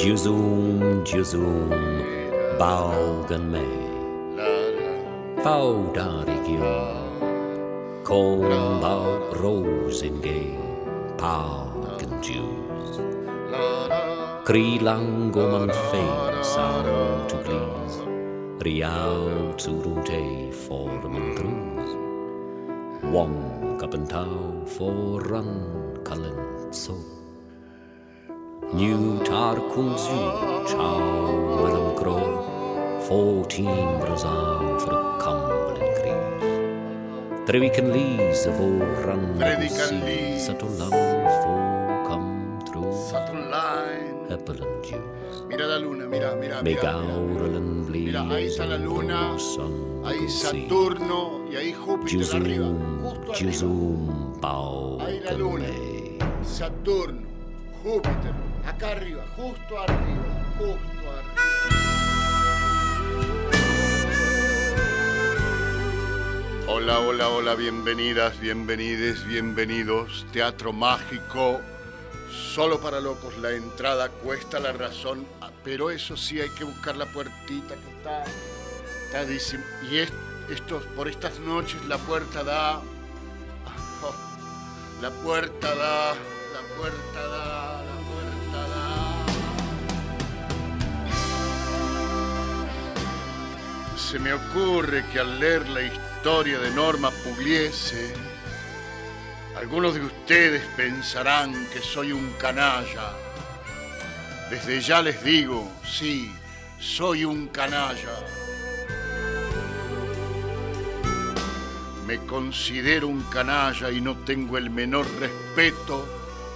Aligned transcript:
Juzum, 0.00 1.04
Juzum, 1.04 1.68
baugen 2.58 3.50
mig. 3.52 3.84
Faudar 5.44 6.24
igium, 6.24 7.20
kom 8.02 8.80
av 8.80 9.36
rosengej, 9.36 10.56
pagen 11.20 12.16
Jews. 12.24 12.96
kri 14.48 14.80
lango 14.80 15.44
man 15.52 15.68
fein 15.68 16.40
arm 16.56 17.28
to 17.28 17.36
glis, 17.44 18.00
riau 18.64 19.52
turum 19.60 20.00
te 20.08 20.50
formen 20.64 21.36
grus. 21.36 21.92
Wong 23.12 23.36
kapentau 23.76 24.64
foran 24.64 25.52
kalent 26.02 26.74
so. 26.74 27.19
New 28.72 29.18
Tarkum 29.26 29.98
Zin, 29.98 30.30
Chow 30.70 31.02
Madam 31.58 31.96
Crow, 31.98 33.00
fourteen 33.02 33.98
brazal 33.98 34.78
for 34.78 34.94
Cumberland 35.18 35.90
Crees. 35.98 37.48
Trevican 37.48 37.90
leaves 37.92 38.46
of 38.46 38.60
all 38.60 38.78
run 39.02 39.40
seas, 39.66 40.46
Satulam 40.46 40.94
fo 41.42 41.52
come 42.06 42.60
through. 42.64 42.92
Satuline, 43.10 44.30
Epelan 44.30 44.82
Jews. 44.86 45.42
Mira 45.48 45.66
la 45.66 45.78
luna, 45.78 46.06
mira, 46.06 46.36
mira. 46.36 46.62
Megauralan 46.62 47.86
blees. 47.86 48.06
Mira, 48.06 48.22
ahí 48.30 48.46
está 48.46 48.66
la 48.66 48.78
luna, 48.78 49.34
ahí 50.04 50.28
Saturno 50.28 51.44
y 51.50 51.56
ahí 51.56 51.72
Júpiter 51.72 52.20
Jusum, 52.20 53.34
Jusum. 53.34 54.40
Pau, 54.40 55.00
ahí 55.00 55.18
la 55.24 55.32
luna, 55.32 55.66
Saturno, 56.44 57.26
Júpiter. 57.82 58.49
Acá 58.66 58.90
arriba, 58.92 59.24
justo 59.36 59.78
arriba, 59.78 60.24
justo 60.58 61.10
arriba. 61.10 62.50
Hola, 66.66 67.00
hola, 67.00 67.28
hola, 67.28 67.54
bienvenidas, 67.56 68.38
bienvenides, 68.40 69.24
bienvenidos. 69.26 70.24
Teatro 70.32 70.72
mágico, 70.72 71.60
solo 72.54 72.80
para 72.80 73.00
locos. 73.00 73.36
La 73.38 73.50
entrada 73.52 74.08
cuesta 74.08 74.60
la 74.60 74.72
razón, 74.72 75.26
ah, 75.40 75.50
pero 75.64 75.90
eso 75.90 76.16
sí 76.16 76.40
hay 76.40 76.50
que 76.50 76.64
buscar 76.64 76.96
la 76.96 77.06
puertita 77.06 77.74
que 77.74 77.90
está, 77.98 78.24
está 79.06 79.24
Y 79.90 79.98
es- 79.98 80.12
por 80.96 81.08
estas 81.08 81.38
noches 81.40 81.84
la 81.86 81.98
puerta 81.98 82.42
da, 82.44 82.80
la 85.02 85.10
puerta 85.22 85.74
da, 85.74 86.14
la 86.14 86.76
puerta 86.78 87.26
da, 87.28 87.69
Se 94.08 94.18
me 94.18 94.32
ocurre 94.32 95.04
que 95.12 95.20
al 95.20 95.38
leer 95.38 95.68
la 95.68 95.82
historia 95.82 96.58
de 96.58 96.72
Norma 96.72 97.12
Pugliese, 97.22 98.12
algunos 99.56 99.94
de 99.94 100.00
ustedes 100.00 100.62
pensarán 100.76 101.52
que 101.72 101.80
soy 101.80 102.10
un 102.10 102.32
canalla. 102.32 103.12
Desde 104.50 104.80
ya 104.80 105.00
les 105.00 105.22
digo, 105.22 105.70
sí, 105.84 106.34
soy 106.80 107.24
un 107.24 107.48
canalla. 107.48 108.18
Me 112.04 112.18
considero 112.26 113.06
un 113.06 113.22
canalla 113.24 113.92
y 113.92 114.00
no 114.00 114.16
tengo 114.24 114.58
el 114.58 114.70
menor 114.70 115.06
respeto 115.20 116.04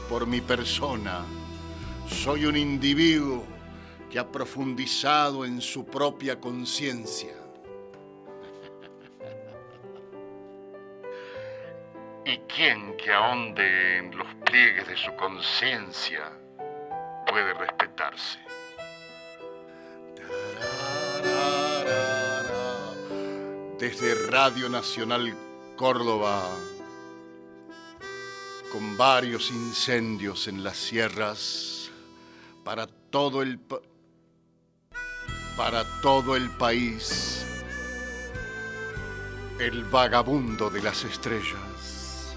por 0.09 0.27
mi 0.27 0.41
persona. 0.41 1.21
Soy 2.09 2.47
un 2.47 2.56
individuo 2.56 3.53
que 4.14 4.20
ha 4.20 4.30
profundizado 4.30 5.44
en 5.44 5.60
su 5.60 5.84
propia 5.84 6.38
conciencia. 6.38 7.34
¿Y 12.24 12.38
quién 12.47 12.97
que 12.97 13.12
ahonde 13.12 13.98
en 13.98 14.16
los 14.16 14.28
pliegues 14.47 14.86
de 14.86 14.97
su 14.97 15.12
conciencia 15.16 16.30
puede 17.26 17.54
respetarse? 17.54 18.38
Desde 23.80 24.30
Radio 24.30 24.69
Nacional 24.69 25.34
Córdoba, 25.74 26.56
con 28.70 28.97
varios 28.97 29.50
incendios 29.50 30.47
en 30.47 30.62
las 30.62 30.76
sierras, 30.76 31.91
para 32.62 32.86
todo 32.86 33.42
el, 33.42 33.58
para 35.56 35.84
todo 36.00 36.37
el 36.37 36.50
país, 36.50 37.44
el 39.59 39.84
vagabundo 39.84 40.70
de 40.70 40.82
las 40.82 41.04
estrellas. 41.04 42.34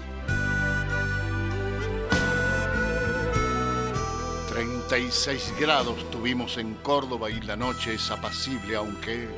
36 4.48 5.54
grados 5.60 6.10
tuvimos 6.10 6.56
en 6.56 6.74
Córdoba 6.74 7.30
y 7.30 7.40
la 7.40 7.56
noche 7.56 7.94
es 7.94 8.10
apacible, 8.10 8.76
aunque 8.76 9.28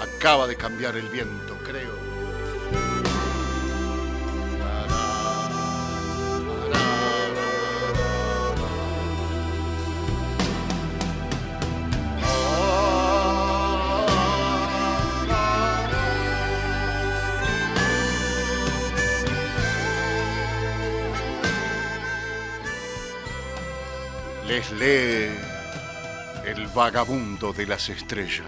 acaba 0.00 0.46
de 0.46 0.56
cambiar 0.56 0.96
el 0.96 1.08
viento, 1.08 1.56
creo. 1.64 2.07
Vagabundo 26.78 27.52
de 27.52 27.66
las 27.66 27.88
estrellas. 27.88 28.46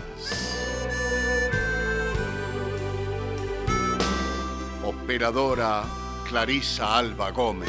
Operadora 4.84 5.82
Clarisa 6.28 6.96
Alba 6.96 7.32
Gómez. 7.32 7.68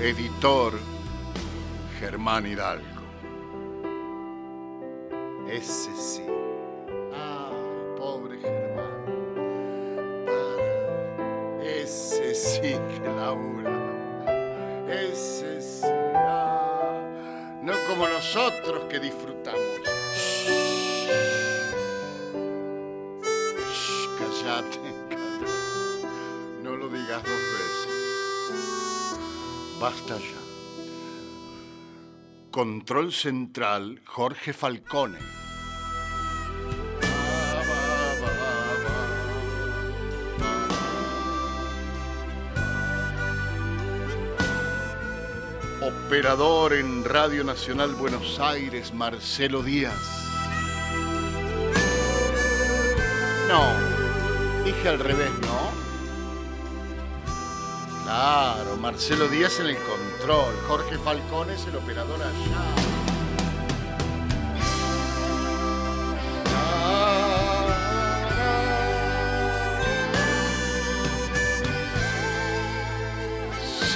Editor 0.00 0.80
Germán 2.00 2.46
Hidalgo. 2.48 3.04
Ese 5.48 5.93
Control 32.54 33.12
Central, 33.12 34.00
Jorge 34.04 34.52
Falcone. 34.52 35.18
Operador 45.82 46.74
en 46.74 47.04
Radio 47.04 47.42
Nacional 47.42 47.92
Buenos 47.96 48.38
Aires, 48.38 48.94
Marcelo 48.94 49.60
Díaz. 49.60 50.28
No, 53.48 54.64
dije 54.64 54.88
al 54.90 55.00
revés, 55.00 55.32
¿no? 55.40 55.63
Claro, 58.16 58.76
Marcelo 58.76 59.26
Díaz 59.26 59.58
en 59.58 59.66
el 59.66 59.76
control, 59.76 60.54
Jorge 60.68 60.96
Falcón 60.98 61.50
es 61.50 61.66
el 61.66 61.74
operador 61.74 62.22
allá. 62.22 62.62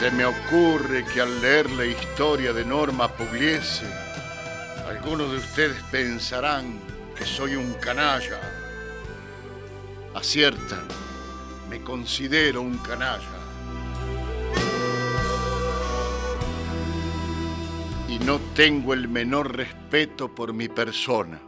Se 0.00 0.10
me 0.10 0.24
ocurre 0.24 1.04
que 1.04 1.20
al 1.20 1.40
leer 1.40 1.70
la 1.70 1.84
historia 1.84 2.52
de 2.52 2.64
Norma 2.64 3.06
Pugliese, 3.06 3.86
algunos 4.88 5.30
de 5.30 5.36
ustedes 5.36 5.80
pensarán 5.92 6.80
que 7.16 7.24
soy 7.24 7.54
un 7.54 7.72
canalla. 7.74 8.40
Aciertan, 10.12 10.88
me 11.70 11.80
considero 11.82 12.62
un 12.62 12.78
canalla. 12.78 13.37
No 18.28 18.38
tengo 18.54 18.92
el 18.92 19.08
menor 19.08 19.56
respeto 19.56 20.28
por 20.34 20.52
mi 20.52 20.68
persona. 20.68 21.40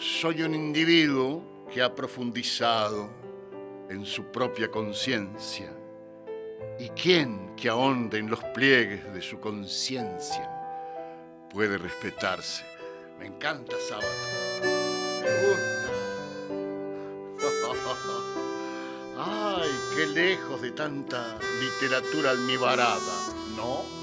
Soy 0.00 0.42
un 0.42 0.54
individuo 0.54 1.66
que 1.74 1.82
ha 1.82 1.92
profundizado 1.92 3.10
en 3.90 4.06
su 4.06 4.26
propia 4.26 4.70
conciencia. 4.70 5.72
¿Y 6.78 6.90
quién 6.90 7.56
que 7.56 7.68
ahonde 7.68 8.18
en 8.18 8.30
los 8.30 8.38
pliegues 8.54 9.12
de 9.12 9.20
su 9.20 9.40
conciencia 9.40 10.48
puede 11.52 11.76
respetarse? 11.76 12.64
Me 13.18 13.26
encanta 13.26 13.74
sábado. 13.88 14.06
Me 14.62 15.30
gusta. 15.48 15.88
Ay, 19.58 19.70
qué 19.96 20.06
lejos 20.06 20.62
de 20.62 20.70
tanta 20.70 21.36
literatura 21.60 22.30
almibarada, 22.30 23.34
¿no? 23.56 23.97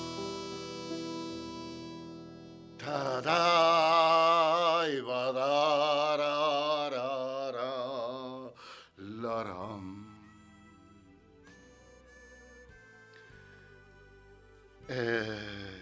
Eh. 14.87 15.81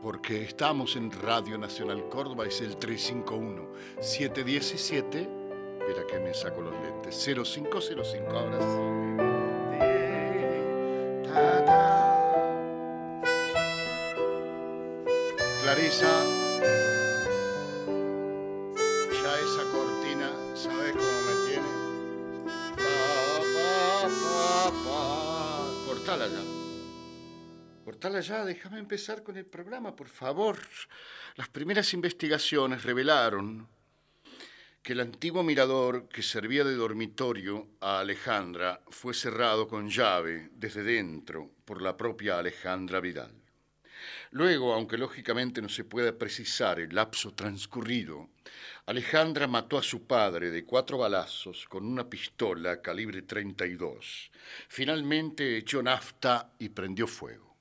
Porque 0.01 0.43
estamos 0.43 0.95
en 0.95 1.11
Radio 1.11 1.57
Nacional 1.57 2.07
Córdoba, 2.09 2.45
es 2.45 2.61
el 2.61 2.79
351-717. 2.79 5.34
Espera 5.87 6.07
que 6.07 6.17
me 6.19 6.33
saco 6.33 6.61
los 6.63 6.73
lentes. 6.81 7.15
0505, 7.15 8.27
ahora 8.31 8.59
sí. 8.59 8.65
Ta, 11.29 11.63
ta. 11.63 12.01
Clarisa, 15.61 16.23
ya 19.11 19.39
esa 19.45 19.63
cortina, 19.71 20.31
¿sabes 20.55 20.93
cómo 20.93 21.21
me 21.21 21.33
tiene? 21.49 21.69
Cortala 25.85 26.27
ya. 26.27 26.43
Cortala 27.83 28.19
ya, 28.21 28.43
déjame 28.43 28.79
empezar 28.79 29.21
con 29.21 29.37
el 29.37 29.45
programa, 29.45 29.95
por 29.95 30.07
favor. 30.07 30.57
Las 31.35 31.49
primeras 31.49 31.93
investigaciones 31.93 32.81
revelaron 32.83 33.74
que 34.85 34.93
el 34.93 34.99
antiguo 34.99 35.41
mirador 35.41 36.07
que 36.09 36.21
servía 36.21 36.63
de 36.63 36.75
dormitorio 36.75 37.69
a 37.81 38.01
Alejandra 38.01 38.83
fue 38.89 39.15
cerrado 39.15 39.67
con 39.67 39.89
llave 39.89 40.51
desde 40.53 40.83
dentro 40.83 41.49
por 41.65 41.81
la 41.81 41.97
propia 41.97 42.37
Alejandra 42.37 42.99
Vidal. 42.99 43.33
Luego, 44.29 44.75
aunque 44.75 44.99
lógicamente 44.99 45.59
no 45.59 45.69
se 45.69 45.85
pueda 45.85 46.15
precisar 46.15 46.79
el 46.79 46.93
lapso 46.93 47.33
transcurrido, 47.33 48.29
Alejandra 48.85 49.47
mató 49.47 49.79
a 49.79 49.81
su 49.81 50.05
padre 50.05 50.51
de 50.51 50.65
cuatro 50.65 50.99
balazos 50.99 51.65
con 51.67 51.83
una 51.83 52.07
pistola 52.07 52.79
calibre 52.79 53.23
32. 53.23 54.29
Finalmente 54.67 55.57
echó 55.57 55.81
nafta 55.81 56.53
y 56.59 56.69
prendió 56.69 57.07
fuego. 57.07 57.55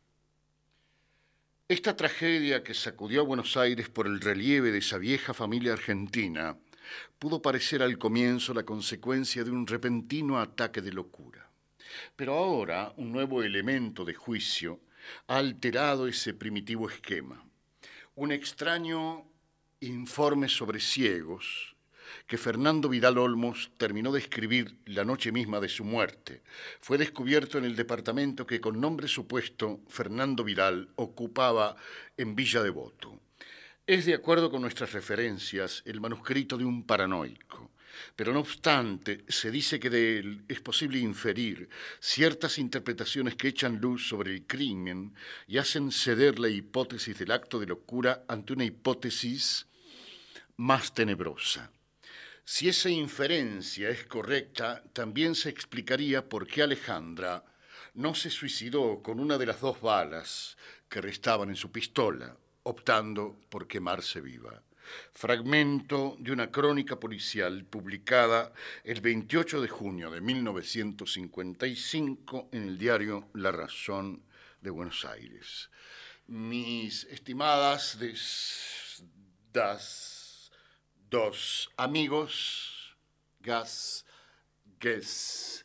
Esta 1.67 1.97
tragedia 1.97 2.63
que 2.63 2.75
sacudió 2.75 3.23
a 3.23 3.25
Buenos 3.25 3.57
Aires 3.57 3.89
por 3.89 4.07
el 4.07 4.21
relieve 4.21 4.71
de 4.71 4.81
esa 4.81 4.99
vieja 4.99 5.33
familia 5.33 5.73
argentina 5.73 6.59
pudo 7.19 7.41
parecer 7.41 7.83
al 7.83 7.99
comienzo 7.99 8.55
la 8.55 8.65
consecuencia 8.65 9.45
de 9.45 9.51
un 9.51 9.67
repentino 9.67 10.39
ataque 10.39 10.81
de 10.81 10.93
locura. 10.93 11.49
Pero 12.17 12.35
ahora 12.35 12.93
un 12.97 13.13
nuevo 13.13 13.43
elemento 13.43 14.05
de 14.05 14.15
juicio 14.15 14.81
ha 15.27 15.37
alterado 15.37 16.07
ese 16.07 16.35
primitivo 16.35 16.89
esquema. 16.89 17.45
Un 18.15 18.33
extraño 18.33 19.25
informe 19.81 20.49
sobre 20.49 20.81
ciegos 20.81 21.75
que 22.27 22.39
Fernando 22.39 22.89
Vidal 22.89 23.19
Olmos 23.19 23.71
terminó 23.77 24.13
de 24.13 24.21
escribir 24.21 24.79
la 24.87 25.05
noche 25.05 25.33
misma 25.33 25.61
de 25.61 25.69
su 25.69 25.85
muerte. 25.85 26.43
Fue 26.81 26.99
descubierto 26.99 27.59
en 27.59 27.65
el 27.65 27.77
departamento 27.77 28.47
que 28.47 28.61
con 28.61 28.81
nombre 28.81 29.09
supuesto 29.09 29.81
Fernando 29.89 30.45
Vidal 30.45 30.91
ocupaba 30.97 31.77
en 32.17 32.35
Villa 32.35 32.63
Devoto. 32.63 33.19
Es 33.87 34.07
de 34.07 34.15
acuerdo 34.15 34.51
con 34.51 34.63
nuestras 34.63 34.95
referencias 34.95 35.83
el 35.85 36.01
manuscrito 36.01 36.57
de 36.57 36.65
un 36.65 36.87
paranoico. 36.87 37.73
Pero 38.17 38.33
no 38.33 38.41
obstante, 38.41 39.27
se 39.29 39.51
dice 39.51 39.79
que 39.79 39.91
de 39.91 40.19
él 40.19 40.45
es 40.49 40.61
posible 40.61 40.99
inferir 40.99 41.69
ciertas 42.01 42.57
interpretaciones 42.57 43.37
que 43.37 43.49
echan 43.49 43.83
luz 43.83 44.09
sobre 44.09 44.33
el 44.33 44.47
crimen 44.47 45.15
y 45.47 45.59
hacen 45.59 45.93
ceder 45.93 46.39
la 46.39 46.49
hipótesis 46.49 47.19
del 47.19 47.31
acto 47.31 47.61
de 47.61 47.67
locura 47.67 48.25
ante 48.27 48.55
una 48.55 48.65
hipótesis 48.65 49.67
más 50.57 50.95
tenebrosa. 50.95 51.71
Si 52.43 52.71
esa 52.71 52.89
inferencia 52.89 53.91
es 53.91 54.07
correcta, 54.07 54.83
también 54.95 55.35
se 55.35 55.51
explicaría 55.51 56.27
por 56.27 56.47
qué 56.47 56.63
Alejandra 56.63 57.45
no 57.93 58.15
se 58.15 58.31
suicidó 58.31 59.03
con 59.03 59.21
una 59.21 59.37
de 59.37 59.45
las 59.45 59.61
dos 59.61 59.83
balas 59.83 60.57
que 60.89 61.03
restaban 61.03 61.51
en 61.51 61.57
su 61.57 61.71
pistola, 61.71 62.35
optando 62.65 63.41
por 63.49 63.67
quemarse 63.67 64.21
viva. 64.21 64.63
Fragmento 65.13 66.17
de 66.19 66.33
una 66.33 66.51
crónica 66.51 67.01
policial 67.01 67.65
publicada 67.65 68.53
el 68.85 69.01
28 69.01 69.63
de 69.63 69.69
junio 69.69 70.11
de 70.11 70.21
1955 70.21 72.51
en 72.53 72.65
el 72.65 72.77
diario 72.77 73.31
La 73.33 73.51
Razón 73.51 74.23
de 74.61 74.69
Buenos 74.71 75.07
Aires. 75.07 75.71
Mis 76.27 77.05
estimadas 77.05 77.99
das, 79.53 80.51
dos 81.09 81.71
amigos, 81.77 82.97
gas, 83.41 84.05
gues, 84.81 85.65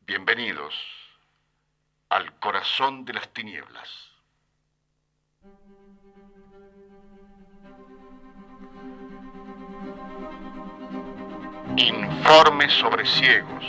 bienvenidos 0.00 0.74
al 2.08 2.36
corazón 2.40 3.04
de 3.04 3.12
las 3.12 3.32
tinieblas. 3.32 4.03
Informe 11.76 12.68
sobre 12.68 13.04
ciegos. 13.04 13.64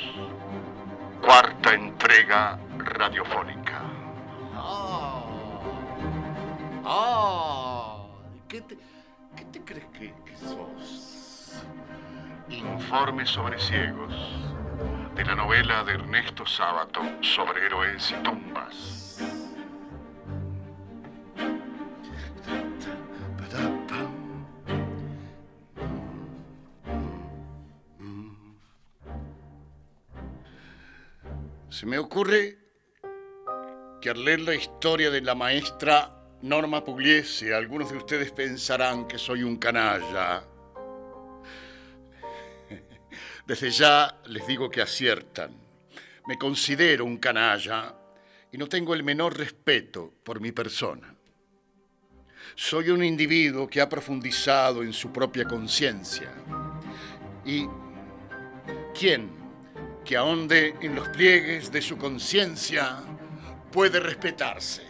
Cuarta 1.21 1.73
entrega 1.73 2.59
radiofónica. 2.77 3.81
Ah, 4.53 5.23
ah, 6.85 8.05
¿qué 8.47 8.61
te, 8.61 8.77
qué 9.35 9.45
te 9.45 9.61
crees 9.61 9.85
que, 9.87 10.13
que 10.23 10.37
sos? 10.37 11.63
Informe 12.49 13.25
sobre 13.25 13.59
ciegos. 13.59 14.13
De 15.15 15.25
la 15.25 15.35
novela 15.35 15.83
de 15.83 15.93
Ernesto 15.93 16.45
Sábato 16.45 17.01
sobre 17.21 17.65
héroes 17.65 18.11
y 18.11 18.23
tumbas. 18.23 19.34
Se 31.75 31.85
me 31.85 31.97
ocurre 31.97 32.57
que 33.99 34.09
al 34.09 34.23
leer 34.23 34.39
la 34.39 34.55
historia 34.55 35.11
de 35.11 35.19
la 35.19 35.35
maestra 35.35 36.09
Norma 36.41 36.85
Pugliese, 36.85 37.53
algunos 37.53 37.91
de 37.91 37.97
ustedes 37.97 38.31
pensarán 38.31 39.05
que 39.05 39.17
soy 39.17 39.43
un 39.43 39.57
canalla. 39.57 40.41
Desde 43.45 43.71
ya 43.71 44.21
les 44.27 44.47
digo 44.47 44.69
que 44.69 44.81
aciertan. 44.81 45.51
Me 46.27 46.37
considero 46.37 47.03
un 47.03 47.17
canalla 47.17 47.93
y 48.53 48.57
no 48.57 48.69
tengo 48.69 48.93
el 48.93 49.03
menor 49.03 49.37
respeto 49.37 50.13
por 50.23 50.39
mi 50.39 50.53
persona. 50.53 51.13
Soy 52.55 52.89
un 52.89 53.03
individuo 53.03 53.67
que 53.67 53.81
ha 53.81 53.89
profundizado 53.89 54.81
en 54.81 54.93
su 54.93 55.11
propia 55.11 55.43
conciencia 55.43 56.31
y 57.43 57.67
¿Quién 58.97 59.44
que 60.05 60.15
ahonde 60.15 60.75
en 60.81 60.95
los 60.95 61.09
pliegues 61.09 61.71
de 61.71 61.81
su 61.81 61.97
conciencia 61.97 62.99
puede 63.71 63.99
respetarse? 63.99 64.83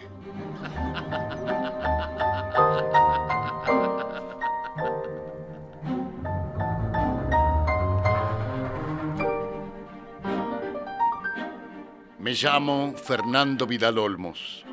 Me 12.20 12.34
llamo 12.34 12.94
Fernando 12.98 13.66
Vidal 13.66 13.98
Olmos. 13.98 14.66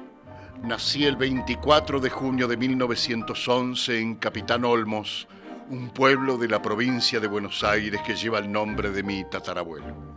Nací 0.64 1.04
el 1.04 1.16
24 1.16 2.00
de 2.00 2.10
junio 2.10 2.48
de 2.48 2.56
1911 2.56 4.00
en 4.00 4.16
Capitán 4.16 4.64
Olmos, 4.64 5.28
un 5.68 5.90
pueblo 5.90 6.36
de 6.36 6.48
la 6.48 6.60
provincia 6.60 7.20
de 7.20 7.28
Buenos 7.28 7.62
Aires 7.62 8.00
que 8.02 8.16
lleva 8.16 8.38
el 8.38 8.50
nombre 8.50 8.90
de 8.90 9.02
mi 9.02 9.24
tatarabuelo. 9.28 10.11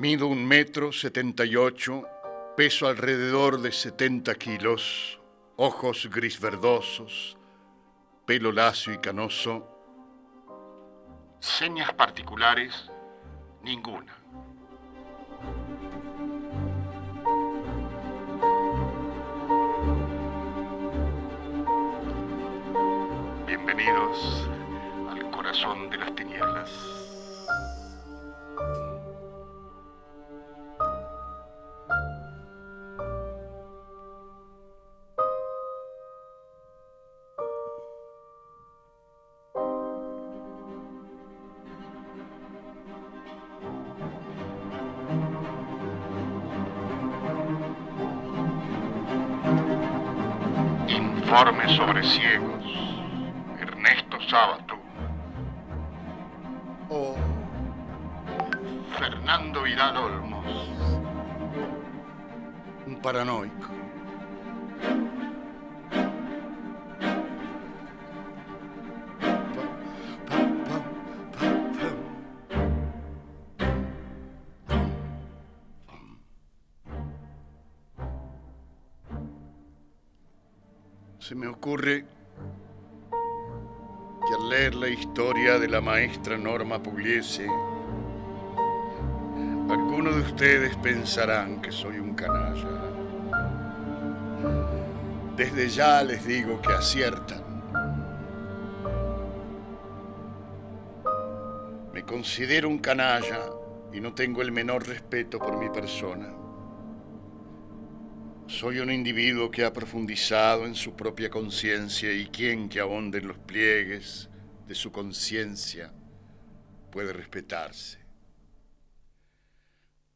Mido 0.00 0.28
un 0.28 0.46
metro 0.46 0.92
setenta 0.92 1.44
y 1.44 1.56
ocho, 1.56 2.08
peso 2.56 2.88
alrededor 2.88 3.60
de 3.60 3.70
70 3.70 4.34
kilos, 4.36 5.20
ojos 5.56 6.08
gris 6.10 6.40
verdosos, 6.40 7.36
pelo 8.24 8.50
lacio 8.50 8.94
y 8.94 8.98
canoso, 8.98 9.68
Señas 11.38 11.92
particulares, 11.92 12.90
ninguna. 13.62 14.16
Bienvenidos 23.46 24.48
al 25.10 25.30
corazón 25.30 25.90
de 25.90 25.98
las 25.98 26.14
tinieblas. 26.14 26.89
Informe 51.30 51.76
sobre 51.76 52.02
ciegos. 52.02 52.64
Ernesto 53.60 54.20
Sábato. 54.28 54.74
O 56.88 57.14
Fernando 58.98 59.62
Vidal 59.62 59.96
Olmos. 59.96 60.68
Un 62.84 62.96
paranoico. 63.00 63.79
Se 81.30 81.36
me 81.36 81.46
ocurre 81.46 82.04
que 84.26 84.34
al 84.34 84.48
leer 84.48 84.74
la 84.74 84.88
historia 84.88 85.60
de 85.60 85.68
la 85.68 85.80
maestra 85.80 86.36
Norma 86.36 86.82
Pugliese, 86.82 87.46
algunos 89.70 90.16
de 90.16 90.22
ustedes 90.22 90.76
pensarán 90.78 91.62
que 91.62 91.70
soy 91.70 92.00
un 92.00 92.14
canalla. 92.14 92.82
Desde 95.36 95.68
ya 95.68 96.02
les 96.02 96.26
digo 96.26 96.60
que 96.60 96.72
aciertan. 96.72 97.44
Me 101.92 102.02
considero 102.02 102.68
un 102.68 102.78
canalla 102.78 103.38
y 103.92 104.00
no 104.00 104.14
tengo 104.14 104.42
el 104.42 104.50
menor 104.50 104.84
respeto 104.84 105.38
por 105.38 105.56
mi 105.58 105.70
persona. 105.70 106.39
Soy 108.50 108.80
un 108.80 108.90
individuo 108.90 109.48
que 109.48 109.64
ha 109.64 109.72
profundizado 109.72 110.66
en 110.66 110.74
su 110.74 110.96
propia 110.96 111.30
conciencia 111.30 112.12
y 112.12 112.26
quien 112.26 112.68
que 112.68 112.80
ahonde 112.80 113.18
en 113.18 113.28
los 113.28 113.38
pliegues 113.38 114.28
de 114.66 114.74
su 114.74 114.90
conciencia 114.90 115.94
puede 116.90 117.12
respetarse. 117.12 118.00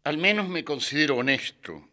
Al 0.02 0.18
menos 0.18 0.48
me 0.48 0.64
considero 0.64 1.16
honesto, 1.16 1.88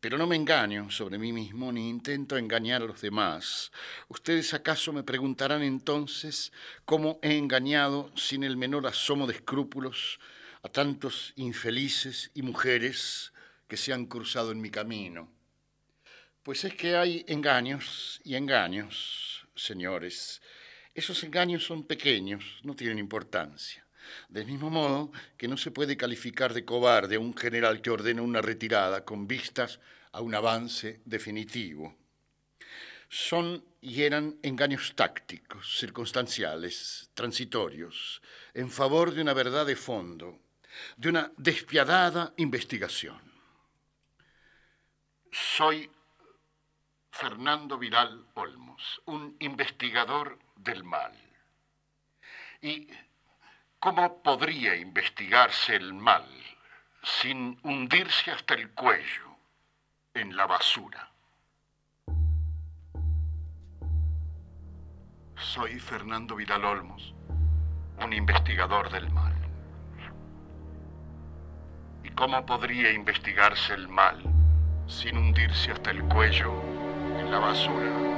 pero 0.00 0.18
no 0.18 0.26
me 0.26 0.34
engaño 0.34 0.90
sobre 0.90 1.16
mí 1.16 1.32
mismo 1.32 1.70
ni 1.70 1.88
intento 1.88 2.36
engañar 2.36 2.82
a 2.82 2.86
los 2.86 3.00
demás. 3.00 3.70
Ustedes 4.08 4.52
acaso 4.52 4.92
me 4.92 5.04
preguntarán 5.04 5.62
entonces 5.62 6.52
cómo 6.84 7.20
he 7.22 7.38
engañado 7.38 8.10
sin 8.16 8.42
el 8.42 8.56
menor 8.56 8.88
asomo 8.88 9.28
de 9.28 9.34
escrúpulos 9.34 10.18
a 10.64 10.68
tantos 10.68 11.32
infelices 11.36 12.32
y 12.34 12.42
mujeres 12.42 13.32
que 13.68 13.76
se 13.76 13.92
han 13.92 14.06
cruzado 14.06 14.50
en 14.50 14.60
mi 14.60 14.70
camino. 14.70 15.33
Pues 16.44 16.62
es 16.66 16.74
que 16.74 16.94
hay 16.94 17.24
engaños 17.26 18.20
y 18.22 18.34
engaños, 18.34 19.46
señores. 19.56 20.42
Esos 20.94 21.24
engaños 21.24 21.64
son 21.64 21.84
pequeños, 21.84 22.60
no 22.64 22.76
tienen 22.76 22.98
importancia. 22.98 23.86
Del 24.28 24.44
mismo 24.44 24.68
modo 24.68 25.10
que 25.38 25.48
no 25.48 25.56
se 25.56 25.70
puede 25.70 25.96
calificar 25.96 26.52
de 26.52 26.66
cobarde 26.66 27.16
a 27.16 27.18
un 27.18 27.34
general 27.34 27.80
que 27.80 27.88
ordena 27.88 28.20
una 28.20 28.42
retirada 28.42 29.06
con 29.06 29.26
vistas 29.26 29.80
a 30.12 30.20
un 30.20 30.34
avance 30.34 31.00
definitivo. 31.06 31.96
Son 33.08 33.64
y 33.80 34.02
eran 34.02 34.36
engaños 34.42 34.92
tácticos, 34.94 35.78
circunstanciales, 35.78 37.08
transitorios, 37.14 38.20
en 38.52 38.70
favor 38.70 39.14
de 39.14 39.22
una 39.22 39.32
verdad 39.32 39.64
de 39.64 39.76
fondo, 39.76 40.38
de 40.98 41.08
una 41.08 41.32
despiadada 41.38 42.34
investigación. 42.36 43.18
Soy 45.32 45.90
Fernando 47.14 47.78
Viral 47.78 48.26
Olmos, 48.34 49.00
un 49.04 49.36
investigador 49.38 50.36
del 50.56 50.82
mal. 50.82 51.12
¿Y 52.60 52.88
cómo 53.78 54.20
podría 54.20 54.74
investigarse 54.74 55.76
el 55.76 55.94
mal 55.94 56.26
sin 57.04 57.56
hundirse 57.62 58.32
hasta 58.32 58.54
el 58.54 58.72
cuello 58.72 59.36
en 60.12 60.36
la 60.36 60.46
basura? 60.46 61.08
Soy 65.36 65.78
Fernando 65.78 66.34
Vidal 66.34 66.64
Olmos, 66.64 67.14
un 68.04 68.12
investigador 68.12 68.90
del 68.90 69.08
mal. 69.10 69.36
¿Y 72.02 72.10
cómo 72.10 72.44
podría 72.44 72.90
investigarse 72.90 73.72
el 73.72 73.86
mal 73.86 74.20
sin 74.88 75.16
hundirse 75.16 75.70
hasta 75.70 75.92
el 75.92 76.02
cuello 76.06 76.83
la 77.30 77.38
basura. 77.38 78.13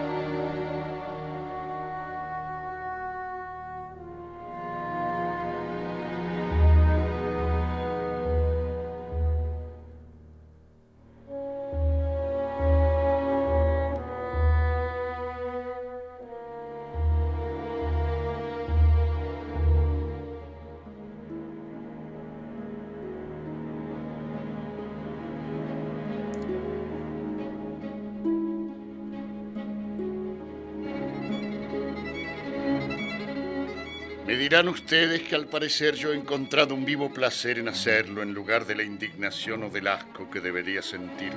Dirán 34.48 34.68
ustedes 34.68 35.22
que 35.22 35.34
al 35.34 35.48
parecer 35.48 35.96
yo 35.96 36.12
he 36.12 36.16
encontrado 36.16 36.72
un 36.72 36.84
vivo 36.84 37.12
placer 37.12 37.58
en 37.58 37.66
hacerlo 37.66 38.22
en 38.22 38.32
lugar 38.32 38.64
de 38.64 38.76
la 38.76 38.84
indignación 38.84 39.64
o 39.64 39.70
del 39.70 39.88
asco 39.88 40.30
que 40.30 40.38
debería 40.38 40.82
sentir 40.82 41.32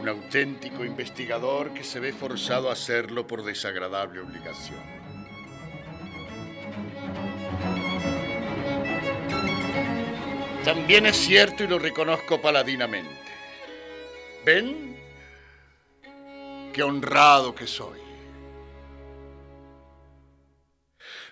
un 0.00 0.08
auténtico 0.08 0.82
investigador 0.82 1.74
que 1.74 1.84
se 1.84 2.00
ve 2.00 2.10
forzado 2.10 2.70
a 2.70 2.72
hacerlo 2.72 3.26
por 3.26 3.44
desagradable 3.44 4.20
obligación. 4.20 4.80
También 10.64 11.04
es 11.04 11.18
cierto 11.18 11.64
y 11.64 11.66
lo 11.66 11.78
reconozco 11.78 12.40
paladinamente. 12.40 13.30
¿Ven? 14.42 14.96
Qué 16.72 16.82
honrado 16.82 17.54
que 17.54 17.66
soy. 17.66 18.11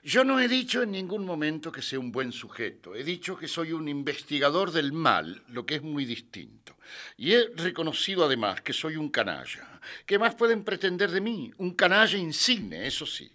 Yo 0.03 0.25
no 0.25 0.41
he 0.41 0.49
dicho 0.49 0.83
en 0.83 0.93
ningún 0.93 1.27
momento 1.27 1.71
que 1.71 1.83
sea 1.83 1.99
un 1.99 2.11
buen 2.11 2.33
sujeto. 2.33 2.95
He 2.95 3.05
dicho 3.05 3.37
que 3.37 3.47
soy 3.47 3.73
un 3.73 3.87
investigador 3.87 4.73
del 4.73 4.93
mal, 4.93 5.43
lo 5.49 5.67
que 5.67 5.75
es 5.75 5.83
muy 5.83 6.07
distinto. 6.07 6.79
Y 7.19 7.33
he 7.35 7.49
reconocido 7.55 8.25
además 8.25 8.63
que 8.63 8.73
soy 8.73 8.97
un 8.97 9.11
canalla. 9.11 9.81
¿Qué 10.07 10.19
más 10.19 10.35
pueden 10.35 10.65
pretender 10.65 11.11
de 11.11 11.21
mí? 11.21 11.53
Un 11.59 11.75
canalla 11.75 12.17
insigne, 12.17 12.87
eso 12.87 13.05
sí. 13.05 13.31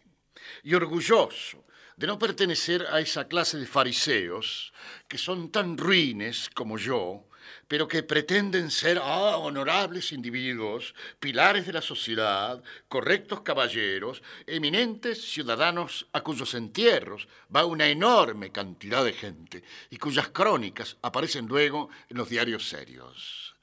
Y 0.63 0.73
orgulloso 0.73 1.65
de 1.97 2.07
no 2.07 2.17
pertenecer 2.17 2.87
a 2.91 2.99
esa 2.99 3.27
clase 3.27 3.57
de 3.57 3.67
fariseos 3.67 4.73
que 5.07 5.19
son 5.19 5.51
tan 5.51 5.77
ruines 5.77 6.49
como 6.49 6.79
yo, 6.79 7.27
pero 7.67 7.87
que 7.87 8.03
pretenden 8.03 8.69
ser 8.69 8.99
ah, 9.01 9.37
honorables 9.37 10.11
individuos, 10.11 10.93
pilares 11.19 11.65
de 11.65 11.73
la 11.73 11.81
sociedad, 11.81 12.61
correctos 12.87 13.41
caballeros, 13.41 14.21
eminentes 14.45 15.21
ciudadanos 15.21 16.07
a 16.13 16.21
cuyos 16.21 16.53
entierros 16.53 17.27
va 17.53 17.65
una 17.65 17.87
enorme 17.87 18.51
cantidad 18.51 19.03
de 19.03 19.13
gente 19.13 19.63
y 19.89 19.97
cuyas 19.97 20.29
crónicas 20.29 20.97
aparecen 21.01 21.47
luego 21.47 21.89
en 22.09 22.17
los 22.17 22.29
diarios 22.29 22.67
serios. 22.67 23.55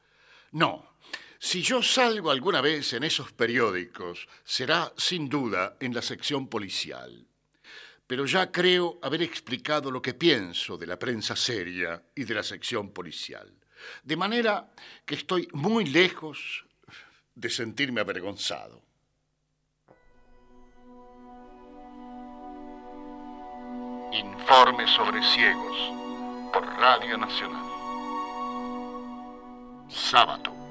No, 0.51 0.97
si 1.39 1.63
yo 1.63 1.83
salgo 1.83 2.31
alguna 2.31 2.61
vez 2.61 2.93
en 2.93 3.05
esos 3.05 3.33
periódicos, 3.33 4.29
será 4.45 4.93
sin 4.97 5.29
duda 5.29 5.77
en 5.81 5.95
la 5.95 6.03
sección 6.03 6.49
policial. 6.49 7.27
Pero 8.07 8.27
ya 8.27 8.53
creo 8.53 8.99
haber 9.03 9.23
explicado 9.23 9.91
lo 9.91 10.03
que 10.03 10.15
pienso 10.15 10.77
de 10.77 10.87
la 10.87 10.99
prensa 10.99 11.35
seria 11.35 12.03
y 12.15 12.25
de 12.25 12.35
la 12.35 12.43
sección 12.43 12.93
policial. 12.93 13.62
De 14.03 14.17
manera 14.17 14.69
que 15.05 15.15
estoy 15.15 15.49
muy 15.53 15.87
lejos 15.87 16.65
de 17.35 17.51
sentirme 17.51 18.01
avergonzado. 18.01 18.81
Informe 24.13 24.87
sobre 24.89 25.23
ciegos 25.23 25.77
por 26.53 26.65
Radio 26.65 27.17
Nacional. 27.17 27.65
Sábado. 29.89 30.62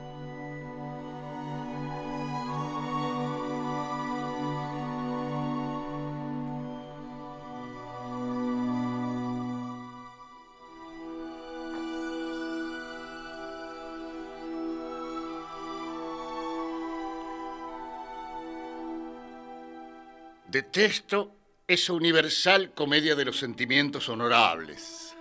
Detesto 20.61 21.35
esa 21.67 21.93
universal 21.93 22.75
comedia 22.75 23.15
de 23.15 23.25
los 23.25 23.39
sentimientos 23.39 24.07
honorables. 24.09 25.15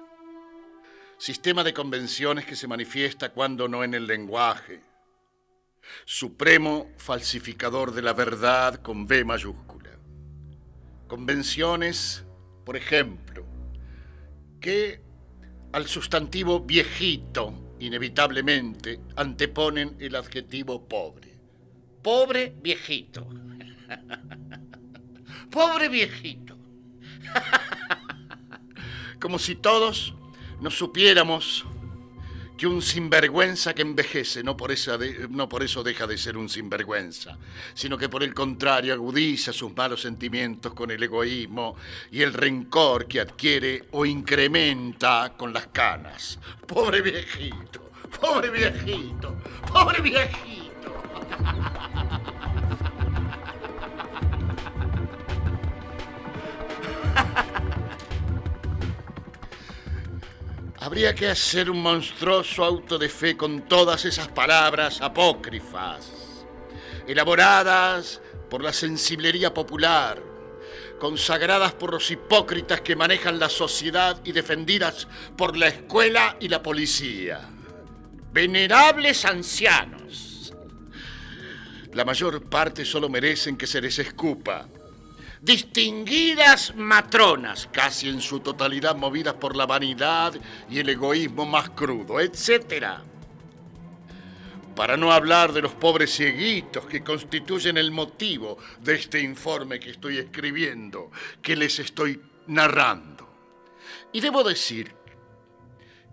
Sistema 1.17 1.65
de 1.65 1.73
convenciones 1.73 2.45
que 2.45 2.55
se 2.55 2.69
manifiesta 2.69 3.31
cuando 3.31 3.67
no 3.67 3.83
en 3.83 3.95
el 3.95 4.07
lenguaje. 4.07 4.83
Supremo 6.05 6.91
falsificador 6.99 7.95
de 7.95 8.03
la 8.03 8.13
verdad 8.13 8.83
con 8.83 9.07
B 9.07 9.25
mayúscula. 9.25 9.99
Convenciones, 11.09 12.23
por 12.67 12.77
ejemplo, 12.77 13.47
que 14.61 15.01
al 15.73 15.87
sustantivo 15.87 16.61
viejito, 16.61 17.77
inevitablemente, 17.79 19.01
anteponen 19.17 19.97
el 20.01 20.17
adjetivo 20.17 20.87
pobre. 20.87 21.33
Pobre 22.03 22.53
viejito. 22.61 23.27
Pobre 25.51 25.89
viejito. 25.89 26.57
Como 29.21 29.39
si 29.39 29.57
todos 29.57 30.15
no 30.61 30.71
supiéramos 30.71 31.67
que 32.61 32.67
un 32.67 32.83
sinvergüenza 32.83 33.73
que 33.73 33.81
envejece 33.81 34.43
no 34.43 34.55
por, 34.55 34.71
no 35.31 35.49
por 35.49 35.63
eso 35.63 35.83
deja 35.83 36.07
de 36.07 36.19
ser 36.19 36.37
un 36.37 36.47
sinvergüenza, 36.47 37.39
sino 37.73 37.97
que 37.97 38.11
por 38.11 38.23
el 38.23 38.35
contrario 38.35 38.93
agudiza 38.93 39.51
sus 39.51 39.75
malos 39.75 40.03
sentimientos 40.03 40.75
con 40.75 40.91
el 40.91 41.03
egoísmo 41.03 41.77
y 42.11 42.21
el 42.21 42.35
rencor 42.35 43.07
que 43.07 43.21
adquiere 43.21 43.89
o 43.93 44.05
incrementa 44.05 45.33
con 45.39 45.55
las 45.55 45.69
canas. 45.69 46.39
Pobre 46.67 47.01
viejito, 47.01 47.93
pobre 48.21 48.51
viejito, 48.51 49.39
pobre 49.73 50.03
viejito. 50.03 50.51
Habría 60.91 61.15
que 61.15 61.29
hacer 61.29 61.71
un 61.71 61.81
monstruoso 61.83 62.65
auto 62.65 62.99
de 62.99 63.09
fe 63.09 63.37
con 63.37 63.69
todas 63.69 64.05
esas 64.05 64.27
palabras 64.27 65.01
apócrifas, 65.01 66.11
elaboradas 67.07 68.21
por 68.51 68.61
la 68.61 68.73
sensiblería 68.73 69.55
popular, 69.55 70.21
consagradas 70.99 71.75
por 71.75 71.93
los 71.93 72.11
hipócritas 72.11 72.81
que 72.81 72.97
manejan 72.97 73.39
la 73.39 73.49
sociedad 73.49 74.21
y 74.25 74.33
defendidas 74.33 75.07
por 75.37 75.57
la 75.57 75.69
escuela 75.69 76.37
y 76.41 76.49
la 76.49 76.61
policía. 76.61 77.39
Venerables 78.33 79.25
ancianos. 79.25 80.53
La 81.93 82.05
mayor 82.05 82.43
parte 82.51 82.85
solo 82.85 83.09
merecen 83.09 83.57
que 83.57 83.69
se 83.69 83.81
les 83.81 83.97
escupa 84.01 84.67
distinguidas 85.41 86.75
matronas, 86.77 87.69
casi 87.73 88.09
en 88.09 88.21
su 88.21 88.41
totalidad 88.41 88.97
movidas 88.97 89.35
por 89.35 89.57
la 89.57 89.67
vanidad 89.67 90.35
y 90.69 90.79
el 90.79 90.89
egoísmo 90.89 91.47
más 91.47 91.71
crudo, 91.71 92.21
etc. 92.21 92.99
Para 94.77 94.97
no 94.97 95.13
hablar 95.13 95.53
de 95.53 95.63
los 95.63 95.73
pobres 95.73 96.15
cieguitos 96.15 96.87
que 96.87 97.03
constituyen 97.03 97.79
el 97.79 97.91
motivo 97.91 98.59
de 98.81 98.95
este 98.95 99.21
informe 99.21 99.81
que 99.81 99.91
estoy 99.91 100.19
escribiendo, 100.19 101.11
que 101.43 101.57
les 101.57 101.79
estoy 101.79 102.21
narrando. 102.47 103.29
Y 104.13 104.21
debo 104.21 104.43
decir 104.43 104.95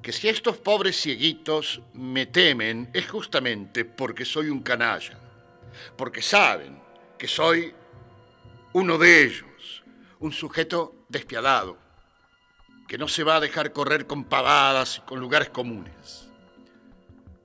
que 0.02 0.14
si 0.14 0.30
estos 0.30 0.58
pobres 0.58 1.02
cieguitos 1.02 1.82
me 1.94 2.28
temen 2.28 2.90
es 2.94 3.10
justamente 3.10 3.84
porque 3.84 4.24
soy 4.24 4.50
un 4.50 4.62
canalla, 4.62 5.20
porque 5.98 6.22
saben 6.22 6.80
que 7.18 7.28
soy 7.28 7.74
uno 8.74 8.98
de 8.98 9.24
ellos, 9.24 9.84
un 10.20 10.32
sujeto 10.32 11.06
despiadado, 11.10 11.78
que 12.88 12.98
no 12.98 13.08
se 13.08 13.24
va 13.24 13.38
a 13.38 13.40
dejar 13.40 13.74
correr 13.74 14.08
con 14.08 14.26
pavadas 14.26 14.98
y 14.98 15.02
con 15.02 15.20
lugares 15.20 15.50
comunes. 15.50 16.30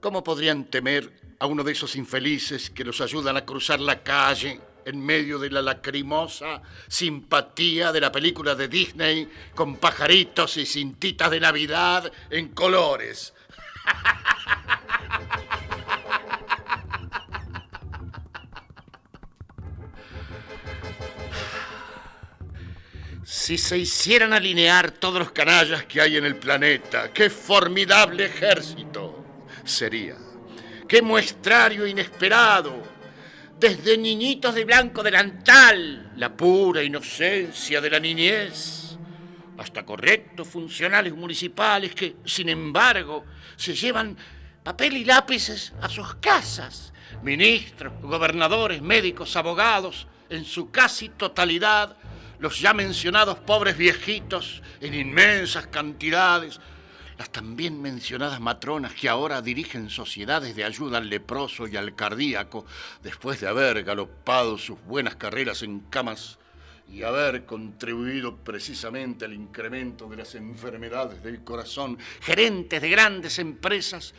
¿Cómo 0.00 0.24
podrían 0.24 0.64
temer 0.64 1.36
a 1.38 1.46
uno 1.46 1.64
de 1.64 1.72
esos 1.72 1.96
infelices 1.96 2.70
que 2.70 2.84
los 2.84 3.00
ayudan 3.00 3.36
a 3.36 3.44
cruzar 3.44 3.80
la 3.80 4.02
calle 4.02 4.60
en 4.84 5.04
medio 5.04 5.38
de 5.38 5.50
la 5.50 5.62
lacrimosa 5.62 6.62
simpatía 6.88 7.92
de 7.92 8.00
la 8.00 8.12
película 8.12 8.54
de 8.54 8.68
Disney 8.68 9.28
con 9.54 9.76
pajaritos 9.76 10.56
y 10.56 10.66
cintitas 10.66 11.30
de 11.30 11.40
Navidad 11.40 12.12
en 12.30 12.48
colores? 12.48 13.34
Si 23.34 23.56
se 23.56 23.78
hicieran 23.78 24.34
alinear 24.34 24.90
todos 24.90 25.18
los 25.18 25.32
canallas 25.32 25.86
que 25.86 26.02
hay 26.02 26.18
en 26.18 26.26
el 26.26 26.36
planeta, 26.36 27.10
qué 27.14 27.30
formidable 27.30 28.26
ejército 28.26 29.24
sería. 29.64 30.18
Qué 30.86 31.00
muestrario 31.00 31.86
inesperado. 31.86 32.82
Desde 33.58 33.96
niñitos 33.96 34.54
de 34.54 34.66
blanco 34.66 35.02
delantal, 35.02 36.12
la 36.16 36.36
pura 36.36 36.82
inocencia 36.82 37.80
de 37.80 37.88
la 37.88 37.98
niñez, 37.98 38.98
hasta 39.56 39.82
correctos 39.82 40.46
funcionales 40.46 41.14
municipales 41.14 41.94
que, 41.94 42.16
sin 42.26 42.50
embargo, 42.50 43.24
se 43.56 43.74
llevan 43.74 44.14
papel 44.62 44.98
y 44.98 45.06
lápices 45.06 45.72
a 45.80 45.88
sus 45.88 46.16
casas. 46.16 46.92
Ministros, 47.22 47.94
gobernadores, 48.02 48.82
médicos, 48.82 49.36
abogados, 49.36 50.06
en 50.28 50.44
su 50.44 50.70
casi 50.70 51.08
totalidad 51.08 51.96
los 52.42 52.58
ya 52.58 52.74
mencionados 52.74 53.38
pobres 53.38 53.76
viejitos 53.76 54.62
en 54.80 54.94
inmensas 54.94 55.68
cantidades, 55.68 56.58
las 57.16 57.30
también 57.30 57.80
mencionadas 57.80 58.40
matronas 58.40 58.94
que 58.94 59.08
ahora 59.08 59.40
dirigen 59.40 59.88
sociedades 59.88 60.56
de 60.56 60.64
ayuda 60.64 60.98
al 60.98 61.08
leproso 61.08 61.68
y 61.68 61.76
al 61.76 61.94
cardíaco, 61.94 62.66
después 63.00 63.40
de 63.40 63.46
haber 63.46 63.84
galopado 63.84 64.58
sus 64.58 64.82
buenas 64.82 65.14
carreras 65.14 65.62
en 65.62 65.78
camas 65.88 66.40
y 66.92 67.04
haber 67.04 67.46
contribuido 67.46 68.36
precisamente 68.38 69.24
al 69.24 69.34
incremento 69.34 70.08
de 70.08 70.16
las 70.16 70.34
enfermedades 70.34 71.22
del 71.22 71.44
corazón, 71.44 71.96
gerentes 72.22 72.82
de 72.82 72.90
grandes 72.90 73.38
empresas, 73.38 74.14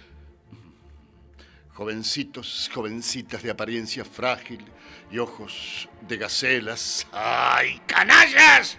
jovencitos, 1.73 2.69
jovencitas 2.73 3.41
de 3.41 3.51
apariencia 3.51 4.05
frágil 4.05 4.63
y 5.11 5.17
ojos 5.17 5.89
de 6.01 6.17
gacelas. 6.17 7.07
¡Ay, 7.11 7.81
canallas! 7.85 8.77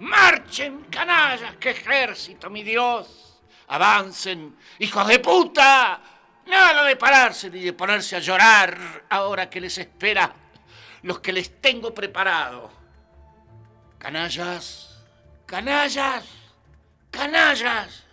Marchen, 0.00 0.84
canallas, 0.90 1.56
qué 1.56 1.70
ejército, 1.70 2.50
mi 2.50 2.62
Dios. 2.62 3.42
Avancen, 3.68 4.56
hijos 4.78 5.06
de 5.08 5.18
puta. 5.18 6.02
Nada 6.46 6.84
de 6.84 6.96
pararse 6.96 7.50
ni 7.50 7.60
de 7.60 7.72
ponerse 7.72 8.16
a 8.16 8.20
llorar 8.20 9.04
ahora 9.10 9.50
que 9.50 9.60
les 9.60 9.76
espera 9.78 10.32
los 11.02 11.20
que 11.20 11.32
les 11.32 11.60
tengo 11.60 11.92
preparado. 11.92 12.70
Canallas, 13.98 15.02
canallas, 15.44 16.24
canallas. 17.10 18.04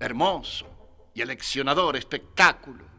Hermoso 0.00 0.66
y 1.14 1.22
aleccionador 1.22 1.96
espectáculo. 1.96 2.91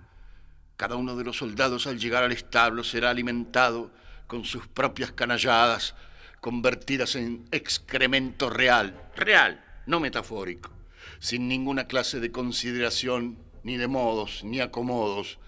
Cada 0.78 0.96
uno 0.96 1.16
de 1.16 1.24
los 1.24 1.38
soldados 1.38 1.88
al 1.88 2.00
llegar 2.00 2.24
al 2.24 2.32
establo 2.32 2.84
será 2.84 3.10
alimentado 3.12 3.92
con 4.28 4.46
sus 4.46 4.68
propias 4.68 5.12
canalladas, 5.12 5.96
convertidas 6.42 7.16
en 7.16 7.46
excremento 7.52 8.50
real, 8.50 9.10
real, 9.16 9.64
no 9.86 10.00
metafórico, 10.00 10.72
sin 11.20 11.48
ninguna 11.48 11.88
clase 11.88 12.20
de 12.20 12.32
consideración, 12.32 13.38
ni 13.64 13.78
de 13.78 13.88
modos, 13.88 14.44
ni 14.44 14.60
acomodos. 14.60 15.40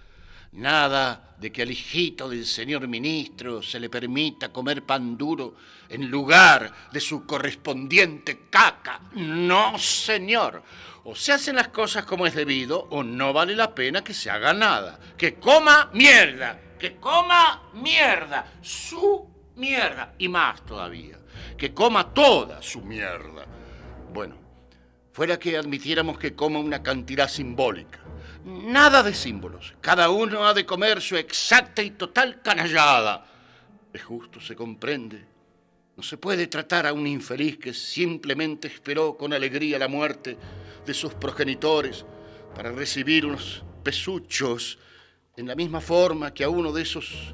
Nada 0.55 1.35
de 1.37 1.51
que 1.51 1.63
al 1.63 1.71
hijito 1.71 2.29
del 2.29 2.45
señor 2.45 2.87
ministro 2.87 3.61
se 3.61 3.77
le 3.77 3.89
permita 3.89 4.53
comer 4.53 4.83
pan 4.83 5.17
duro 5.17 5.55
en 5.89 6.09
lugar 6.09 6.71
de 6.93 7.01
su 7.01 7.25
correspondiente 7.25 8.47
caca. 8.49 9.01
No, 9.15 9.77
señor. 9.77 10.63
O 11.03 11.13
se 11.13 11.33
hacen 11.33 11.57
las 11.57 11.67
cosas 11.67 12.05
como 12.05 12.25
es 12.25 12.33
debido 12.33 12.87
o 12.89 13.03
no 13.03 13.33
vale 13.33 13.53
la 13.53 13.75
pena 13.75 14.01
que 14.01 14.13
se 14.13 14.29
haga 14.29 14.53
nada. 14.53 14.97
Que 15.17 15.35
coma 15.35 15.89
mierda, 15.93 16.57
que 16.79 16.95
coma 16.95 17.69
mierda, 17.73 18.53
su 18.61 19.27
mierda 19.57 20.15
y 20.17 20.29
más 20.29 20.65
todavía. 20.65 21.19
Que 21.57 21.73
coma 21.73 22.13
toda 22.13 22.61
su 22.61 22.81
mierda. 22.81 23.45
Bueno, 24.13 24.35
fuera 25.11 25.37
que 25.37 25.57
admitiéramos 25.57 26.17
que 26.17 26.33
coma 26.33 26.59
una 26.59 26.81
cantidad 26.81 27.27
simbólica. 27.27 28.04
Nada 28.45 29.01
de 29.01 29.15
símbolos. 29.15 29.73
Cada 29.81 30.11
uno 30.11 30.45
ha 30.45 30.53
de 30.53 30.67
comer 30.67 31.01
su 31.01 31.17
exacta 31.17 31.81
y 31.81 31.91
total 31.91 32.43
canallada. 32.43 33.25
Es 33.91 34.03
justo, 34.03 34.39
se 34.39 34.55
comprende. 34.55 35.25
No 35.97 36.03
se 36.03 36.17
puede 36.17 36.45
tratar 36.45 36.85
a 36.85 36.93
un 36.93 37.07
infeliz 37.07 37.57
que 37.57 37.73
simplemente 37.73 38.67
esperó 38.67 39.17
con 39.17 39.33
alegría 39.33 39.79
la 39.79 39.87
muerte 39.87 40.37
de 40.85 40.93
sus 40.93 41.15
progenitores 41.15 42.05
para 42.53 42.71
recibir 42.71 43.25
unos 43.25 43.63
pesuchos 43.81 44.77
en 45.35 45.47
la 45.47 45.55
misma 45.55 45.81
forma 45.81 46.31
que 46.31 46.43
a 46.43 46.49
uno 46.49 46.71
de 46.71 46.83
esos 46.83 47.33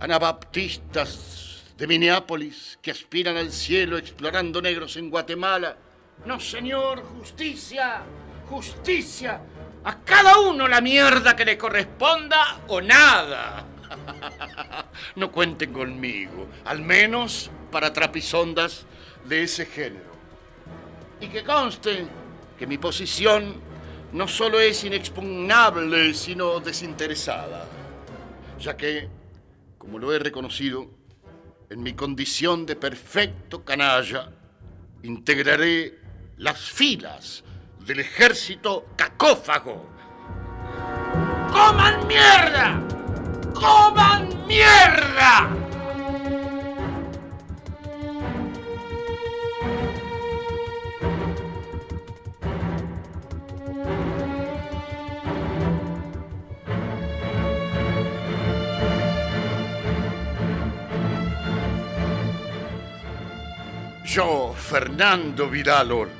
anabaptistas 0.00 1.64
de 1.76 1.86
Minneapolis 1.86 2.78
que 2.80 2.90
aspiran 2.90 3.36
al 3.36 3.52
cielo 3.52 3.98
explorando 3.98 4.62
negros 4.62 4.96
en 4.96 5.10
Guatemala. 5.10 5.76
No, 6.24 6.40
señor, 6.40 7.02
justicia, 7.02 8.02
justicia. 8.48 9.42
A 9.88 10.04
cada 10.04 10.38
uno 10.40 10.68
la 10.68 10.82
mierda 10.82 11.34
que 11.34 11.46
le 11.46 11.56
corresponda 11.56 12.60
o 12.68 12.78
nada. 12.82 13.64
No 15.16 15.32
cuenten 15.32 15.72
conmigo, 15.72 16.46
al 16.66 16.82
menos 16.82 17.50
para 17.72 17.90
trapisondas 17.92 18.84
de 19.24 19.44
ese 19.44 19.64
género. 19.64 20.12
Y 21.20 21.28
que 21.28 21.42
conste 21.42 22.06
que 22.58 22.66
mi 22.66 22.76
posición 22.76 23.62
no 24.12 24.28
solo 24.28 24.60
es 24.60 24.84
inexpugnable, 24.84 26.12
sino 26.12 26.60
desinteresada, 26.60 27.64
ya 28.60 28.76
que, 28.76 29.08
como 29.78 29.98
lo 29.98 30.12
he 30.12 30.18
reconocido, 30.18 30.86
en 31.70 31.82
mi 31.82 31.94
condición 31.94 32.66
de 32.66 32.76
perfecto 32.76 33.64
canalla, 33.64 34.30
integraré 35.02 35.98
las 36.36 36.60
filas 36.60 37.42
del 37.88 38.00
ejército 38.00 38.84
cacófago. 38.96 39.86
¡Coman 41.50 42.06
mierda! 42.06 42.82
¡Coman 43.54 44.28
mierda! 44.46 45.48
Yo, 64.04 64.54
Fernando 64.54 65.48
Vidal 65.48 65.92
Olmos, 65.92 66.17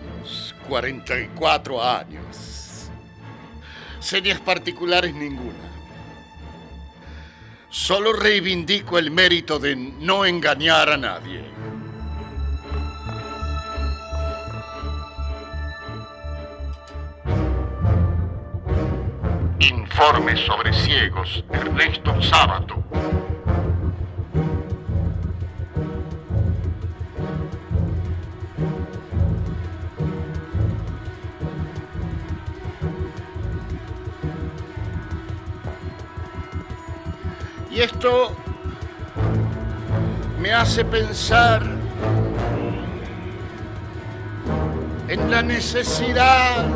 44 0.69 1.83
años. 1.83 2.91
Señas 4.01 4.41
particulares 4.41 5.15
ninguna. 5.15 5.69
Solo 7.71 8.13
reivindico 8.13 8.99
el 8.99 9.11
mérito 9.11 9.59
de 9.59 9.77
no 9.77 10.25
engañar 10.25 10.91
a 10.91 10.97
nadie. 10.97 11.45
Informe 19.61 20.37
sobre 20.47 20.73
ciegos, 20.73 21.45
Ernesto 21.51 22.23
Sábato. 22.23 22.78
Hace 40.69 40.85
pensar 40.85 41.63
en 45.09 45.31
la 45.31 45.43
necesidad 45.43 46.67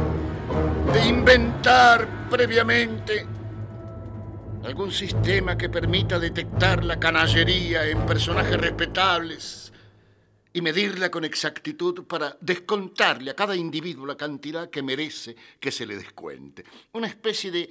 de 0.94 1.06
inventar 1.06 2.08
previamente 2.30 3.26
algún 4.64 4.90
sistema 4.90 5.58
que 5.58 5.68
permita 5.68 6.18
detectar 6.18 6.82
la 6.82 6.98
canallería 6.98 7.86
en 7.86 8.06
personajes 8.06 8.56
respetables 8.58 9.72
y 10.54 10.62
medirla 10.62 11.10
con 11.10 11.26
exactitud 11.26 12.04
para 12.04 12.38
descontarle 12.40 13.32
a 13.32 13.36
cada 13.36 13.54
individuo 13.54 14.06
la 14.06 14.16
cantidad 14.16 14.70
que 14.70 14.82
merece 14.82 15.36
que 15.60 15.70
se 15.70 15.84
le 15.84 15.96
descuente. 15.96 16.64
Una 16.94 17.08
especie 17.08 17.50
de 17.50 17.68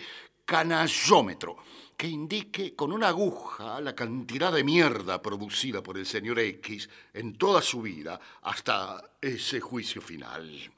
canallómetro 0.51 1.55
que 1.95 2.07
indique 2.07 2.75
con 2.75 2.91
una 2.91 3.07
aguja 3.07 3.79
la 3.79 3.95
cantidad 3.95 4.51
de 4.51 4.65
mierda 4.65 5.21
producida 5.21 5.81
por 5.81 5.97
el 5.97 6.05
señor 6.05 6.39
X 6.39 6.89
en 7.13 7.37
toda 7.37 7.61
su 7.61 7.81
vida 7.81 8.19
hasta 8.41 9.11
ese 9.21 9.61
juicio 9.61 10.01
final. 10.01 10.69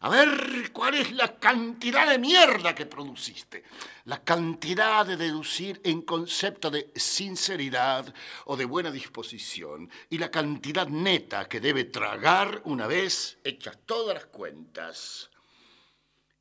A 0.00 0.08
ver, 0.08 0.72
¿cuál 0.72 0.94
es 0.96 1.12
la 1.12 1.36
cantidad 1.36 2.10
de 2.10 2.18
mierda 2.18 2.74
que 2.74 2.86
produciste? 2.86 3.62
La 4.06 4.24
cantidad 4.24 5.06
de 5.06 5.16
deducir 5.16 5.80
en 5.84 6.02
concepto 6.02 6.68
de 6.68 6.90
sinceridad 6.96 8.12
o 8.46 8.56
de 8.56 8.64
buena 8.64 8.90
disposición 8.90 9.88
y 10.08 10.18
la 10.18 10.32
cantidad 10.32 10.88
neta 10.88 11.48
que 11.48 11.60
debe 11.60 11.84
tragar 11.84 12.62
una 12.64 12.88
vez 12.88 13.38
hechas 13.44 13.78
todas 13.86 14.14
las 14.14 14.26
cuentas. 14.26 15.30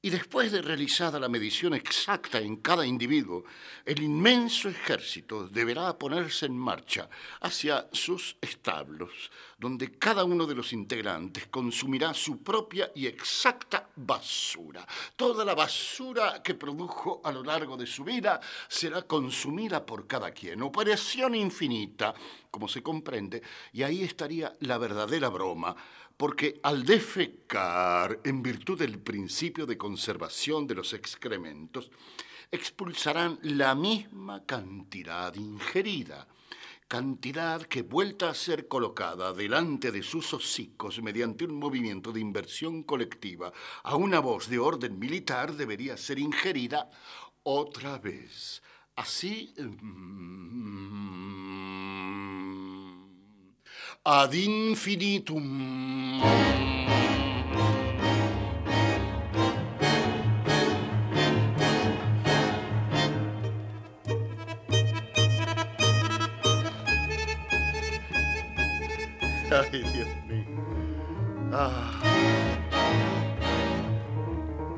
Y 0.01 0.11
después 0.11 0.49
de 0.53 0.61
realizada 0.61 1.19
la 1.19 1.27
medición 1.27 1.73
exacta 1.73 2.39
en 2.39 2.57
cada 2.57 2.85
individuo, 2.85 3.43
el 3.83 4.01
inmenso 4.01 4.69
ejército 4.69 5.49
deberá 5.49 5.97
ponerse 5.97 6.45
en 6.45 6.57
marcha 6.57 7.09
hacia 7.41 7.85
sus 7.91 8.37
establos, 8.39 9.11
donde 9.57 9.97
cada 9.97 10.23
uno 10.23 10.45
de 10.45 10.55
los 10.55 10.71
integrantes 10.71 11.47
consumirá 11.47 12.13
su 12.13 12.41
propia 12.41 12.89
y 12.95 13.07
exacta 13.07 13.89
basura. 13.93 14.87
Toda 15.17 15.43
la 15.43 15.53
basura 15.53 16.41
que 16.41 16.53
produjo 16.53 17.19
a 17.21 17.33
lo 17.33 17.43
largo 17.43 17.75
de 17.75 17.85
su 17.85 18.05
vida 18.05 18.39
será 18.69 19.01
consumida 19.01 19.85
por 19.85 20.07
cada 20.07 20.31
quien. 20.31 20.61
Operación 20.61 21.35
infinita, 21.35 22.13
como 22.49 22.69
se 22.69 22.81
comprende, 22.81 23.41
y 23.73 23.83
ahí 23.83 24.03
estaría 24.03 24.55
la 24.61 24.77
verdadera 24.77 25.27
broma 25.27 25.75
porque 26.19 26.59
al 26.63 26.83
defecar, 26.83 28.19
en 28.25 28.43
virtud 28.43 28.77
del 28.77 28.99
principio 28.99 29.65
de 29.65 29.77
conservación 29.77 30.67
de 30.67 30.75
los 30.75 30.91
excrementos, 30.91 31.89
expulsarán 32.51 33.39
la 33.41 33.73
misma 33.73 34.45
cantidad 34.45 35.33
ingerida, 35.35 36.27
cantidad 36.89 37.61
que 37.61 37.83
vuelta 37.83 38.29
a 38.29 38.33
ser 38.33 38.67
colocada 38.67 39.31
delante 39.31 39.93
de 39.93 40.03
sus 40.03 40.33
hocicos 40.33 41.01
mediante 41.01 41.45
un 41.45 41.57
movimiento 41.57 42.11
de 42.11 42.19
inversión 42.19 42.83
colectiva 42.83 43.53
a 43.83 43.95
una 43.95 44.19
voz 44.19 44.49
de 44.49 44.59
orden 44.59 44.99
militar 44.99 45.53
debería 45.53 45.95
ser 45.95 46.19
ingerida 46.19 46.91
otra 47.43 47.97
vez. 47.97 48.61
Así... 48.93 49.53
Mm, 49.57 50.89
ad 54.05 54.33
infinitum. 54.33 55.43
Ay, 69.51 69.83
Dios 69.93 70.07
mío. 70.27 70.45
Ah. 71.51 71.91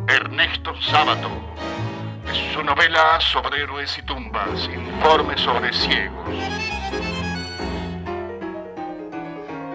Ernesto 0.08 0.74
Sábato. 0.82 1.30
Su 2.54 2.64
novela 2.64 3.20
sobre 3.20 3.62
héroes 3.62 3.98
y 3.98 4.02
tumbas, 4.04 4.70
informe 4.74 5.38
sobre 5.38 5.74
ciegos. 5.74 6.71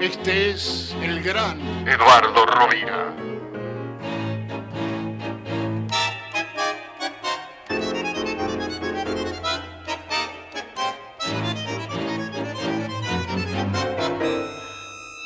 Este 0.00 0.50
es 0.50 0.94
el 1.00 1.22
gran 1.22 1.58
Eduardo 1.88 2.44
Rovira. 2.44 3.14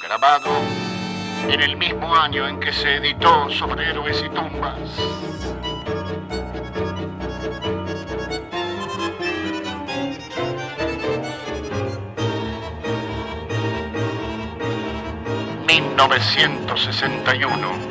Grabado 0.04 0.50
en 1.48 1.60
el 1.60 1.76
mismo 1.76 2.14
año 2.14 2.46
en 2.46 2.60
que 2.60 2.72
se 2.72 2.96
editó 2.96 3.50
sobre 3.50 3.90
héroes 3.90 4.22
y 4.24 4.28
tumbas. 4.28 4.78
...1961... 16.08 17.89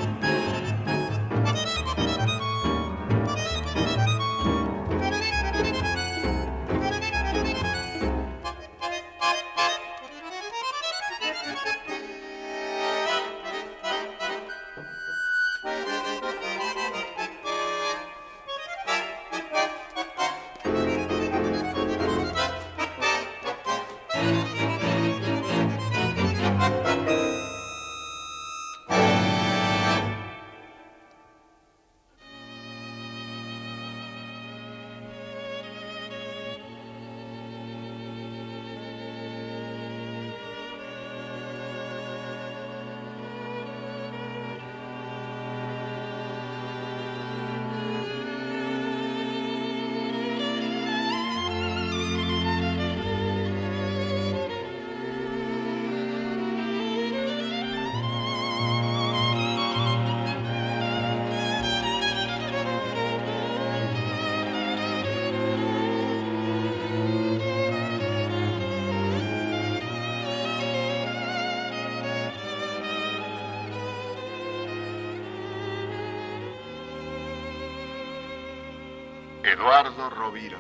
Eduardo 79.70 80.10
Rovira, 80.10 80.58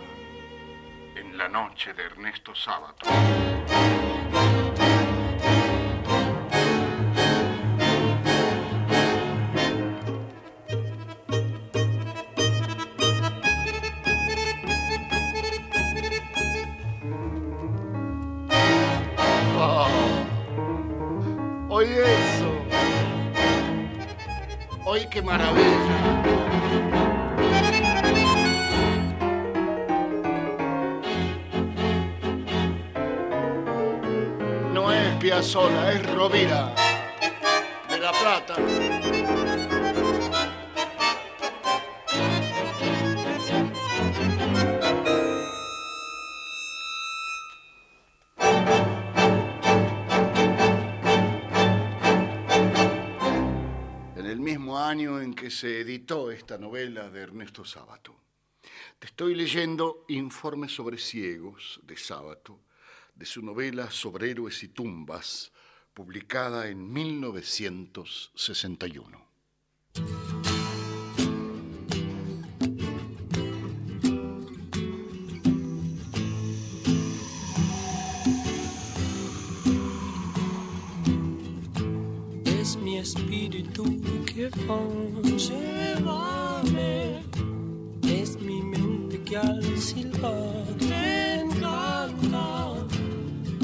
en 1.16 1.36
la 1.36 1.50
noche 1.50 1.96
de 1.96 2.04
Ernesto 2.04 2.54
Sábato. 2.54 3.08
Ah. 19.58 19.88
Oye 21.70 22.04
eso. 22.04 22.54
Oye 24.86 25.10
qué 25.10 25.24
maravilla. 25.24 25.69
Piazzolla, 35.40 35.94
es 35.94 36.06
Rovira. 36.14 36.76
De 37.88 37.98
La 37.98 38.12
Plata. 38.12 38.58
en 54.18 54.26
el 54.26 54.42
mismo 54.42 54.78
año 54.78 55.22
en 55.22 55.34
que 55.34 55.50
se 55.50 55.80
editó 55.80 56.32
esta 56.32 56.58
novela 56.58 57.10
de 57.10 57.22
Ernesto 57.22 57.64
Sábato. 57.64 58.14
Te 59.00 59.08
estoy 59.08 59.36
leyendo 59.36 60.04
Informes 60.10 60.74
sobre 60.74 60.98
ciegos 60.98 61.80
de 61.84 61.96
Sábato, 61.96 62.60
de 63.20 63.26
su 63.26 63.42
novela 63.42 63.92
Sobre 63.92 64.32
héroes 64.32 64.64
y 64.64 64.70
tumbas, 64.70 65.52
publicada 65.94 66.70
en 66.70 66.94
1961. 66.94 69.28
es 82.46 82.78
mi 82.78 83.00
espíritu 83.00 83.84
que 84.26 84.50
va, 84.68 84.80
llévame, 85.36 87.22
es 88.04 88.40
mi 88.40 88.62
mente 88.62 89.22
que 89.24 89.36
al 89.38 89.78
silbar. 89.78 90.70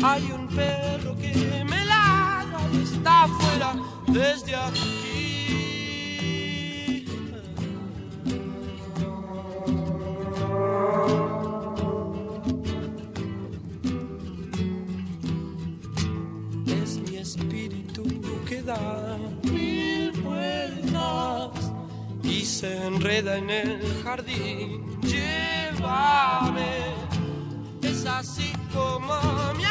Hay 0.03 0.31
un 0.31 0.47
perro 0.47 1.15
que 1.17 1.63
me 1.67 1.85
ladra 1.85 2.59
y 2.73 2.83
está 2.83 3.23
afuera 3.23 3.75
desde 4.07 4.55
aquí. 4.55 5.01
Es 16.67 16.97
mi 16.97 17.17
espíritu 17.17 18.03
que 18.47 18.61
da 18.61 19.17
mil 19.43 20.11
vueltas 20.21 21.71
y 22.23 22.45
se 22.45 22.85
enreda 22.85 23.37
en 23.37 23.49
el 23.49 24.03
jardín. 24.03 24.99
Llévame, 25.01 26.93
es 27.81 28.05
así 28.05 28.53
como 28.73 29.15
mi 29.57 29.63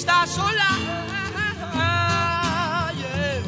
está 0.00 0.26
sola. 0.26 0.70
Eh. 3.04 3.42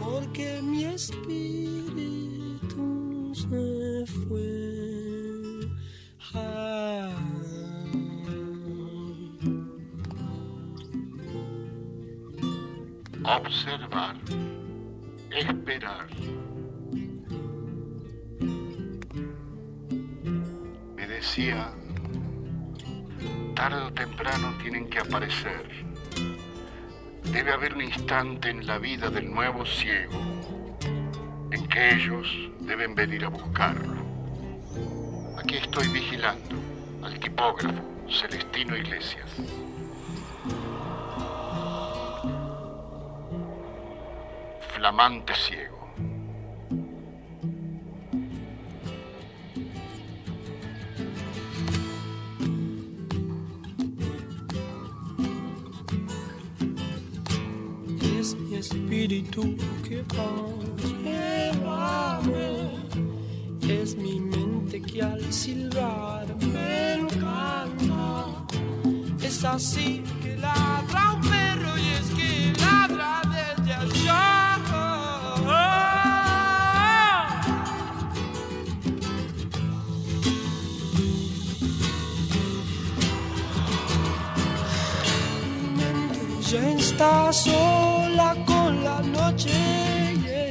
Porque 0.00 0.62
mi 0.62 0.84
espíritu 0.84 2.86
se 3.34 4.06
fue. 4.06 4.48
Observar. 13.24 14.17
Tienen 24.70 24.90
que 24.90 24.98
aparecer. 24.98 25.66
Debe 27.32 27.52
haber 27.54 27.72
un 27.72 27.80
instante 27.80 28.50
en 28.50 28.66
la 28.66 28.76
vida 28.76 29.08
del 29.08 29.32
nuevo 29.32 29.64
ciego 29.64 30.12
en 31.50 31.66
que 31.68 31.94
ellos 31.94 32.28
deben 32.60 32.94
venir 32.94 33.24
a 33.24 33.28
buscarlo. 33.28 33.94
Aquí 35.38 35.56
estoy 35.56 35.88
vigilando 35.88 36.54
al 37.02 37.18
tipógrafo 37.18 37.80
Celestino 38.10 38.76
Iglesias. 38.76 39.30
Flamante 44.74 45.34
ciego. 45.34 45.77
Espíritu 58.58 59.56
que 59.84 60.04
llévame. 61.04 62.50
Es 63.68 63.96
mi 63.96 64.18
mente 64.20 64.82
que 64.82 65.02
al 65.02 65.32
silbar 65.32 66.26
me 66.52 66.94
encanta. 66.94 68.46
Es 69.22 69.44
así 69.44 70.02
que 70.22 70.36
ladra 70.36 71.14
un 71.14 71.20
perro 71.20 71.78
y 71.78 71.88
es 72.00 72.10
que 72.18 72.52
ladra 72.60 73.22
desde 73.32 73.74
allá. 73.74 74.47
Está 86.98 87.32
sola 87.32 88.34
con 88.44 88.82
la 88.82 89.00
noche. 89.00 89.50
yeah. 90.24 90.50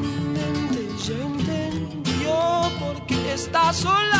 Mi 0.00 0.14
mente 0.34 0.88
ya 1.06 1.14
entendió 1.14 2.36
por 2.80 3.06
qué 3.06 3.34
está 3.34 3.72
sola. 3.72 4.17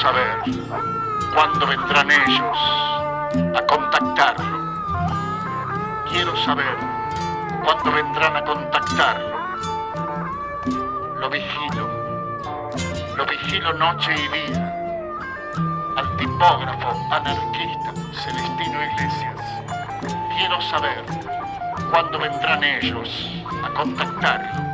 Saber 0.00 0.40
cuándo 1.34 1.66
vendrán 1.66 2.10
ellos 2.10 2.58
a 3.56 3.66
contactarlo. 3.66 4.58
Quiero 6.10 6.36
saber 6.44 6.76
cuándo 7.64 7.92
vendrán 7.92 8.36
a 8.36 8.44
contactarlo. 8.44 9.38
Lo 11.20 11.30
vigilo 11.30 11.98
lo 13.18 13.26
vigilo 13.26 13.72
noche 13.74 14.14
y 14.14 14.28
día. 14.28 14.72
Al 15.96 16.16
tipógrafo 16.16 16.90
anarquista 17.10 17.92
Celestino 18.12 18.84
Iglesias. 18.84 19.40
Quiero 20.36 20.60
saber 20.62 21.04
cuándo 21.90 22.16
vendrán 22.20 22.62
ellos 22.62 23.28
a 23.64 23.74
contactarlo. 23.74 24.67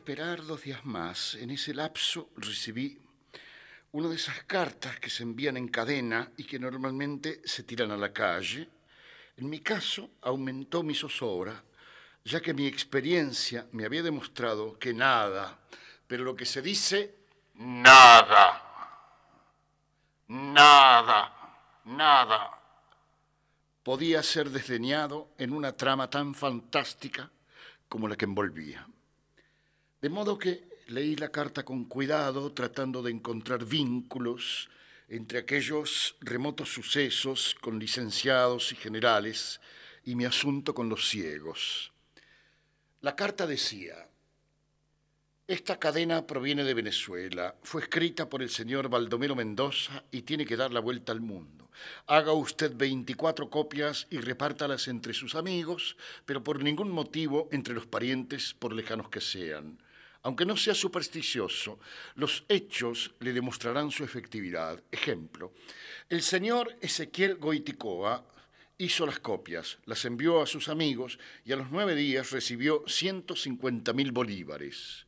Esperar 0.00 0.46
dos 0.46 0.62
días 0.62 0.82
más. 0.86 1.34
En 1.34 1.50
ese 1.50 1.74
lapso 1.74 2.30
recibí 2.38 2.98
una 3.92 4.08
de 4.08 4.14
esas 4.14 4.44
cartas 4.44 4.98
que 4.98 5.10
se 5.10 5.24
envían 5.24 5.58
en 5.58 5.68
cadena 5.68 6.32
y 6.38 6.44
que 6.44 6.58
normalmente 6.58 7.42
se 7.44 7.64
tiran 7.64 7.90
a 7.90 7.98
la 7.98 8.10
calle. 8.10 8.66
En 9.36 9.50
mi 9.50 9.60
caso, 9.60 10.12
aumentó 10.22 10.82
mi 10.82 10.94
zozobra, 10.94 11.62
ya 12.24 12.40
que 12.40 12.54
mi 12.54 12.66
experiencia 12.66 13.66
me 13.72 13.84
había 13.84 14.02
demostrado 14.02 14.78
que 14.78 14.94
nada, 14.94 15.58
pero 16.06 16.24
lo 16.24 16.34
que 16.34 16.46
se 16.46 16.62
dice, 16.62 17.14
nada, 17.56 18.62
nada, 20.28 21.82
nada, 21.84 22.58
podía 23.82 24.22
ser 24.22 24.48
desdeñado 24.48 25.28
en 25.36 25.52
una 25.52 25.76
trama 25.76 26.08
tan 26.08 26.34
fantástica 26.34 27.30
como 27.86 28.08
la 28.08 28.16
que 28.16 28.24
envolvía. 28.24 28.86
De 30.00 30.08
modo 30.08 30.38
que 30.38 30.64
leí 30.86 31.14
la 31.16 31.30
carta 31.30 31.62
con 31.62 31.84
cuidado, 31.84 32.52
tratando 32.52 33.02
de 33.02 33.10
encontrar 33.10 33.66
vínculos 33.66 34.70
entre 35.08 35.40
aquellos 35.40 36.16
remotos 36.20 36.72
sucesos 36.72 37.54
con 37.60 37.78
licenciados 37.78 38.72
y 38.72 38.76
generales 38.76 39.60
y 40.04 40.14
mi 40.14 40.24
asunto 40.24 40.72
con 40.72 40.88
los 40.88 41.06
ciegos. 41.06 41.92
La 43.02 43.14
carta 43.14 43.46
decía, 43.46 44.08
esta 45.46 45.78
cadena 45.78 46.26
proviene 46.26 46.64
de 46.64 46.74
Venezuela, 46.74 47.56
fue 47.62 47.82
escrita 47.82 48.28
por 48.28 48.40
el 48.40 48.48
señor 48.48 48.88
Baldomero 48.88 49.36
Mendoza 49.36 50.04
y 50.10 50.22
tiene 50.22 50.46
que 50.46 50.56
dar 50.56 50.72
la 50.72 50.80
vuelta 50.80 51.12
al 51.12 51.20
mundo. 51.20 51.68
Haga 52.06 52.32
usted 52.32 52.72
24 52.74 53.50
copias 53.50 54.06
y 54.10 54.18
repártalas 54.18 54.88
entre 54.88 55.12
sus 55.12 55.34
amigos, 55.34 55.96
pero 56.24 56.42
por 56.42 56.62
ningún 56.62 56.90
motivo 56.90 57.48
entre 57.52 57.74
los 57.74 57.86
parientes, 57.86 58.54
por 58.54 58.72
lejanos 58.72 59.10
que 59.10 59.20
sean. 59.20 59.78
Aunque 60.22 60.44
no 60.44 60.56
sea 60.56 60.74
supersticioso, 60.74 61.78
los 62.16 62.44
hechos 62.48 63.12
le 63.20 63.32
demostrarán 63.32 63.90
su 63.90 64.04
efectividad. 64.04 64.82
Ejemplo, 64.90 65.52
el 66.10 66.20
señor 66.20 66.76
Ezequiel 66.80 67.36
Goiticoa 67.36 68.24
hizo 68.76 69.06
las 69.06 69.20
copias, 69.20 69.78
las 69.86 70.04
envió 70.04 70.42
a 70.42 70.46
sus 70.46 70.68
amigos 70.68 71.18
y 71.44 71.52
a 71.52 71.56
los 71.56 71.70
nueve 71.70 71.94
días 71.94 72.30
recibió 72.30 72.84
150 72.86 73.92
mil 73.94 74.12
bolívares. 74.12 75.06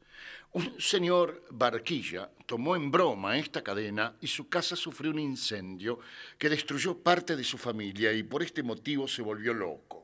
Un 0.52 0.78
señor 0.78 1.46
Barquilla 1.50 2.30
tomó 2.44 2.76
en 2.76 2.90
broma 2.90 3.38
esta 3.38 3.62
cadena 3.62 4.14
y 4.20 4.26
su 4.26 4.48
casa 4.48 4.76
sufrió 4.76 5.10
un 5.10 5.18
incendio 5.18 5.98
que 6.36 6.50
destruyó 6.50 6.98
parte 6.98 7.36
de 7.36 7.44
su 7.44 7.56
familia 7.56 8.12
y 8.12 8.22
por 8.22 8.42
este 8.42 8.62
motivo 8.62 9.08
se 9.08 9.22
volvió 9.22 9.54
loco. 9.54 10.01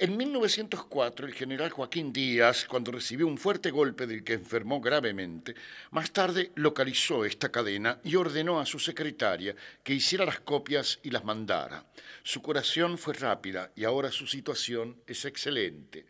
En 0.00 0.16
1904, 0.16 1.26
el 1.26 1.34
general 1.34 1.70
Joaquín 1.70 2.12
Díaz, 2.12 2.66
cuando 2.66 2.92
recibió 2.92 3.26
un 3.26 3.36
fuerte 3.36 3.72
golpe 3.72 4.06
del 4.06 4.22
que 4.22 4.34
enfermó 4.34 4.80
gravemente, 4.80 5.56
más 5.90 6.12
tarde 6.12 6.52
localizó 6.54 7.24
esta 7.24 7.48
cadena 7.48 7.98
y 8.04 8.14
ordenó 8.14 8.60
a 8.60 8.66
su 8.66 8.78
secretaria 8.78 9.56
que 9.82 9.94
hiciera 9.94 10.24
las 10.24 10.38
copias 10.38 11.00
y 11.02 11.10
las 11.10 11.24
mandara. 11.24 11.84
Su 12.22 12.40
curación 12.40 12.96
fue 12.96 13.14
rápida 13.14 13.72
y 13.74 13.82
ahora 13.82 14.12
su 14.12 14.28
situación 14.28 14.98
es 15.04 15.24
excelente. 15.24 16.06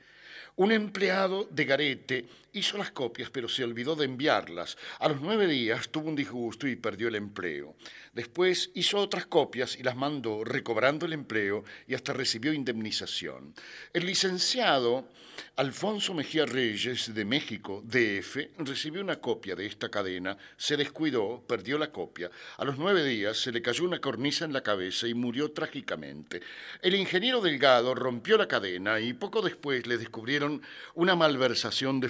Un 0.57 0.71
empleado 0.71 1.49
de 1.51 1.65
Garete 1.65 2.27
hizo 2.59 2.77
las 2.77 2.91
copias, 2.91 3.31
pero 3.31 3.49
se 3.49 3.65
olvidó 3.65 3.97
de 3.97 4.05
enviarlas. 4.05 4.77
A 4.99 5.09
los 5.09 5.21
nueve 5.21 5.47
días 5.47 5.89
tuvo 5.89 6.09
un 6.09 6.17
disgusto 6.17 6.67
y 6.67 6.77
perdió 6.77 7.09
el 7.09 7.15
empleo. 7.15 7.77
Después 8.13 8.71
hizo 8.75 8.99
otras 8.99 9.27
copias 9.27 9.77
y 9.79 9.83
las 9.83 9.97
mandó, 9.97 10.45
recobrando 10.45 11.07
el 11.07 11.13
empleo 11.13 11.65
y 11.87 11.95
hasta 11.95 12.13
recibió 12.13 12.53
indemnización. 12.53 13.55
El 13.93 14.07
licenciado 14.07 15.09
Alfonso 15.57 16.15
Mejía 16.15 16.47
Reyes, 16.47 17.15
de 17.15 17.25
México, 17.25 17.83
DF, 17.85 18.59
recibió 18.59 19.03
una 19.03 19.21
copia 19.21 19.55
de 19.57 19.67
esta 19.67 19.89
cadena, 19.89 20.37
se 20.57 20.77
descuidó, 20.77 21.45
perdió 21.47 21.79
la 21.79 21.91
copia. 21.91 22.31
A 22.57 22.65
los 22.65 22.79
nueve 22.79 23.05
días 23.05 23.39
se 23.39 23.53
le 23.53 23.63
cayó 23.63 23.85
una 23.85 24.01
cornisa 24.01 24.45
en 24.45 24.53
la 24.53 24.63
cabeza 24.63 25.07
y 25.07 25.15
murió 25.15 25.53
trágicamente. 25.53 26.41
El 26.83 26.95
ingeniero 26.95 27.41
Delgado 27.41 27.95
rompió 27.95 28.37
la 28.37 28.49
cadena 28.49 29.01
y 29.01 29.13
poco 29.13 29.43
después 29.43 29.87
le 29.87 29.99
descubrieron 29.99 30.63
una 30.95 31.17
malversación 31.17 32.01
de 32.01 32.09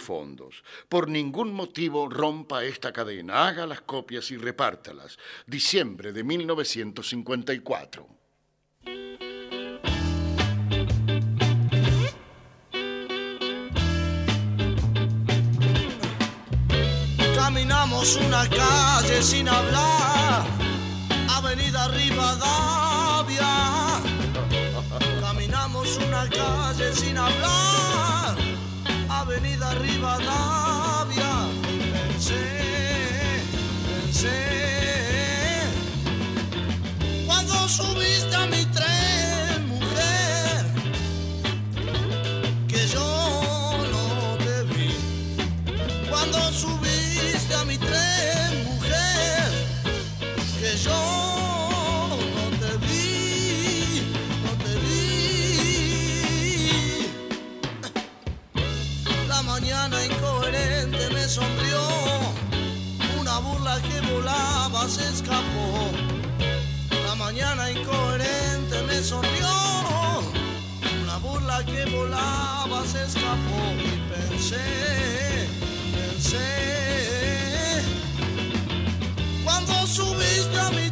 Por 0.89 1.09
ningún 1.09 1.53
motivo 1.53 2.09
rompa 2.09 2.64
esta 2.64 2.93
cadena, 2.93 3.47
haga 3.49 3.66
las 3.66 3.80
copias 3.82 4.30
y 4.30 4.36
repártalas. 4.36 5.18
Diciembre 5.47 6.12
de 6.12 6.24
1954. 6.24 8.18
Caminamos 17.34 18.16
una 18.16 18.49
calle 18.49 19.22
sin 19.22 19.49
hablar, 19.49 20.47
Avenida 21.30 21.89
Rivadavia. 21.89 23.49
Caminamos 25.20 25.99
una 26.07 26.28
calle 26.28 26.93
sin 26.95 27.16
hablar, 27.16 27.78
Avenida 29.39 29.72
Rivadavia. 29.74 31.32
Pensé, 31.93 32.43
pensé, 33.86 34.41
cuando 37.24 37.68
subiste 37.68 38.34
a 38.34 38.47
mi 38.47 38.57
se 64.87 65.09
escapó. 65.09 65.91
La 67.07 67.14
mañana 67.16 67.70
incoherente 67.70 68.83
me 68.87 69.03
sonrió, 69.03 69.49
una 71.03 71.16
burla 71.18 71.64
que 71.64 71.85
volaba 71.87 72.85
se 72.87 73.03
escapó 73.05 73.61
y 73.76 73.99
pensé, 74.12 75.49
pensé, 75.95 77.83
cuando 79.45 79.87
subiste 79.87 80.59
a 80.61 80.70
mi 80.70 80.88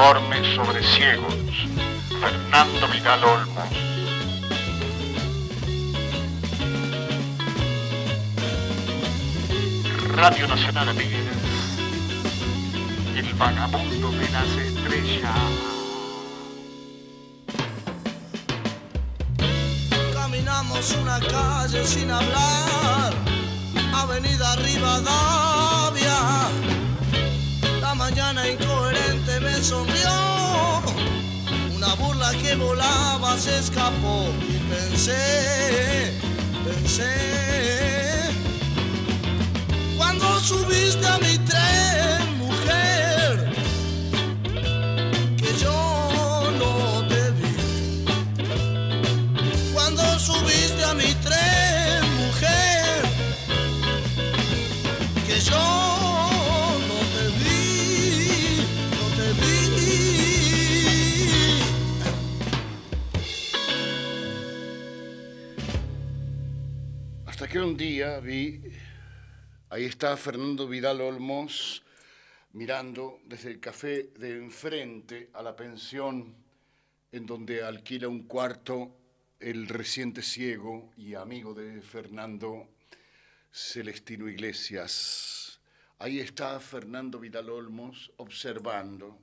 Informe 0.00 0.56
sobre 0.56 0.82
ciegos. 0.82 1.34
Fernando 2.22 2.88
Vidal 2.88 3.22
Olmos. 3.22 3.68
Radio 10.16 10.48
Nacional 10.48 10.88
Amiga. 10.88 11.18
El 13.14 13.34
vagabundo 13.34 14.10
de 14.12 14.30
las 14.30 14.48
estrellas. 14.56 15.34
Caminamos 20.14 20.92
una 20.92 21.20
calle 21.20 21.84
sin 21.84 22.10
hablar, 22.10 23.12
Avenida 23.92 24.56
Rivadavia. 24.56 26.18
La 27.82 27.94
mañana 27.94 28.48
incoherente 28.48 28.69
sonrió, 29.62 30.82
una 31.76 31.94
burla 31.94 32.32
que 32.42 32.54
volaba 32.56 33.36
se 33.36 33.58
escapó 33.58 34.28
y 34.48 34.56
pensé, 34.72 36.18
pensé. 36.64 38.30
Cuando 39.96 40.40
subiste 40.40 41.06
a 41.06 41.18
mi 41.18 41.29
día 67.80 68.20
vi, 68.20 68.60
ahí 69.70 69.86
está 69.86 70.14
Fernando 70.18 70.68
Vidal 70.68 71.00
Olmos, 71.00 71.82
mirando 72.52 73.20
desde 73.24 73.52
el 73.52 73.58
café 73.58 74.10
de 74.18 74.36
enfrente 74.36 75.30
a 75.32 75.42
la 75.42 75.56
pensión 75.56 76.34
en 77.10 77.24
donde 77.24 77.64
alquila 77.64 78.06
un 78.06 78.24
cuarto 78.24 78.98
el 79.38 79.66
reciente 79.66 80.20
ciego 80.20 80.92
y 80.98 81.14
amigo 81.14 81.54
de 81.54 81.80
Fernando, 81.80 82.68
Celestino 83.50 84.28
Iglesias. 84.28 85.58
Ahí 86.00 86.20
está 86.20 86.60
Fernando 86.60 87.18
Vidal 87.18 87.48
Olmos 87.48 88.12
observando. 88.18 89.18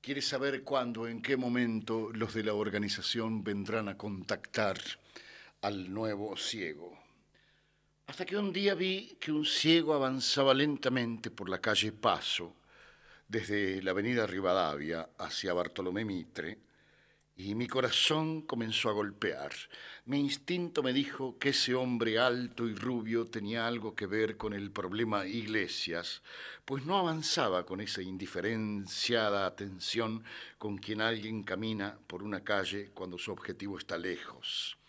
Quiere 0.00 0.22
saber 0.22 0.62
cuándo, 0.62 1.08
en 1.08 1.20
qué 1.20 1.36
momento 1.36 2.12
los 2.12 2.34
de 2.34 2.44
la 2.44 2.54
organización 2.54 3.42
vendrán 3.42 3.88
a 3.88 3.96
contactar 3.96 4.78
al 5.62 5.92
nuevo 5.92 6.36
ciego. 6.36 6.99
Hasta 8.10 8.26
que 8.26 8.36
un 8.36 8.52
día 8.52 8.74
vi 8.74 9.16
que 9.20 9.30
un 9.30 9.46
ciego 9.46 9.94
avanzaba 9.94 10.52
lentamente 10.52 11.30
por 11.30 11.48
la 11.48 11.60
calle 11.60 11.92
Paso, 11.92 12.56
desde 13.28 13.80
la 13.84 13.92
avenida 13.92 14.26
Rivadavia 14.26 15.10
hacia 15.16 15.54
Bartolomé 15.54 16.04
Mitre, 16.04 16.58
y 17.36 17.54
mi 17.54 17.68
corazón 17.68 18.42
comenzó 18.42 18.90
a 18.90 18.94
golpear. 18.94 19.52
Mi 20.06 20.18
instinto 20.18 20.82
me 20.82 20.92
dijo 20.92 21.38
que 21.38 21.50
ese 21.50 21.76
hombre 21.76 22.18
alto 22.18 22.66
y 22.66 22.74
rubio 22.74 23.26
tenía 23.26 23.68
algo 23.68 23.94
que 23.94 24.08
ver 24.08 24.36
con 24.36 24.54
el 24.54 24.72
problema 24.72 25.24
Iglesias, 25.24 26.20
pues 26.64 26.84
no 26.84 26.98
avanzaba 26.98 27.64
con 27.64 27.80
esa 27.80 28.02
indiferenciada 28.02 29.46
atención 29.46 30.24
con 30.58 30.78
quien 30.78 31.00
alguien 31.00 31.44
camina 31.44 31.96
por 32.08 32.24
una 32.24 32.42
calle 32.42 32.90
cuando 32.92 33.18
su 33.18 33.30
objetivo 33.30 33.78
está 33.78 33.96
lejos. 33.96 34.79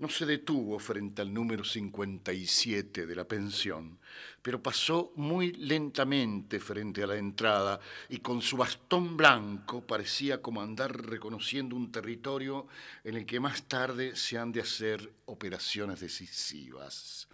No 0.00 0.08
se 0.08 0.26
detuvo 0.26 0.78
frente 0.80 1.22
al 1.22 1.32
número 1.32 1.62
57 1.62 3.06
de 3.06 3.14
la 3.14 3.28
pensión, 3.28 4.00
pero 4.42 4.60
pasó 4.60 5.12
muy 5.14 5.52
lentamente 5.52 6.58
frente 6.58 7.04
a 7.04 7.06
la 7.06 7.16
entrada 7.16 7.78
y 8.08 8.18
con 8.18 8.42
su 8.42 8.56
bastón 8.56 9.16
blanco 9.16 9.86
parecía 9.86 10.42
como 10.42 10.60
andar 10.62 11.06
reconociendo 11.06 11.76
un 11.76 11.92
territorio 11.92 12.66
en 13.04 13.16
el 13.16 13.24
que 13.24 13.38
más 13.38 13.68
tarde 13.68 14.16
se 14.16 14.36
han 14.36 14.50
de 14.50 14.62
hacer 14.62 15.12
operaciones 15.26 16.00
decisivas. 16.00 17.28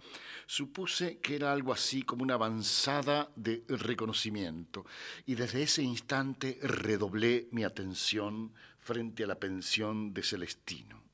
Supuse 0.45 1.17
que 1.17 1.37
era 1.37 1.53
algo 1.53 1.73
así 1.73 2.03
como 2.03 2.21
una 2.21 2.35
avanzada 2.35 3.31
de 3.35 3.63
reconocimiento 3.69 4.85
y 5.25 5.33
desde 5.33 5.63
ese 5.63 5.81
instante 5.81 6.59
redoblé 6.61 7.47
mi 7.51 7.63
atención 7.63 8.53
frente 8.79 9.23
a 9.23 9.27
la 9.27 9.39
pensión 9.39 10.13
de 10.13 10.21
Celestino. 10.21 11.10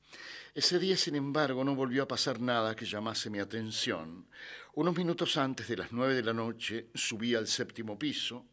Ese 0.58 0.80
día, 0.80 0.96
sin 0.96 1.14
embargo, 1.14 1.62
no 1.62 1.76
volvió 1.76 2.02
a 2.02 2.08
pasar 2.08 2.40
nada 2.40 2.74
que 2.74 2.84
llamase 2.84 3.30
mi 3.30 3.38
atención. 3.38 4.26
Unos 4.74 4.96
minutos 4.96 5.36
antes 5.36 5.68
de 5.68 5.76
las 5.76 5.92
nueve 5.92 6.14
de 6.14 6.24
la 6.24 6.32
noche 6.32 6.88
subí 6.96 7.36
al 7.36 7.46
séptimo 7.46 7.96
piso, 7.96 8.44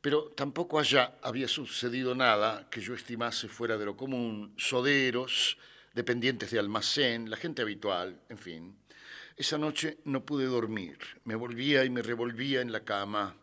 pero 0.00 0.32
tampoco 0.34 0.80
allá 0.80 1.18
había 1.20 1.46
sucedido 1.46 2.14
nada 2.14 2.70
que 2.70 2.80
yo 2.80 2.94
estimase 2.94 3.48
fuera 3.48 3.76
de 3.76 3.84
lo 3.84 3.98
común, 3.98 4.54
soderos, 4.56 5.58
dependientes 5.92 6.50
de 6.52 6.58
almacén, 6.58 7.28
la 7.28 7.36
gente 7.36 7.60
habitual, 7.60 8.18
en 8.30 8.38
fin. 8.38 8.76
Esa 9.36 9.58
noche 9.58 9.98
no 10.06 10.24
pude 10.24 10.46
dormir, 10.46 10.96
me 11.24 11.34
volvía 11.34 11.84
y 11.84 11.90
me 11.90 12.00
revolvía 12.00 12.62
en 12.62 12.72
la 12.72 12.80
cama. 12.80 13.36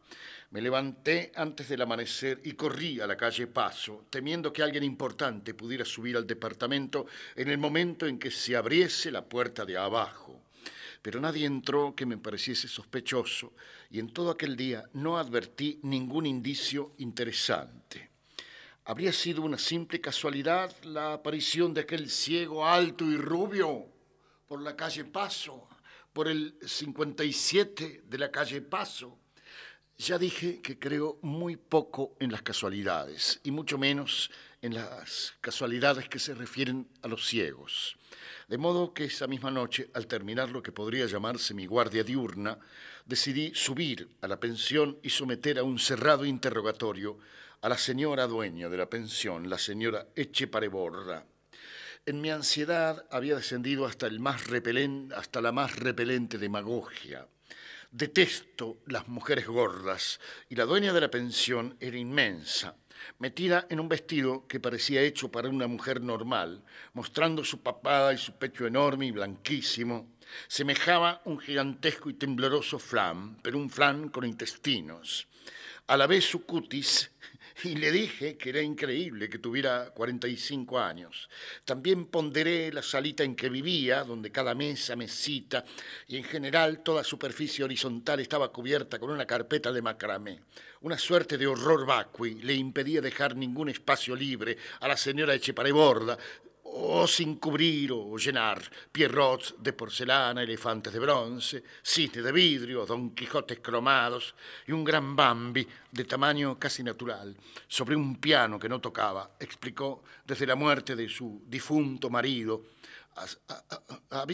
Me 0.51 0.61
levanté 0.61 1.31
antes 1.35 1.69
del 1.69 1.83
amanecer 1.83 2.41
y 2.43 2.53
corrí 2.53 2.99
a 2.99 3.05
la 3.05 3.15
calle 3.15 3.45
Paso, 3.45 4.05
temiendo 4.09 4.51
que 4.51 4.63
alguien 4.63 4.83
importante 4.83 5.53
pudiera 5.53 5.85
subir 5.85 6.17
al 6.17 6.25
departamento 6.25 7.05
en 7.35 7.49
el 7.49 7.59
momento 7.59 8.07
en 8.07 8.17
que 8.17 8.31
se 8.31 8.55
abriese 8.55 9.11
la 9.11 9.23
puerta 9.23 9.63
de 9.63 9.77
abajo. 9.77 10.41
pero 11.01 11.21
nadie 11.21 11.45
entró 11.45 11.95
que 11.95 12.05
me 12.05 12.17
pareciese 12.17 12.67
sospechoso 12.67 13.53
y 13.89 13.99
en 13.99 14.11
todo 14.11 14.31
aquel 14.31 14.55
día 14.55 14.83
no 14.93 15.17
advertí 15.17 15.79
ningún 15.83 16.25
indicio 16.25 16.93
interesante. 16.97 18.09
¿Habría 18.85 19.13
sido 19.13 19.43
una 19.43 19.57
simple 19.57 20.01
casualidad 20.01 20.75
la 20.83 21.13
aparición 21.13 21.73
de 21.73 21.81
aquel 21.81 22.09
ciego 22.09 22.65
alto 22.65 23.05
y 23.05 23.15
rubio 23.15 23.85
por 24.47 24.61
la 24.61 24.75
calle 24.75 25.05
Paso, 25.05 25.69
por 26.11 26.27
el 26.27 26.57
57 26.65 28.03
de 28.05 28.17
la 28.17 28.31
calle 28.31 28.61
Paso? 28.61 29.17
Ya 30.01 30.17
dije 30.17 30.61
que 30.61 30.79
creo 30.79 31.19
muy 31.21 31.57
poco 31.57 32.15
en 32.21 32.31
las 32.31 32.41
casualidades 32.41 33.41
y 33.43 33.51
mucho 33.51 33.77
menos 33.77 34.31
en 34.61 34.73
las 34.73 35.33
casualidades 35.41 36.07
que 36.07 36.19
se 36.19 36.33
refieren 36.33 36.87
a 37.01 37.09
los 37.09 37.27
ciegos. 37.27 37.97
De 38.47 38.57
modo 38.57 38.93
que 38.93 39.03
esa 39.03 39.27
misma 39.27 39.51
noche, 39.51 39.89
al 39.93 40.07
terminar 40.07 40.51
lo 40.51 40.63
que 40.63 40.71
podría 40.71 41.05
llamarse 41.05 41.53
mi 41.53 41.65
guardia 41.65 42.05
diurna, 42.05 42.57
decidí 43.05 43.51
subir 43.53 44.07
a 44.21 44.29
la 44.29 44.39
pensión 44.39 44.97
y 45.03 45.09
someter 45.09 45.59
a 45.59 45.63
un 45.63 45.77
cerrado 45.77 46.23
interrogatorio 46.23 47.17
a 47.59 47.67
la 47.67 47.77
señora 47.77 48.25
dueña 48.25 48.69
de 48.69 48.77
la 48.77 48.89
pensión, 48.89 49.49
la 49.49 49.57
señora 49.57 50.07
Echepareborda. 50.15 51.25
En 52.05 52.21
mi 52.21 52.29
ansiedad 52.29 53.05
había 53.11 53.35
descendido 53.35 53.85
hasta, 53.85 54.07
el 54.07 54.21
más 54.21 54.47
repelente, 54.47 55.13
hasta 55.13 55.41
la 55.41 55.51
más 55.51 55.75
repelente 55.75 56.37
demagogia. 56.37 57.27
Detesto 57.91 58.83
las 58.85 59.07
mujeres 59.07 59.47
gordas 59.47 60.19
y 60.47 60.53
la 60.53 60.65
dueña 60.65 60.93
de 60.93 61.01
la 61.01 61.09
pensión 61.09 61.75
era 61.79 61.97
inmensa, 61.97 62.75
metida 63.17 63.65
en 63.67 63.79
un 63.79 63.89
vestido 63.89 64.45
que 64.47 64.59
parecía 64.59 65.01
hecho 65.01 65.31
para 65.31 65.49
una 65.49 65.65
mujer 65.65 65.99
normal, 65.99 66.63
mostrando 66.93 67.43
su 67.43 67.63
papada 67.63 68.13
y 68.13 68.19
su 68.19 68.33
pecho 68.33 68.67
enorme 68.67 69.07
y 69.07 69.11
blanquísimo, 69.11 70.07
semejaba 70.47 71.23
un 71.25 71.39
gigantesco 71.39 72.11
y 72.11 72.13
tembloroso 72.13 72.77
flan, 72.77 73.39
pero 73.41 73.57
un 73.57 73.71
flan 73.71 74.09
con 74.09 74.23
intestinos. 74.23 75.27
A 75.87 75.97
la 75.97 76.05
vez 76.05 76.25
su 76.25 76.45
cutis 76.45 77.09
y 77.63 77.75
le 77.75 77.91
dije 77.91 78.37
que 78.37 78.49
era 78.49 78.61
increíble 78.61 79.29
que 79.29 79.39
tuviera 79.39 79.91
45 79.91 80.79
años. 80.79 81.29
También 81.65 82.05
ponderé 82.05 82.71
la 82.71 82.81
salita 82.81 83.23
en 83.23 83.35
que 83.35 83.49
vivía, 83.49 84.03
donde 84.03 84.31
cada 84.31 84.55
mesa, 84.55 84.95
mesita 84.95 85.63
y 86.07 86.17
en 86.17 86.23
general 86.23 86.81
toda 86.83 87.03
superficie 87.03 87.63
horizontal 87.63 88.19
estaba 88.19 88.51
cubierta 88.51 88.99
con 88.99 89.09
una 89.09 89.25
carpeta 89.25 89.71
de 89.71 89.81
macramé. 89.81 90.41
Una 90.81 90.97
suerte 90.97 91.37
de 91.37 91.47
horror 91.47 91.85
vacui 91.85 92.35
le 92.35 92.53
impedía 92.53 93.01
dejar 93.01 93.35
ningún 93.35 93.69
espacio 93.69 94.15
libre 94.15 94.57
a 94.79 94.87
la 94.87 94.95
señora 94.95 95.33
Echepareborda, 95.33 96.17
o 96.71 97.07
sin 97.07 97.35
cubrir 97.35 97.91
o 97.91 98.17
llenar, 98.17 98.61
pierrots 98.91 99.55
de 99.57 99.73
porcelana, 99.73 100.43
elefantes 100.43 100.93
de 100.93 100.99
bronce, 100.99 101.63
cisnes 101.81 102.23
de 102.23 102.31
vidrio, 102.31 102.85
don 102.85 103.11
Quijotes 103.15 103.59
cromados 103.59 104.35
y 104.67 104.71
un 104.71 104.83
gran 104.83 105.15
Bambi 105.15 105.67
de 105.91 106.05
tamaño 106.05 106.57
casi 106.57 106.83
natural 106.83 107.35
sobre 107.67 107.95
un 107.95 108.15
piano 108.17 108.59
que 108.59 108.69
no 108.69 108.79
tocaba, 108.79 109.31
explicó 109.39 110.03
desde 110.25 110.45
la 110.45 110.55
muerte 110.55 110.95
de 110.95 111.09
su 111.09 111.41
difunto 111.47 112.09
marido 112.09 112.63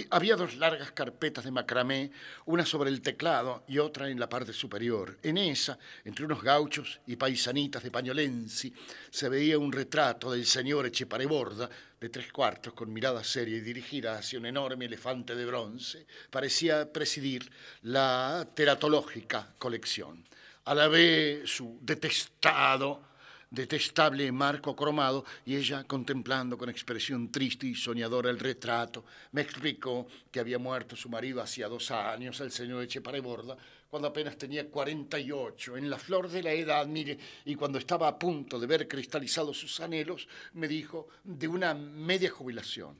había 0.09 0.35
dos 0.35 0.55
largas 0.55 0.91
carpetas 0.91 1.43
de 1.43 1.51
macramé, 1.51 2.11
una 2.45 2.65
sobre 2.65 2.89
el 2.89 3.01
teclado 3.01 3.63
y 3.67 3.77
otra 3.77 4.09
en 4.09 4.19
la 4.19 4.29
parte 4.29 4.53
superior. 4.53 5.17
En 5.23 5.37
esa, 5.37 5.77
entre 6.03 6.25
unos 6.25 6.41
gauchos 6.41 6.99
y 7.07 7.15
paisanitas 7.15 7.83
de 7.83 7.91
pañolensi, 7.91 8.73
se 9.09 9.29
veía 9.29 9.57
un 9.57 9.71
retrato 9.71 10.31
del 10.31 10.45
señor 10.45 10.85
Echepareborda, 10.85 11.69
de 11.99 12.09
tres 12.09 12.31
cuartos, 12.31 12.73
con 12.73 12.91
mirada 12.91 13.23
seria 13.23 13.57
y 13.57 13.61
dirigida 13.61 14.17
hacia 14.17 14.39
un 14.39 14.45
enorme 14.45 14.85
elefante 14.85 15.35
de 15.35 15.45
bronce. 15.45 16.05
Parecía 16.29 16.91
presidir 16.91 17.49
la 17.83 18.47
teratológica 18.53 19.55
colección. 19.57 20.23
A 20.65 20.75
la 20.75 20.87
vez 20.87 21.49
su 21.49 21.79
detestado 21.81 23.14
detestable 23.49 24.31
marco 24.31 24.75
cromado 24.75 25.25
y 25.45 25.55
ella 25.55 25.83
contemplando 25.83 26.57
con 26.57 26.69
expresión 26.69 27.31
triste 27.31 27.67
y 27.67 27.75
soñadora 27.75 28.29
el 28.29 28.39
retrato. 28.39 29.05
Me 29.31 29.41
explicó 29.41 30.07
que 30.31 30.39
había 30.39 30.59
muerto 30.59 30.95
su 30.95 31.09
marido 31.09 31.41
hacía 31.41 31.67
dos 31.67 31.91
años, 31.91 32.39
el 32.41 32.51
señor 32.51 32.83
Echepareborda, 32.83 33.57
cuando 33.89 34.09
apenas 34.09 34.37
tenía 34.37 34.69
48, 34.69 35.77
en 35.77 35.89
la 35.89 35.97
flor 35.97 36.27
de 36.27 36.43
la 36.43 36.51
edad, 36.51 36.85
mire, 36.85 37.17
y 37.45 37.55
cuando 37.55 37.77
estaba 37.77 38.07
a 38.07 38.19
punto 38.19 38.59
de 38.59 38.67
ver 38.67 38.87
cristalizados 38.87 39.57
sus 39.57 39.79
anhelos, 39.79 40.27
me 40.53 40.67
dijo, 40.67 41.07
de 41.23 41.47
una 41.47 41.73
media 41.73 42.29
jubilación. 42.29 42.99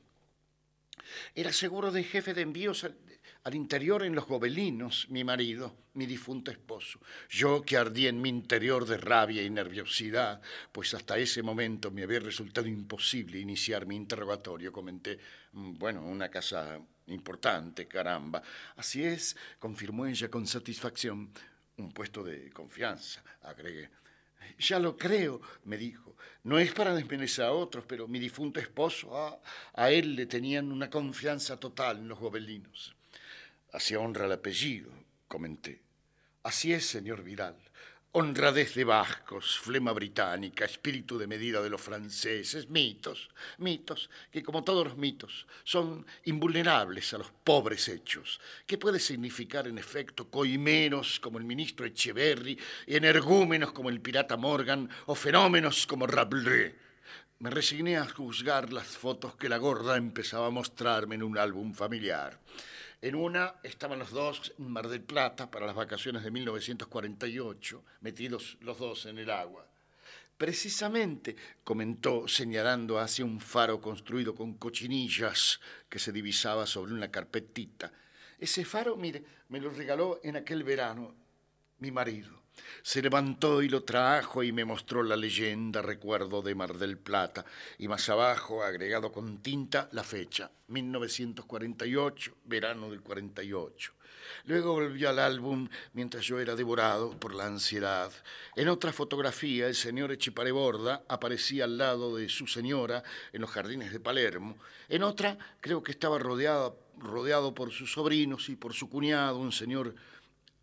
Era 1.34 1.52
seguro 1.52 1.90
de 1.92 2.02
jefe 2.02 2.34
de 2.34 2.42
envíos 2.42 2.86
interior 3.54 4.02
en 4.02 4.14
los 4.14 4.26
gobelinos, 4.26 5.06
mi 5.08 5.22
marido, 5.22 5.76
mi 5.94 6.04
difunto 6.04 6.50
esposo. 6.50 6.98
Yo 7.30 7.62
que 7.62 7.76
ardí 7.76 8.08
en 8.08 8.20
mi 8.20 8.28
interior 8.28 8.84
de 8.84 8.96
rabia 8.96 9.42
y 9.42 9.50
nerviosidad, 9.50 10.40
pues 10.72 10.94
hasta 10.94 11.16
ese 11.16 11.44
momento 11.44 11.92
me 11.92 12.02
había 12.02 12.18
resultado 12.18 12.66
imposible 12.66 13.38
iniciar 13.38 13.86
mi 13.86 13.94
interrogatorio. 13.94 14.72
Comenté, 14.72 15.20
mm, 15.52 15.78
bueno, 15.78 16.02
una 16.02 16.28
casa 16.28 16.80
importante, 17.06 17.86
caramba. 17.86 18.42
Así 18.74 19.04
es, 19.04 19.36
confirmó 19.60 20.06
ella 20.06 20.28
con 20.28 20.46
satisfacción. 20.46 21.30
Un 21.76 21.92
puesto 21.92 22.24
de 22.24 22.50
confianza, 22.50 23.22
agregué. 23.42 23.90
Ya 24.58 24.80
lo 24.80 24.96
creo, 24.96 25.40
me 25.64 25.76
dijo. 25.76 26.16
No 26.42 26.58
es 26.58 26.72
para 26.72 26.94
desmerecer 26.94 27.44
a 27.44 27.52
otros, 27.52 27.84
pero 27.86 28.08
mi 28.08 28.18
difunto 28.18 28.58
esposo, 28.58 29.16
a, 29.16 29.40
a 29.74 29.90
él 29.90 30.16
le 30.16 30.26
tenían 30.26 30.72
una 30.72 30.88
confianza 30.90 31.60
total 31.60 31.98
en 31.98 32.08
los 32.08 32.18
gobelinos. 32.18 32.95
Así 33.76 33.94
honra 33.94 34.24
el 34.24 34.32
apellido, 34.32 34.90
comenté. 35.28 35.82
Así 36.44 36.72
es, 36.72 36.86
señor 36.86 37.22
Vidal. 37.22 37.58
Honradez 38.12 38.74
de 38.74 38.84
vascos, 38.84 39.58
flema 39.58 39.92
británica, 39.92 40.64
espíritu 40.64 41.18
de 41.18 41.26
medida 41.26 41.60
de 41.60 41.68
los 41.68 41.82
franceses, 41.82 42.70
mitos, 42.70 43.28
mitos 43.58 44.08
que 44.32 44.42
como 44.42 44.64
todos 44.64 44.86
los 44.86 44.96
mitos 44.96 45.46
son 45.62 46.06
invulnerables 46.24 47.12
a 47.12 47.18
los 47.18 47.30
pobres 47.30 47.86
hechos. 47.88 48.40
¿Qué 48.66 48.78
puede 48.78 48.98
significar 48.98 49.68
en 49.68 49.76
efecto 49.76 50.30
coimeros 50.30 51.20
como 51.20 51.36
el 51.36 51.44
ministro 51.44 51.84
Echeverry, 51.84 52.58
energúmenos 52.86 53.72
como 53.72 53.90
el 53.90 54.00
pirata 54.00 54.38
Morgan 54.38 54.88
o 55.04 55.14
fenómenos 55.14 55.86
como 55.86 56.06
Rabelais? 56.06 56.72
Me 57.40 57.50
resigné 57.50 57.98
a 57.98 58.08
juzgar 58.08 58.72
las 58.72 58.86
fotos 58.86 59.36
que 59.36 59.50
la 59.50 59.58
gorda 59.58 59.98
empezaba 59.98 60.46
a 60.46 60.50
mostrarme 60.50 61.16
en 61.16 61.22
un 61.22 61.36
álbum 61.36 61.74
familiar. 61.74 62.40
En 63.02 63.14
una 63.14 63.56
estaban 63.62 63.98
los 63.98 64.10
dos 64.10 64.54
en 64.58 64.70
Mar 64.70 64.88
del 64.88 65.02
Plata 65.02 65.50
para 65.50 65.66
las 65.66 65.76
vacaciones 65.76 66.24
de 66.24 66.30
1948, 66.30 67.84
metidos 68.00 68.56
los 68.60 68.78
dos 68.78 69.06
en 69.06 69.18
el 69.18 69.30
agua. 69.30 69.66
Precisamente, 70.38 71.36
comentó 71.64 72.28
señalando 72.28 72.98
hacia 72.98 73.24
un 73.24 73.40
faro 73.40 73.80
construido 73.80 74.34
con 74.34 74.54
cochinillas 74.54 75.60
que 75.88 75.98
se 75.98 76.12
divisaba 76.12 76.66
sobre 76.66 76.92
una 76.92 77.10
carpetita. 77.10 77.92
Ese 78.38 78.64
faro, 78.64 78.96
mire, 78.96 79.24
me 79.48 79.60
lo 79.60 79.70
regaló 79.70 80.20
en 80.22 80.36
aquel 80.36 80.62
verano 80.62 81.14
mi 81.78 81.90
marido. 81.90 82.45
Se 82.82 83.02
levantó 83.02 83.62
y 83.62 83.68
lo 83.68 83.82
trajo 83.82 84.42
y 84.42 84.52
me 84.52 84.64
mostró 84.64 85.02
la 85.02 85.16
leyenda, 85.16 85.82
recuerdo 85.82 86.42
de 86.42 86.54
Mar 86.54 86.78
del 86.78 86.98
Plata, 86.98 87.44
y 87.78 87.88
más 87.88 88.08
abajo, 88.08 88.62
agregado 88.62 89.12
con 89.12 89.42
tinta, 89.42 89.88
la 89.92 90.04
fecha, 90.04 90.50
1948, 90.68 92.36
verano 92.44 92.90
del 92.90 93.00
48. 93.00 93.92
Luego 94.44 94.72
volvió 94.72 95.08
al 95.08 95.18
álbum 95.18 95.68
mientras 95.92 96.24
yo 96.24 96.38
era 96.38 96.54
devorado 96.54 97.10
por 97.18 97.34
la 97.34 97.46
ansiedad. 97.46 98.12
En 98.54 98.68
otra 98.68 98.92
fotografía, 98.92 99.66
el 99.66 99.74
señor 99.74 100.12
Echipareborda 100.12 101.04
aparecía 101.08 101.64
al 101.64 101.78
lado 101.78 102.16
de 102.16 102.28
su 102.28 102.46
señora 102.46 103.02
en 103.32 103.40
los 103.40 103.50
jardines 103.50 103.92
de 103.92 104.00
Palermo. 104.00 104.56
En 104.88 105.02
otra, 105.02 105.38
creo 105.60 105.82
que 105.82 105.92
estaba 105.92 106.18
rodeado, 106.18 106.78
rodeado 106.98 107.54
por 107.54 107.72
sus 107.72 107.92
sobrinos 107.92 108.48
y 108.48 108.56
por 108.56 108.74
su 108.74 108.88
cuñado, 108.88 109.38
un 109.38 109.52
señor 109.52 109.94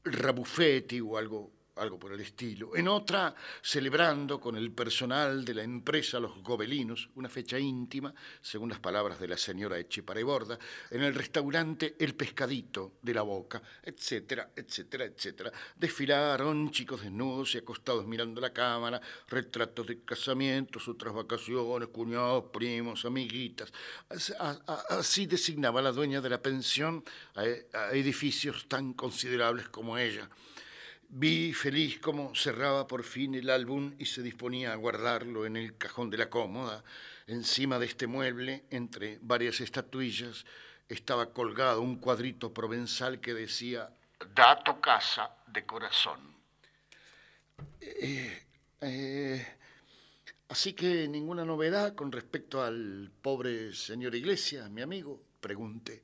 Rabufetti 0.05 0.99
o 0.99 1.17
algo 1.17 1.51
algo 1.75 1.99
por 1.99 2.13
el 2.13 2.19
estilo. 2.19 2.75
En 2.75 2.87
otra, 2.87 3.33
celebrando 3.61 4.39
con 4.39 4.55
el 4.55 4.71
personal 4.71 5.43
de 5.43 5.53
la 5.55 5.63
empresa 5.63 6.19
Los 6.19 6.41
Gobelinos, 6.43 7.09
una 7.15 7.29
fecha 7.29 7.57
íntima, 7.57 8.13
según 8.41 8.69
las 8.69 8.79
palabras 8.79 9.19
de 9.19 9.27
la 9.27 9.37
señora 9.37 9.79
Echepareborda, 9.79 10.57
en 10.91 11.03
el 11.03 11.15
restaurante 11.15 11.95
El 11.99 12.15
Pescadito 12.15 12.93
de 13.01 13.13
la 13.13 13.23
Boca, 13.23 13.61
etcétera, 13.81 14.51
etcétera, 14.55 15.05
etcétera. 15.05 15.51
Desfilaron 15.75 16.71
chicos 16.71 17.01
desnudos 17.01 17.55
y 17.55 17.57
acostados 17.59 18.05
mirando 18.05 18.39
la 18.39 18.53
cámara, 18.53 19.01
retratos 19.27 19.87
de 19.87 20.03
casamientos, 20.03 20.87
otras 20.87 21.13
vacaciones, 21.13 21.89
cuñados, 21.89 22.45
primos, 22.51 23.05
amiguitas. 23.05 23.71
Así 24.89 25.25
designaba 25.25 25.81
la 25.81 25.91
dueña 25.91 26.21
de 26.21 26.29
la 26.29 26.41
pensión 26.41 27.03
a 27.35 27.91
edificios 27.91 28.67
tan 28.67 28.93
considerables 28.93 29.69
como 29.69 29.97
ella. 29.97 30.29
Vi 31.15 31.53
feliz 31.53 31.99
cómo 31.99 32.33
cerraba 32.33 32.87
por 32.87 33.03
fin 33.03 33.35
el 33.35 33.51
álbum 33.51 33.93
y 33.99 34.05
se 34.05 34.23
disponía 34.23 34.73
a 34.73 34.77
guardarlo 34.77 35.45
en 35.45 35.57
el 35.57 35.77
cajón 35.77 36.09
de 36.09 36.17
la 36.17 36.27
cómoda, 36.27 36.83
encima 37.27 37.77
de 37.77 37.85
este 37.85 38.07
mueble, 38.07 38.63
entre 38.71 39.19
varias 39.21 39.61
estatuillas, 39.61 40.43
estaba 40.89 41.31
colgado 41.31 41.81
un 41.81 41.97
cuadrito 41.97 42.51
provenzal 42.51 43.19
que 43.19 43.35
decía 43.35 43.91
Dato 44.33 44.81
Casa 44.81 45.29
de 45.45 45.63
Corazón. 45.67 46.35
Eh, 47.79 48.47
eh, 48.81 49.47
así 50.49 50.73
que 50.73 51.07
ninguna 51.07 51.45
novedad 51.45 51.93
con 51.93 52.11
respecto 52.11 52.63
al 52.63 53.11
pobre 53.21 53.75
señor 53.75 54.15
Iglesias, 54.15 54.67
mi 54.71 54.81
amigo, 54.81 55.21
pregunté. 55.39 56.01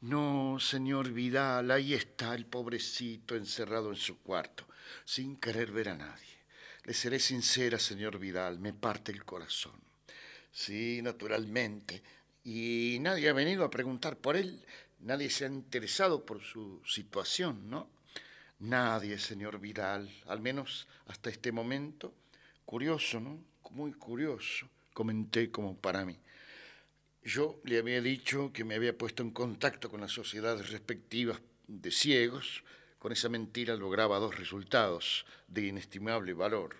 No, 0.00 0.60
señor 0.60 1.10
Vidal, 1.10 1.72
ahí 1.72 1.92
está 1.92 2.36
el 2.36 2.46
pobrecito 2.46 3.34
encerrado 3.34 3.90
en 3.90 3.96
su 3.96 4.20
cuarto, 4.20 4.64
sin 5.04 5.36
querer 5.36 5.72
ver 5.72 5.88
a 5.88 5.96
nadie. 5.96 6.38
Le 6.84 6.94
seré 6.94 7.18
sincera, 7.18 7.80
señor 7.80 8.20
Vidal, 8.20 8.60
me 8.60 8.72
parte 8.72 9.10
el 9.10 9.24
corazón. 9.24 9.80
Sí, 10.52 11.02
naturalmente. 11.02 12.00
Y 12.44 12.98
nadie 13.00 13.28
ha 13.28 13.32
venido 13.32 13.64
a 13.64 13.70
preguntar 13.70 14.16
por 14.16 14.36
él, 14.36 14.64
nadie 15.00 15.30
se 15.30 15.46
ha 15.46 15.48
interesado 15.48 16.24
por 16.24 16.42
su 16.42 16.80
situación, 16.86 17.68
¿no? 17.68 17.90
Nadie, 18.60 19.18
señor 19.18 19.58
Vidal, 19.58 20.08
al 20.26 20.40
menos 20.40 20.86
hasta 21.06 21.28
este 21.28 21.50
momento. 21.50 22.14
Curioso, 22.64 23.18
¿no? 23.18 23.40
Muy 23.72 23.92
curioso, 23.94 24.68
comenté 24.94 25.50
como 25.50 25.76
para 25.76 26.04
mí. 26.04 26.16
Yo 27.28 27.60
le 27.64 27.76
había 27.76 28.00
dicho 28.00 28.54
que 28.54 28.64
me 28.64 28.74
había 28.74 28.96
puesto 28.96 29.22
en 29.22 29.32
contacto 29.32 29.90
con 29.90 30.00
las 30.00 30.12
sociedades 30.12 30.70
respectivas 30.70 31.38
de 31.66 31.90
ciegos. 31.90 32.64
Con 32.98 33.12
esa 33.12 33.28
mentira 33.28 33.76
lograba 33.76 34.18
dos 34.18 34.38
resultados 34.38 35.26
de 35.46 35.66
inestimable 35.66 36.32
valor. 36.32 36.76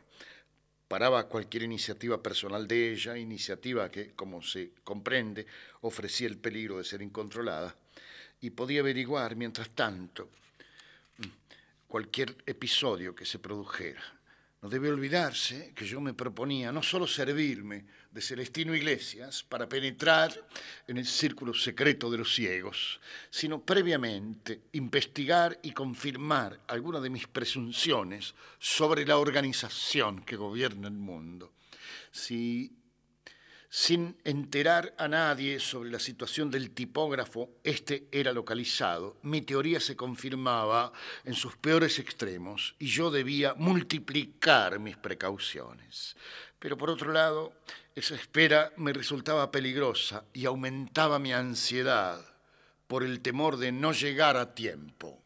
Paraba 0.89 1.29
cualquier 1.29 1.65
iniciativa 1.65 2.23
personal 2.23 2.67
de 2.67 2.93
ella, 2.93 3.19
iniciativa 3.19 3.91
que, 3.91 4.13
como 4.15 4.41
se 4.41 4.73
comprende, 4.85 5.47
ofrecía 5.83 6.29
el 6.29 6.39
peligro 6.39 6.79
de 6.79 6.85
ser 6.85 7.03
incontrolada, 7.03 7.77
y 8.41 8.49
podía 8.49 8.81
averiguar, 8.81 9.37
mientras 9.37 9.69
tanto, 9.69 10.31
cualquier 11.89 12.35
episodio 12.47 13.15
que 13.15 13.27
se 13.27 13.39
produjera. 13.39 14.18
No 14.61 14.69
debe 14.69 14.91
olvidarse 14.91 15.73
que 15.73 15.87
yo 15.87 16.01
me 16.01 16.15
proponía 16.15 16.73
no 16.73 16.83
solo 16.83 17.07
servirme 17.07 17.85
de 18.11 18.21
Celestino 18.21 18.75
Iglesias 18.75 19.45
para 19.45 19.69
penetrar 19.69 20.35
en 20.89 20.99
el 20.99 21.07
círculo 21.07 21.55
secreto 21.55 22.11
de 22.11 22.19
los 22.19 22.35
ciegos, 22.35 22.99
sino 23.31 23.63
previamente 23.63 24.63
investigar 24.73 25.61
y 25.63 25.71
confirmar 25.71 26.59
algunas 26.67 27.03
de 27.03 27.11
mis 27.11 27.29
presunciones 27.29 28.35
sobre 28.59 29.07
la 29.07 29.19
organización 29.19 30.25
que 30.25 30.35
gobierna 30.35 30.89
el 30.89 30.95
mundo. 30.95 31.53
Si 32.11 32.73
sin 33.71 34.17
enterar 34.25 34.95
a 34.97 35.09
nadie 35.09 35.61
sobre 35.61 35.91
la 35.91 35.99
situación 35.99 36.51
del 36.51 36.71
tipógrafo, 36.71 37.51
este 37.63 38.09
era 38.11 38.33
localizado. 38.33 39.19
Mi 39.23 39.43
teoría 39.43 39.79
se 39.79 39.97
confirmaba 39.97 40.93
en 41.25 41.35
sus 41.35 41.57
peores 41.57 41.99
extremos 41.99 42.75
y 42.79 42.87
yo 42.87 43.11
debía 43.11 43.55
multiplicar 43.55 44.79
mis 44.79 44.97
precauciones. 44.97 46.17
Pero 46.59 46.79
por 46.79 46.91
otro 46.91 47.13
lado, 47.13 47.53
esa 47.95 48.15
espera 48.15 48.73
me 48.77 48.93
resultaba 48.93 49.51
peligrosa 49.51 50.25
y 50.33 50.47
aumentaba 50.47 51.19
mi 51.19 51.33
ansiedad 51.33 52.25
por 52.87 53.05
el 53.05 53.21
temor 53.21 53.59
de 53.59 53.71
no 53.71 53.93
llegar 53.93 54.37
a 54.37 54.55
tiempo. 54.55 55.23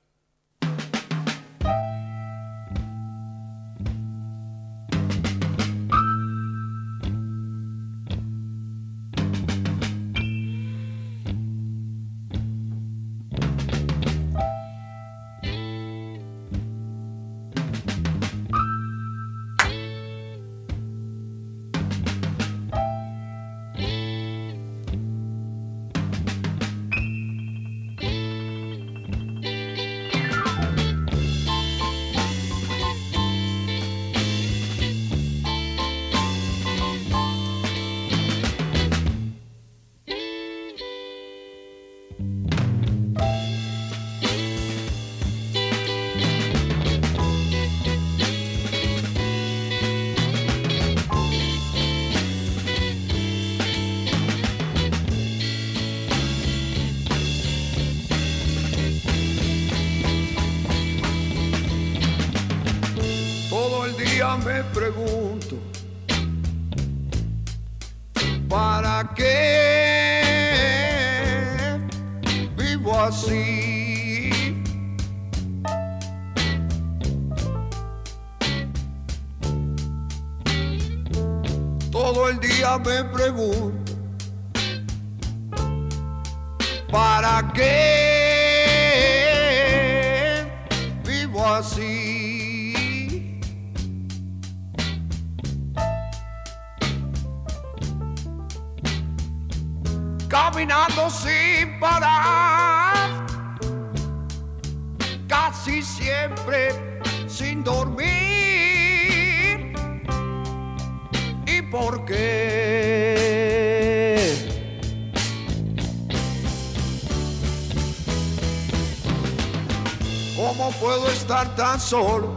Solo? 121.93 122.29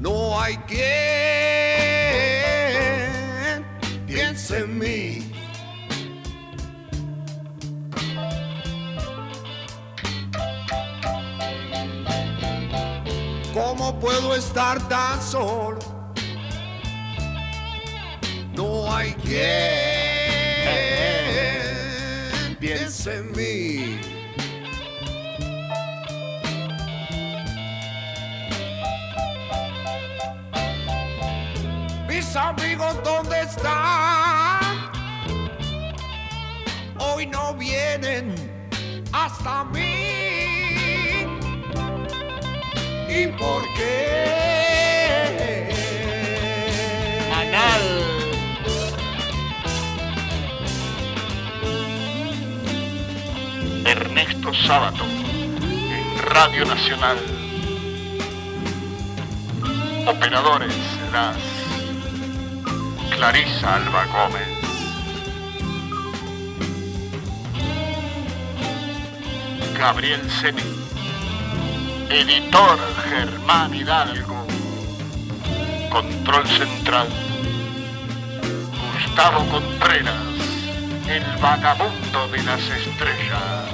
No 0.00 0.40
hay 0.40 0.56
quien 0.70 0.82
piense 4.08 4.58
en 4.58 4.78
mí. 4.80 5.32
¿Cómo 13.54 14.00
puedo 14.00 14.34
estar 14.34 14.76
tan 14.88 15.22
solo? 15.22 15.78
No 18.56 18.92
hay 18.92 19.12
quien 19.22 19.38
piense 22.58 23.18
en 23.18 23.30
mí. 23.36 23.49
Mis 32.30 32.36
amigos, 32.36 32.94
¿dónde 33.02 33.40
están? 33.40 34.60
Hoy 37.00 37.26
no 37.26 37.54
vienen 37.54 38.36
hasta 39.10 39.64
mí. 39.64 41.26
¿Y 43.08 43.26
por 43.36 43.64
qué? 43.74 44.30
Ernesto 53.86 54.54
Sábato, 54.54 55.02
en 55.02 56.18
Radio 56.26 56.64
Nacional. 56.64 57.18
Operadores, 60.06 60.76
las 61.12 61.49
Clarisa 63.20 63.74
Alba 63.74 64.06
Gómez. 64.06 64.48
Gabriel 69.78 70.30
Semi. 70.30 70.62
Editor 72.08 72.78
Germán 73.10 73.74
Hidalgo. 73.74 74.46
Control 75.90 76.46
Central. 76.48 77.08
Gustavo 78.94 79.44
Contreras. 79.50 80.16
El 81.06 81.24
vagabundo 81.42 82.26
de 82.28 82.42
las 82.42 82.62
estrellas. 82.70 83.70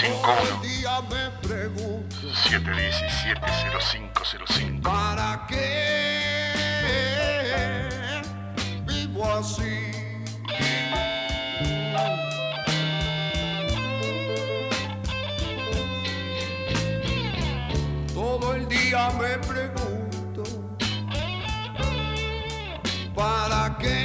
Cinco, 0.00 0.34
uno 0.42 0.65
día 0.96 1.02
me 1.10 1.30
pregunto 1.46 2.16
siete 2.48 2.70
diecisiete 2.70 3.46
cero 3.62 3.78
cinco 3.80 4.22
cero 4.24 4.44
cinco. 4.48 4.90
para 4.90 5.46
qué 5.48 6.22
vivo 8.86 9.30
así. 9.34 9.92
Todo 18.14 18.54
el 18.54 18.68
día 18.68 19.10
me 19.18 19.38
pregunto 19.46 20.42
para 23.14 23.76
qué 23.78 23.96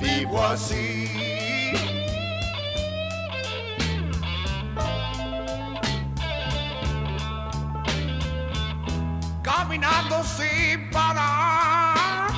vivo 0.00 0.44
así. 0.44 0.97
Caminando 9.68 10.24
sin 10.24 10.88
parar, 10.90 12.30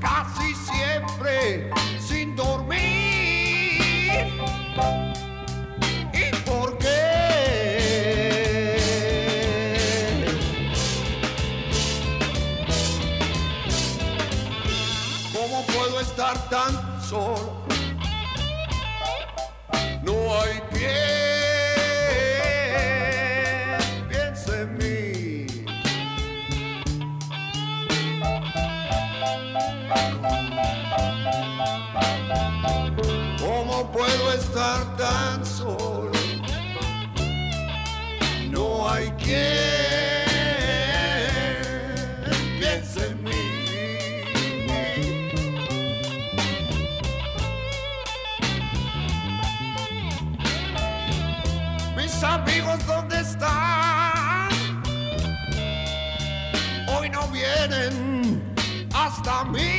casi 0.00 0.54
siempre 0.54 1.68
sin 1.98 2.36
dormir. 2.36 3.80
¿Y 6.12 6.30
por 6.46 6.78
qué? 6.78 6.92
¿Cómo 15.32 15.66
puedo 15.66 15.98
estar 16.00 16.38
tan 16.50 17.02
solo? 17.02 17.41
Estar 34.52 34.84
tan 34.98 35.46
solo? 35.46 36.12
No 38.50 38.86
hay 38.86 39.10
quien 39.12 39.40
piense 42.60 43.06
en 43.06 43.24
mí. 43.24 43.30
Mis 51.96 52.22
amigos, 52.22 52.86
¿dónde 52.86 53.20
están? 53.20 54.50
Hoy 56.88 57.08
no 57.08 57.26
vienen 57.28 58.42
hasta 58.92 59.44
mí. 59.44 59.71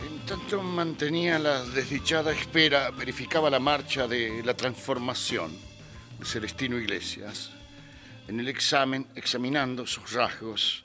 En 0.00 0.18
tanto 0.24 0.62
mantenía 0.62 1.38
la 1.38 1.62
desdichada 1.64 2.32
espera, 2.32 2.90
verificaba 2.90 3.50
la 3.50 3.58
marcha 3.58 4.08
de 4.08 4.42
la 4.42 4.54
transformación 4.54 5.52
de 6.18 6.24
Celestino 6.24 6.78
Iglesias. 6.78 7.50
En 8.26 8.40
el 8.40 8.48
examen, 8.48 9.06
examinando 9.14 9.86
sus 9.86 10.12
rasgos 10.12 10.84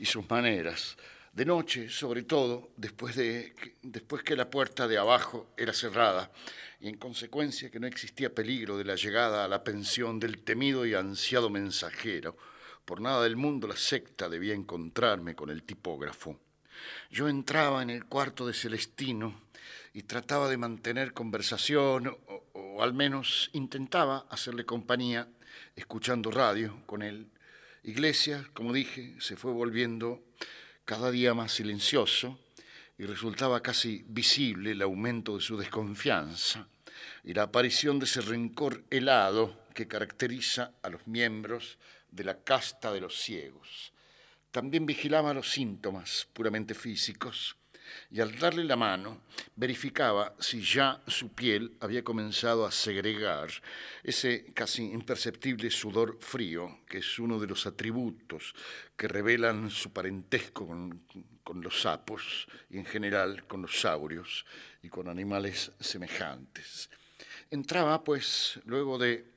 y 0.00 0.06
sus 0.06 0.28
maneras. 0.28 0.96
De 1.32 1.44
noche, 1.44 1.88
sobre 1.88 2.24
todo, 2.24 2.70
después, 2.76 3.14
de, 3.14 3.54
después 3.82 4.24
que 4.24 4.34
la 4.34 4.50
puerta 4.50 4.88
de 4.88 4.98
abajo 4.98 5.46
era 5.56 5.72
cerrada 5.72 6.30
y 6.84 6.88
en 6.88 6.98
consecuencia 6.98 7.70
que 7.70 7.80
no 7.80 7.86
existía 7.86 8.34
peligro 8.34 8.76
de 8.76 8.84
la 8.84 8.94
llegada 8.94 9.42
a 9.42 9.48
la 9.48 9.64
pensión 9.64 10.20
del 10.20 10.42
temido 10.44 10.84
y 10.84 10.92
ansiado 10.92 11.48
mensajero. 11.48 12.36
Por 12.84 13.00
nada 13.00 13.22
del 13.22 13.36
mundo 13.36 13.66
la 13.66 13.76
secta 13.76 14.28
debía 14.28 14.52
encontrarme 14.52 15.34
con 15.34 15.48
el 15.48 15.62
tipógrafo. 15.62 16.38
Yo 17.10 17.26
entraba 17.26 17.82
en 17.82 17.88
el 17.88 18.04
cuarto 18.04 18.46
de 18.46 18.52
Celestino 18.52 19.40
y 19.94 20.02
trataba 20.02 20.50
de 20.50 20.58
mantener 20.58 21.14
conversación 21.14 22.18
o, 22.52 22.82
al 22.82 22.92
menos 22.92 23.48
intentaba 23.54 24.26
hacerle 24.28 24.66
compañía 24.66 25.26
escuchando 25.76 26.30
radio 26.30 26.82
con 26.84 27.00
él. 27.00 27.30
Iglesias, 27.82 28.46
como 28.52 28.74
dije, 28.74 29.16
se 29.20 29.36
fue 29.36 29.52
volviendo 29.52 30.22
cada 30.84 31.10
día 31.10 31.32
más 31.32 31.52
silencioso 31.52 32.38
y 32.98 33.06
resultaba 33.06 33.62
casi 33.62 34.04
visible 34.06 34.72
el 34.72 34.82
aumento 34.82 35.36
de 35.36 35.40
su 35.40 35.56
desconfianza 35.56 36.68
y 37.24 37.32
la 37.32 37.44
aparición 37.44 37.98
de 37.98 38.04
ese 38.04 38.20
rencor 38.20 38.84
helado 38.90 39.64
que 39.74 39.88
caracteriza 39.88 40.72
a 40.82 40.90
los 40.90 41.06
miembros 41.06 41.78
de 42.10 42.24
la 42.24 42.42
casta 42.44 42.92
de 42.92 43.00
los 43.00 43.18
ciegos. 43.18 43.92
También 44.50 44.86
vigilaba 44.86 45.34
los 45.34 45.50
síntomas 45.50 46.28
puramente 46.32 46.74
físicos 46.74 47.56
y 48.10 48.20
al 48.20 48.38
darle 48.38 48.64
la 48.64 48.76
mano 48.76 49.22
verificaba 49.56 50.34
si 50.38 50.62
ya 50.62 51.02
su 51.06 51.34
piel 51.34 51.76
había 51.80 52.04
comenzado 52.04 52.64
a 52.66 52.70
segregar 52.70 53.50
ese 54.02 54.52
casi 54.54 54.84
imperceptible 54.84 55.70
sudor 55.70 56.18
frío 56.20 56.80
que 56.86 56.98
es 56.98 57.18
uno 57.18 57.38
de 57.38 57.46
los 57.46 57.66
atributos 57.66 58.54
que 58.96 59.08
revelan 59.08 59.70
su 59.70 59.92
parentesco 59.92 60.66
con, 60.66 61.04
con 61.42 61.60
los 61.60 61.82
sapos 61.82 62.46
y 62.70 62.78
en 62.78 62.86
general 62.86 63.46
con 63.46 63.62
los 63.62 63.80
saurios 63.80 64.46
y 64.82 64.88
con 64.88 65.08
animales 65.08 65.72
semejantes. 65.80 66.90
Entraba, 67.50 68.02
pues, 68.02 68.60
luego 68.64 68.98
de 68.98 69.34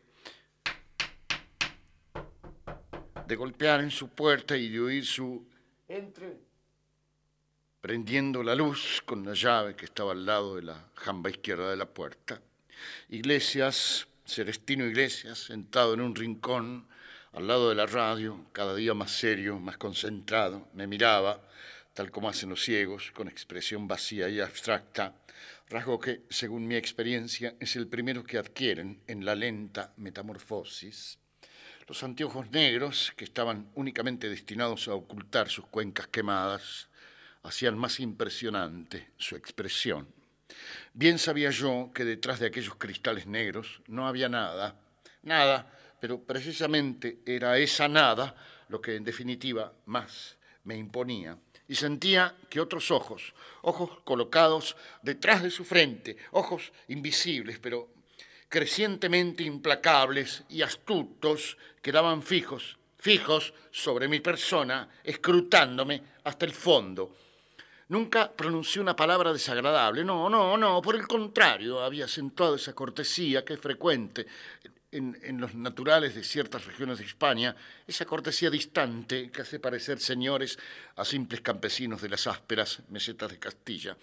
de 3.28 3.36
golpear 3.36 3.82
en 3.82 3.92
su 3.92 4.10
puerta 4.10 4.56
y 4.56 4.70
de 4.70 4.80
oír 4.80 5.06
su 5.06 5.46
entre, 5.90 6.38
prendiendo 7.82 8.42
la 8.42 8.56
luz 8.56 9.02
con 9.06 9.26
la 9.26 9.34
llave 9.34 9.76
que 9.76 9.86
estaba 9.86 10.14
al 10.14 10.26
lado 10.26 10.56
de 10.56 10.62
la 10.64 10.90
jamba 10.96 11.30
izquierda 11.30 11.70
de 11.70 11.76
la 11.76 11.88
puerta. 11.88 12.42
Iglesias, 13.10 14.08
Celestino 14.26 14.86
Iglesias, 14.86 15.40
sentado 15.40 15.94
en 15.94 16.02
un 16.02 16.16
rincón 16.16 16.88
al 17.34 17.48
lado 17.48 17.70
de 17.70 17.76
la 17.76 17.86
radio, 17.86 18.46
cada 18.54 18.74
día 18.76 18.94
más 18.94 19.12
serio, 19.12 19.60
más 19.60 19.78
concentrado, 19.78 20.70
me 20.74 20.88
miraba, 20.88 21.42
tal 21.94 22.10
como 22.12 22.30
hacen 22.30 22.50
los 22.50 22.64
ciegos, 22.64 23.12
con 23.12 23.28
expresión 23.28 23.88
vacía 23.88 24.30
y 24.30 24.40
abstracta, 24.40 25.14
rasgo 25.70 26.00
que, 26.00 26.24
según 26.30 26.68
mi 26.68 26.76
experiencia, 26.76 27.56
es 27.60 27.76
el 27.76 27.88
primero 27.88 28.24
que 28.24 28.38
adquieren 28.38 29.02
en 29.08 29.26
la 29.26 29.36
lenta 29.36 29.94
metamorfosis. 29.98 31.20
Los 31.88 32.04
anteojos 32.04 32.50
negros, 32.52 33.14
que 33.16 33.26
estaban 33.26 33.70
únicamente 33.76 34.30
destinados 34.30 34.88
a 34.88 34.94
ocultar 34.94 35.50
sus 35.50 35.68
cuencas 35.68 36.08
quemadas, 36.08 36.90
hacían 37.44 37.78
más 37.78 38.00
impresionante 38.00 39.12
su 39.18 39.36
expresión. 39.36 40.08
Bien 40.94 41.18
sabía 41.18 41.50
yo 41.50 41.92
que 41.94 42.06
detrás 42.06 42.40
de 42.40 42.48
aquellos 42.48 42.76
cristales 42.76 43.28
negros 43.28 43.82
no 43.88 44.08
había 44.08 44.30
nada, 44.30 44.80
nada, 45.24 45.72
pero 46.00 46.24
precisamente 46.24 47.20
era 47.26 47.58
esa 47.58 47.88
nada 47.88 48.36
lo 48.70 48.82
que 48.82 48.96
en 48.96 49.04
definitiva 49.04 49.74
más 49.86 50.37
me 50.68 50.78
imponía. 50.78 51.40
Y 51.68 51.74
sentía 51.76 52.36
que 52.50 52.62
otros 52.62 52.92
ojos, 52.92 53.34
ojos 53.64 53.90
colocados 54.04 54.78
detrás 55.02 55.42
de 55.42 55.50
su 55.50 55.66
frente, 55.66 56.16
ojos 56.32 56.72
invisibles, 56.88 57.58
pero 57.58 57.90
crecientemente 58.48 59.44
implacables 59.44 60.44
y 60.50 60.62
astutos, 60.62 61.58
quedaban 61.82 62.22
fijos 62.22 62.78
fijos 63.00 63.54
sobre 63.72 64.08
mi 64.08 64.20
persona, 64.20 64.90
escrutándome 65.04 66.02
hasta 66.24 66.46
el 66.46 66.52
fondo. 66.52 67.16
Nunca 67.90 68.30
pronunció 68.30 68.82
una 68.82 68.96
palabra 68.98 69.32
desagradable, 69.32 70.04
no, 70.04 70.30
no, 70.30 70.58
no, 70.58 70.82
por 70.82 70.96
el 70.96 71.08
contrario, 71.08 71.80
había 71.80 72.06
acentuado 72.06 72.56
esa 72.56 72.74
cortesía 72.74 73.46
que 73.46 73.54
es 73.54 73.62
frecuente 73.62 74.28
en, 74.98 75.40
los 75.40 75.56
naturales 75.56 76.16
de 76.16 76.24
ciertas 76.24 76.66
regiones 76.66 77.00
de 77.00 77.06
España, 77.06 77.56
esa 77.86 78.06
cortesía 78.06 78.50
distante 78.50 79.30
que 79.32 79.42
hace 79.42 79.60
parecer 79.60 80.00
señores 80.00 80.58
a 80.96 81.06
simples 81.06 81.42
campesinos 81.42 82.02
de 82.02 82.10
las 82.10 82.28
ásperas 82.28 82.82
mesetas 82.90 83.32
de 83.32 83.40
Castilla. 83.40 83.96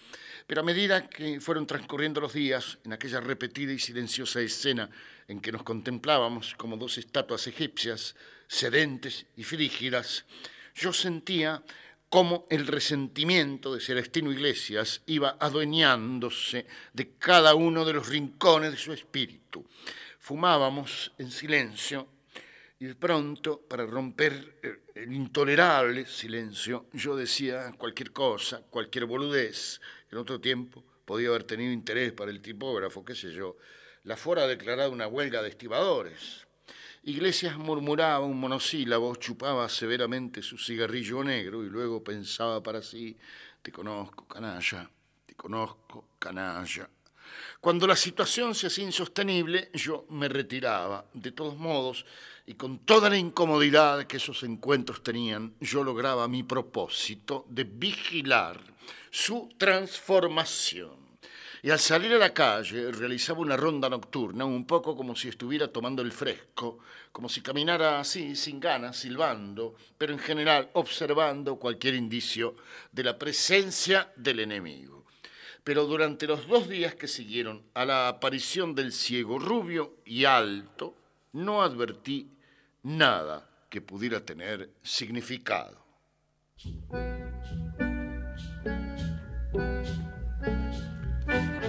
Pero 0.46 0.60
a 0.60 0.64
medida 0.64 1.08
que 1.08 1.40
fueron 1.40 1.66
transcurriendo 1.66 2.20
los 2.20 2.32
días, 2.32 2.78
en 2.84 2.92
aquella 2.92 3.20
repetida 3.20 3.72
y 3.72 3.78
silenciosa 3.78 4.40
escena 4.40 4.88
en 5.28 5.40
que 5.40 5.52
nos 5.52 5.62
contemplábamos 5.62 6.54
como 6.56 6.76
dos 6.76 6.98
estatuas 6.98 7.46
egipcias, 7.46 8.14
sedentes 8.46 9.26
y 9.36 9.44
frígidas, 9.44 10.24
yo 10.74 10.92
sentía 10.92 11.62
cómo 12.08 12.46
el 12.48 12.66
resentimiento 12.66 13.74
de 13.74 13.80
Celestino 13.80 14.30
Iglesias 14.30 15.02
iba 15.06 15.36
adueñándose 15.40 16.66
de 16.92 17.10
cada 17.18 17.54
uno 17.54 17.84
de 17.84 17.94
los 17.94 18.08
rincones 18.08 18.70
de 18.70 18.78
su 18.78 18.92
espíritu 18.92 19.64
fumábamos 20.24 21.12
en 21.18 21.30
silencio 21.30 22.08
y 22.78 22.86
de 22.86 22.94
pronto, 22.94 23.60
para 23.60 23.84
romper 23.84 24.58
el 24.94 25.12
intolerable 25.12 26.06
silencio, 26.06 26.86
yo 26.94 27.14
decía 27.14 27.74
cualquier 27.76 28.10
cosa, 28.10 28.62
cualquier 28.70 29.04
boludez. 29.04 29.82
En 30.10 30.16
otro 30.16 30.40
tiempo 30.40 30.82
podía 31.04 31.28
haber 31.28 31.44
tenido 31.44 31.74
interés 31.74 32.12
para 32.12 32.30
el 32.30 32.40
tipógrafo, 32.40 33.04
qué 33.04 33.14
sé 33.14 33.34
yo. 33.34 33.58
La 34.04 34.16
Fora 34.16 34.44
ha 34.44 34.46
declarado 34.46 34.92
una 34.92 35.08
huelga 35.08 35.42
de 35.42 35.50
estibadores. 35.50 36.46
Iglesias 37.02 37.58
murmuraba 37.58 38.24
un 38.24 38.40
monosílabo, 38.40 39.16
chupaba 39.16 39.68
severamente 39.68 40.40
su 40.40 40.56
cigarrillo 40.56 41.22
negro 41.22 41.62
y 41.62 41.68
luego 41.68 42.02
pensaba 42.02 42.62
para 42.62 42.80
sí, 42.80 43.14
te 43.60 43.70
conozco, 43.70 44.26
canalla, 44.26 44.90
te 45.26 45.34
conozco, 45.34 46.08
canalla. 46.18 46.88
Cuando 47.60 47.86
la 47.86 47.96
situación 47.96 48.54
se 48.54 48.66
hacía 48.66 48.84
insostenible, 48.84 49.70
yo 49.72 50.06
me 50.10 50.28
retiraba. 50.28 51.04
De 51.14 51.32
todos 51.32 51.56
modos, 51.56 52.04
y 52.46 52.54
con 52.54 52.80
toda 52.80 53.08
la 53.08 53.16
incomodidad 53.16 54.04
que 54.04 54.18
esos 54.18 54.42
encuentros 54.42 55.02
tenían, 55.02 55.54
yo 55.60 55.82
lograba 55.82 56.28
mi 56.28 56.42
propósito 56.42 57.46
de 57.48 57.64
vigilar 57.64 58.60
su 59.10 59.48
transformación. 59.56 61.04
Y 61.62 61.70
al 61.70 61.78
salir 61.78 62.12
a 62.12 62.18
la 62.18 62.34
calle 62.34 62.92
realizaba 62.92 63.40
una 63.40 63.56
ronda 63.56 63.88
nocturna, 63.88 64.44
un 64.44 64.66
poco 64.66 64.94
como 64.94 65.16
si 65.16 65.28
estuviera 65.28 65.68
tomando 65.68 66.02
el 66.02 66.12
fresco, 66.12 66.80
como 67.10 67.30
si 67.30 67.40
caminara 67.40 68.00
así, 68.00 68.36
sin 68.36 68.60
ganas, 68.60 68.98
silbando, 68.98 69.74
pero 69.96 70.12
en 70.12 70.18
general 70.18 70.68
observando 70.74 71.56
cualquier 71.56 71.94
indicio 71.94 72.56
de 72.92 73.04
la 73.04 73.18
presencia 73.18 74.12
del 74.16 74.40
enemigo 74.40 74.93
pero 75.64 75.86
durante 75.86 76.26
los 76.26 76.46
dos 76.46 76.68
días 76.68 76.94
que 76.94 77.08
siguieron 77.08 77.62
a 77.72 77.86
la 77.86 78.08
aparición 78.08 78.74
del 78.74 78.92
ciego 78.92 79.38
rubio 79.38 79.96
y 80.04 80.26
alto, 80.26 80.94
no 81.32 81.62
advertí 81.62 82.30
nada 82.82 83.48
que 83.70 83.80
pudiera 83.80 84.20
tener 84.20 84.70
significado. 84.82 85.82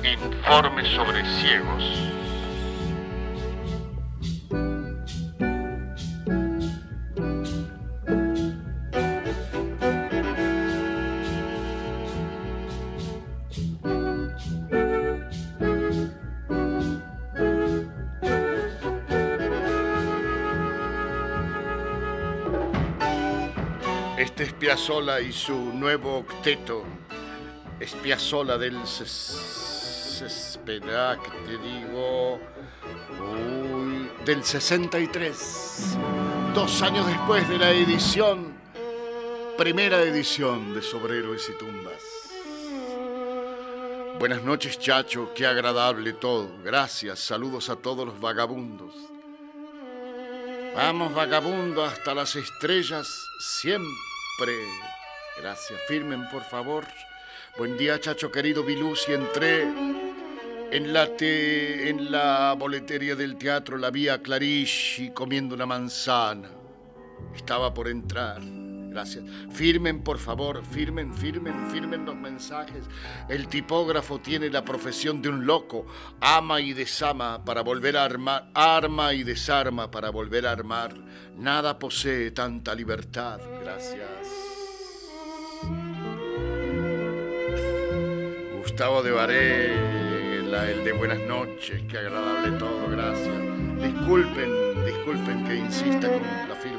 Informe 0.03 0.85
sobre 0.93 1.23
ciegos. 1.39 1.83
Piazzolla 24.65 25.21
y 25.21 25.31
su 25.31 25.53
nuevo 25.53 26.17
octeto, 26.17 26.83
Piazzolla 28.01 28.57
del 28.57 28.75
que 30.65 31.29
te 31.45 31.57
digo, 31.59 32.39
del 34.25 34.43
63, 34.43 35.97
dos 36.55 36.81
años 36.81 37.05
después 37.05 37.47
de 37.47 37.59
la 37.59 37.69
edición, 37.73 38.57
primera 39.55 40.01
edición 40.01 40.73
de 40.73 40.81
Sobreros 40.81 41.47
y 41.47 41.53
Tumbas. 41.59 42.01
Buenas 44.17 44.41
noches, 44.41 44.79
Chacho, 44.79 45.31
qué 45.35 45.45
agradable 45.45 46.13
todo. 46.13 46.49
Gracias, 46.63 47.19
saludos 47.19 47.69
a 47.69 47.75
todos 47.75 48.07
los 48.07 48.19
vagabundos. 48.19 48.95
Vamos, 50.73 51.13
vagabundo, 51.13 51.85
hasta 51.85 52.15
las 52.15 52.35
estrellas 52.35 53.29
siempre 53.39 54.14
Gracias. 55.37 55.79
Firmen, 55.87 56.29
por 56.29 56.43
favor. 56.43 56.85
Buen 57.57 57.77
día, 57.77 57.99
chacho 57.99 58.31
querido 58.31 58.63
Vilus. 58.63 59.07
Y 59.07 59.13
entré 59.13 59.63
en 60.71 60.91
la, 60.91 61.09
en 61.19 62.11
la 62.11 62.53
boletería 62.57 63.15
del 63.15 63.37
teatro, 63.37 63.77
la 63.77 63.91
vía 63.91 64.21
Clarici 64.21 65.11
comiendo 65.11 65.55
una 65.55 65.65
manzana. 65.65 66.49
Estaba 67.33 67.73
por 67.73 67.87
entrar. 67.87 68.41
Gracias. 68.95 69.25
Firmen, 69.51 70.03
por 70.03 70.19
favor, 70.19 70.63
firmen, 70.65 71.13
firmen, 71.13 71.69
firmen 71.69 72.05
los 72.05 72.15
mensajes. 72.15 72.85
El 73.27 73.49
tipógrafo 73.49 74.21
tiene 74.21 74.49
la 74.49 74.63
profesión 74.63 75.21
de 75.21 75.27
un 75.27 75.45
loco. 75.45 75.85
Ama 76.21 76.61
y 76.61 76.71
desama 76.71 77.43
para 77.43 77.59
volver 77.59 77.97
a 77.97 78.05
armar. 78.05 78.49
Arma 78.53 79.13
y 79.13 79.23
desarma 79.23 79.91
para 79.91 80.11
volver 80.11 80.47
a 80.47 80.51
armar. 80.51 80.93
Nada 81.35 81.77
posee 81.77 82.31
tanta 82.31 82.73
libertad. 82.73 83.41
Gracias. 83.61 84.29
Gustavo 88.61 89.03
de 89.03 89.11
Baré, 89.11 89.73
el 90.37 90.85
de 90.85 90.93
Buenas 90.93 91.19
noches, 91.19 91.81
qué 91.89 91.97
agradable 91.97 92.57
todo, 92.57 92.87
gracias. 92.89 93.35
Disculpen, 93.81 94.85
disculpen 94.85 95.43
que 95.43 95.55
insista 95.55 96.07
con 96.07 96.21
la 96.47 96.55
firma. 96.55 96.74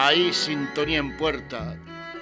Ahí, 0.00 0.32
sintonía 0.32 0.98
en 0.98 1.16
puerta, 1.16 1.76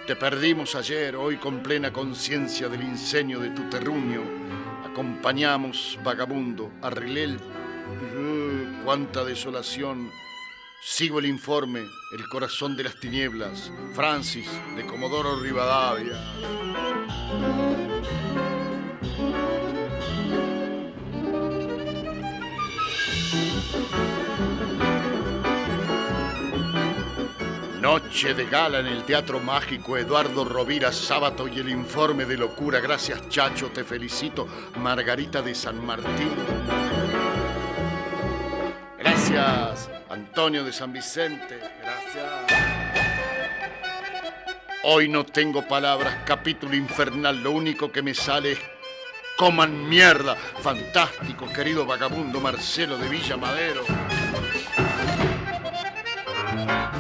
te 0.07 0.17
perdimos 0.17 0.75
ayer, 0.75 1.15
hoy 1.15 1.37
con 1.37 1.63
plena 1.63 1.93
conciencia 1.93 2.71
del 2.71 2.83
incendio 2.83 3.39
de 3.39 3.51
tu 3.51 3.69
terruño. 3.69 4.23
Acompañamos, 4.91 5.99
vagabundo, 6.03 6.73
arreglé 6.81 7.25
el... 7.25 7.37
Uh, 7.37 8.83
cuánta 8.83 9.25
desolación. 9.25 10.11
Sigo 10.83 11.19
el 11.19 11.27
informe, 11.27 11.81
el 12.17 12.27
corazón 12.31 12.79
de 12.79 12.85
las 12.85 12.99
tinieblas, 12.99 13.71
Francis, 13.93 14.49
de 14.75 14.87
Comodoro 14.87 15.39
Rivadavia. 15.39 16.17
Noche 27.87 28.35
de 28.35 28.47
gala 28.47 28.81
en 28.81 28.89
el 28.89 29.05
Teatro 29.05 29.39
Mágico 29.39 29.97
Eduardo 29.97 30.45
Rovira 30.45 30.91
Sábato 30.91 31.47
y 31.47 31.61
el 31.61 31.69
informe 31.69 32.25
de 32.25 32.37
locura. 32.37 32.81
Gracias 32.81 33.29
Chacho, 33.29 33.69
te 33.69 33.85
felicito. 33.85 34.49
Margarita 34.81 35.41
de 35.41 35.55
San 35.55 35.87
Martín. 35.87 36.33
Gracias 38.99 39.89
Antonio 40.11 40.65
de 40.65 40.73
San 40.73 40.93
Vicente. 40.93 41.61
Gracias. 41.81 42.27
Hoy 44.83 45.09
no 45.09 45.25
tengo 45.25 45.63
palabras, 45.69 46.25
capítulo 46.27 46.75
infernal. 46.75 47.41
Lo 47.41 47.53
único 47.53 47.93
que 47.93 48.03
me 48.03 48.15
sale 48.15 48.53
es 48.53 48.59
coman 49.39 49.89
mierda. 49.89 50.35
Fantástico, 50.35 51.47
querido 51.53 51.87
vagabundo 51.87 52.41
Marcelo 52.41 52.99
de 52.99 53.09
Villa 53.09 53.37
Madero. 53.37 53.85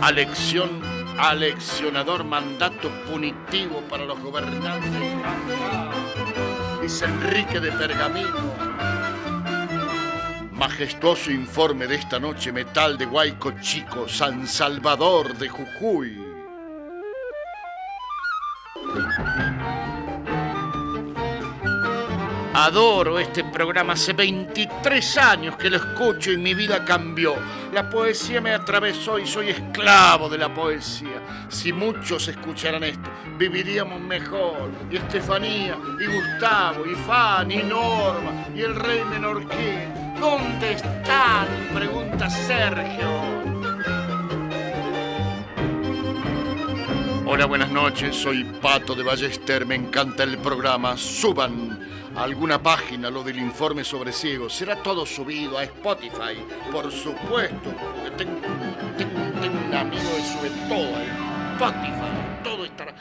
Alección, 0.02 0.80
aleccionador 1.18 2.24
mandato 2.24 2.90
punitivo 3.10 3.80
para 3.88 4.04
los 4.04 4.18
gobernantes. 4.20 4.92
Dice 6.80 7.04
Enrique 7.06 7.60
de 7.60 7.72
Pergamino. 7.72 8.54
Majestuoso 10.52 11.30
informe 11.30 11.86
de 11.86 11.96
esta 11.96 12.18
noche, 12.18 12.52
metal 12.52 12.96
de 12.96 13.06
Guayco 13.06 13.52
Chico, 13.60 14.08
San 14.08 14.46
Salvador 14.46 15.36
de 15.36 15.48
Jujuy. 15.48 16.26
Adoro 22.58 23.18
este 23.18 23.44
programa. 23.44 23.92
Hace 23.92 24.14
23 24.14 25.18
años 25.18 25.56
que 25.56 25.68
lo 25.68 25.76
escucho 25.76 26.32
y 26.32 26.38
mi 26.38 26.54
vida 26.54 26.86
cambió. 26.86 27.34
La 27.70 27.90
poesía 27.90 28.40
me 28.40 28.54
atravesó 28.54 29.18
y 29.18 29.26
soy 29.26 29.50
esclavo 29.50 30.30
de 30.30 30.38
la 30.38 30.54
poesía. 30.54 31.20
Si 31.50 31.70
muchos 31.70 32.28
escucharan 32.28 32.82
esto, 32.82 33.10
viviríamos 33.36 34.00
mejor. 34.00 34.70
Y 34.90 34.96
Estefanía, 34.96 35.76
y 36.00 36.06
Gustavo, 36.06 36.86
y 36.86 36.94
Fanny, 36.94 37.56
y 37.56 37.62
Norma, 37.62 38.46
y 38.54 38.62
el 38.62 38.74
rey 38.74 39.04
Menorquín. 39.04 40.16
¿Dónde 40.18 40.72
están? 40.72 41.46
Pregunta 41.74 42.30
Sergio. 42.30 43.06
Hola, 47.26 47.44
buenas 47.44 47.70
noches. 47.70 48.16
Soy 48.16 48.44
Pato 48.62 48.94
de 48.94 49.02
Ballester. 49.02 49.66
Me 49.66 49.74
encanta 49.74 50.22
el 50.22 50.38
programa. 50.38 50.96
Suban 50.96 51.85
alguna 52.16 52.62
página 52.62 53.10
lo 53.10 53.22
del 53.22 53.38
informe 53.38 53.84
sobre 53.84 54.12
ciegos. 54.12 54.54
Será 54.54 54.82
todo 54.82 55.04
subido 55.04 55.58
a 55.58 55.64
Spotify, 55.64 56.38
por 56.72 56.90
supuesto. 56.90 57.74
Tengo 58.16 58.40
un 59.66 59.74
amigo 59.74 60.02
que 60.16 60.22
sube 60.22 60.50
todo 60.68 60.96
a 60.96 61.52
Spotify. 61.54 62.42
Todo 62.42 62.64
estará. 62.64 62.94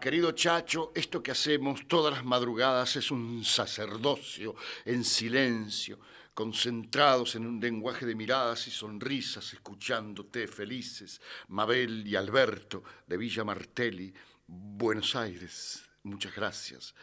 Querido 0.00 0.32
Chacho, 0.32 0.90
esto 0.94 1.22
que 1.22 1.30
hacemos 1.30 1.86
todas 1.86 2.12
las 2.12 2.24
madrugadas 2.24 2.96
es 2.96 3.10
un 3.10 3.44
sacerdocio 3.44 4.56
en 4.84 5.04
silencio, 5.04 6.00
concentrados 6.34 7.36
en 7.36 7.46
un 7.46 7.60
lenguaje 7.60 8.04
de 8.04 8.16
miradas 8.16 8.66
y 8.66 8.70
sonrisas, 8.70 9.52
escuchándote 9.52 10.48
felices, 10.48 11.20
Mabel 11.48 12.04
y 12.06 12.16
Alberto 12.16 12.82
de 13.06 13.16
Villa 13.16 13.44
Martelli, 13.44 14.12
Buenos 14.48 15.14
Aires. 15.14 15.84
Muchas 16.02 16.34
gracias. 16.34 16.94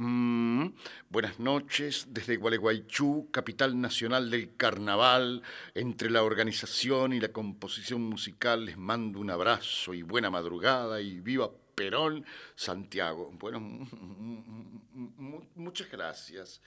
Mm, 0.00 0.68
buenas 1.10 1.40
noches 1.40 2.06
desde 2.10 2.36
Gualeguaychú, 2.36 3.30
capital 3.32 3.80
nacional 3.80 4.30
del 4.30 4.54
carnaval. 4.56 5.42
Entre 5.74 6.08
la 6.08 6.22
organización 6.22 7.12
y 7.12 7.18
la 7.20 7.32
composición 7.32 8.02
musical 8.02 8.64
les 8.64 8.76
mando 8.78 9.18
un 9.18 9.30
abrazo 9.30 9.94
y 9.94 10.02
buena 10.02 10.30
madrugada 10.30 11.00
y 11.00 11.18
viva 11.18 11.50
Perón, 11.74 12.24
Santiago. 12.54 13.32
Bueno, 13.40 13.58
mu- 13.60 15.42
muchas 15.56 15.90
gracias. 15.90 16.62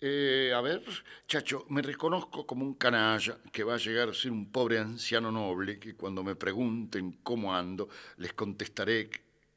Eh, 0.00 0.50
a 0.54 0.62
ver, 0.62 0.82
Chacho, 1.28 1.66
me 1.68 1.82
reconozco 1.82 2.46
como 2.46 2.64
un 2.64 2.74
canalla 2.74 3.36
que 3.52 3.62
va 3.62 3.74
a 3.74 3.78
llegar 3.78 4.08
a 4.08 4.14
ser 4.14 4.30
un 4.32 4.50
pobre 4.50 4.78
anciano 4.78 5.30
noble 5.30 5.78
que 5.78 5.94
cuando 5.96 6.22
me 6.24 6.34
pregunten 6.34 7.18
cómo 7.22 7.54
ando, 7.54 7.90
les 8.16 8.32
contestaré 8.32 9.10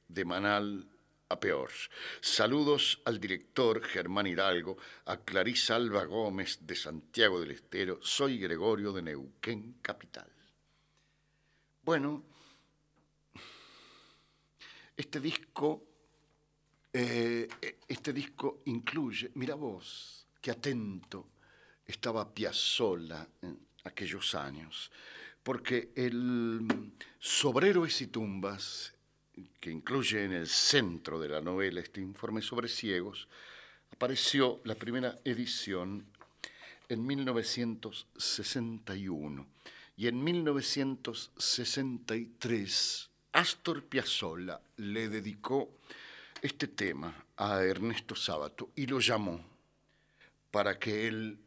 de 0.10 0.26
manal 0.26 0.86
a 1.34 1.40
peor. 1.40 1.72
Saludos 2.22 3.02
al 3.06 3.20
director 3.20 3.84
Germán 3.84 4.28
Hidalgo, 4.28 4.78
a 5.06 5.18
Clarisa 5.18 5.76
Alba 5.76 6.06
Gómez 6.06 6.60
de 6.62 6.76
Santiago 6.76 7.40
del 7.40 7.52
Estero. 7.52 8.00
Soy 8.02 8.38
Gregorio 8.38 8.94
de 8.94 9.02
Neuquén, 9.02 9.78
capital. 9.82 10.32
Bueno, 11.84 12.24
este 14.96 15.20
disco, 15.20 15.84
eh, 16.94 17.48
este 17.88 18.14
disco 18.14 18.62
incluye, 18.66 19.32
mira 19.34 19.56
vos, 19.56 20.28
qué 20.40 20.52
atento 20.52 21.30
estaba 21.86 22.32
Piazzolla 22.32 23.28
en 23.42 23.60
aquellos 23.84 24.36
años, 24.36 24.92
porque 25.42 25.92
el 25.96 26.94
Sobreros 27.18 28.02
y 28.02 28.08
tumbas, 28.08 28.93
que 29.60 29.72
incluye 29.72 30.26
en 30.26 30.34
el 30.34 30.48
centro 30.48 31.20
de 31.20 31.30
la 31.30 31.42
novela 31.42 31.80
este 31.80 32.02
informe 32.02 32.42
sobre 32.42 32.68
ciegos, 32.68 33.28
apareció 33.92 34.62
la 34.64 34.74
primera 34.76 35.20
edición 35.24 36.08
en 36.90 37.06
1961 37.06 39.48
y 39.96 40.08
en 40.08 40.24
1963 40.24 43.10
Astor 43.34 43.84
Piazzolla 43.86 44.60
le 44.78 45.10
dedicó 45.10 45.80
este 46.42 46.68
tema 46.68 47.26
a 47.38 47.64
Ernesto 47.64 48.16
Sábato 48.16 48.72
y 48.76 48.86
lo 48.86 49.00
llamó 49.00 49.44
para 50.52 50.78
que 50.78 51.08
él 51.08 51.40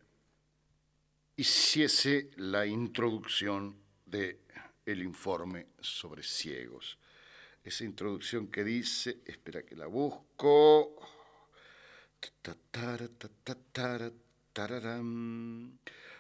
hiciese 1.37 2.31
la 2.37 2.67
introducción 2.67 3.77
de 4.05 4.41
el 4.85 5.03
informe 5.03 5.67
sobre 5.81 6.23
ciegos. 6.23 6.99
Esa 7.67 7.85
introducción 7.85 8.47
que 8.47 8.63
dice, 8.63 9.19
espera 9.27 9.65
que 9.65 9.75
la 9.75 9.89
busco. 9.89 10.95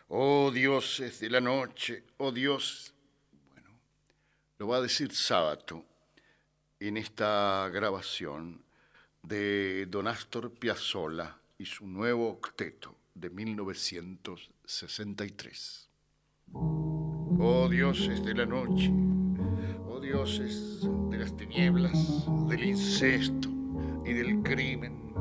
Oh 0.08 0.50
dioses 0.52 1.20
de 1.20 1.30
la 1.30 1.40
noche, 1.40 2.02
oh 2.16 2.32
Dios. 2.32 2.92
Bueno, 3.52 3.70
lo 4.58 4.66
va 4.66 4.78
a 4.78 4.80
decir 4.80 5.14
Sábato 5.14 5.84
en 6.80 6.96
esta 6.96 7.70
grabación 7.72 8.64
de 9.22 9.86
Don 9.86 10.08
Astor 10.08 10.50
Piazzolla 10.50 11.38
y 11.58 11.66
su 11.66 11.86
nuevo 11.86 12.28
octeto 12.28 12.96
de 13.14 13.30
1963. 13.30 15.88
Oh 16.52 17.68
dioses 17.70 18.24
de 18.24 18.34
la 18.34 18.46
noche, 18.46 18.90
dioses 20.16 20.80
de 21.10 21.18
las 21.18 21.36
tinieblas, 21.36 22.26
del 22.48 22.64
incesto 22.64 23.50
y 24.02 24.14
del 24.14 24.42
crimen, 24.42 25.12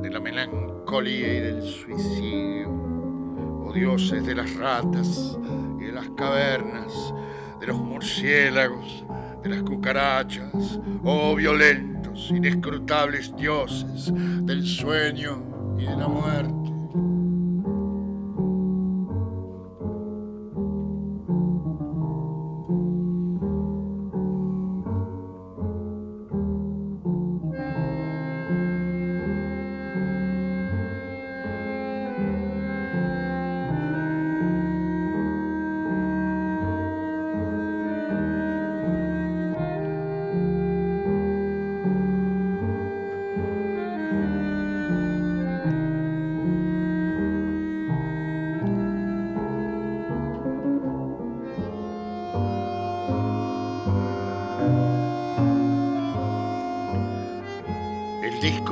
de 0.00 0.10
la 0.10 0.20
melancolía 0.20 1.34
y 1.34 1.40
del 1.40 1.62
suicidio, 1.62 2.70
oh 2.70 3.72
dioses 3.74 4.24
de 4.24 4.36
las 4.36 4.54
ratas 4.54 5.36
y 5.80 5.86
de 5.86 5.92
las 5.92 6.08
cavernas, 6.10 7.12
de 7.58 7.66
los 7.66 7.78
murciélagos, 7.78 9.04
de 9.42 9.48
las 9.48 9.62
cucarachas, 9.64 10.78
oh 11.02 11.34
violentos, 11.34 12.30
inescrutables 12.30 13.34
dioses 13.34 14.12
del 14.14 14.64
sueño 14.64 15.74
y 15.78 15.84
de 15.84 15.96
la 15.96 16.06
muerte. 16.06 16.65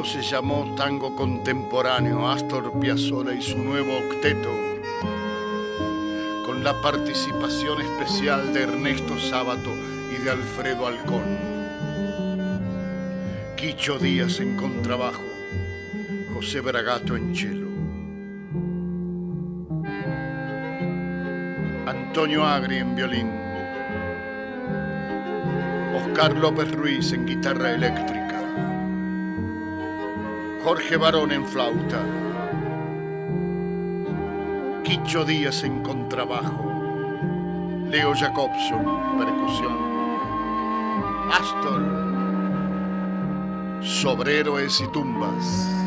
Se 0.04 0.20
llamó 0.22 0.74
Tango 0.76 1.16
Contemporáneo, 1.16 2.28
Astor 2.28 2.78
Piazzolla 2.78 3.32
y 3.32 3.40
su 3.40 3.56
nuevo 3.58 3.96
octeto, 3.96 4.50
con 6.44 6.62
la 6.62 6.78
participación 6.82 7.80
especial 7.80 8.52
de 8.52 8.64
Ernesto 8.64 9.18
Sábato 9.18 9.70
y 10.12 10.22
de 10.22 10.30
Alfredo 10.30 10.86
Alcón. 10.86 11.38
Quicho 13.56 13.98
Díaz 13.98 14.40
en 14.40 14.56
contrabajo, 14.56 15.22
José 16.34 16.60
Bragato 16.60 17.16
en 17.16 17.34
cello. 17.34 17.68
Antonio 21.86 22.44
Agri 22.44 22.76
en 22.76 22.94
violín. 22.94 23.30
Oscar 25.96 26.36
López 26.36 26.70
Ruiz 26.72 27.12
en 27.12 27.24
guitarra 27.24 27.72
eléctrica. 27.72 28.23
Jorge 30.64 30.96
Barón 30.96 31.30
en 31.30 31.46
flauta. 31.46 32.02
Quicho 34.82 35.22
Díaz 35.26 35.62
en 35.62 35.82
contrabajo. 35.82 36.72
Leo 37.90 38.14
Jacobson, 38.14 38.82
percusión. 39.18 39.76
Astor. 41.30 41.82
Sobreros 43.82 44.80
y 44.80 44.88
tumbas. 44.88 45.83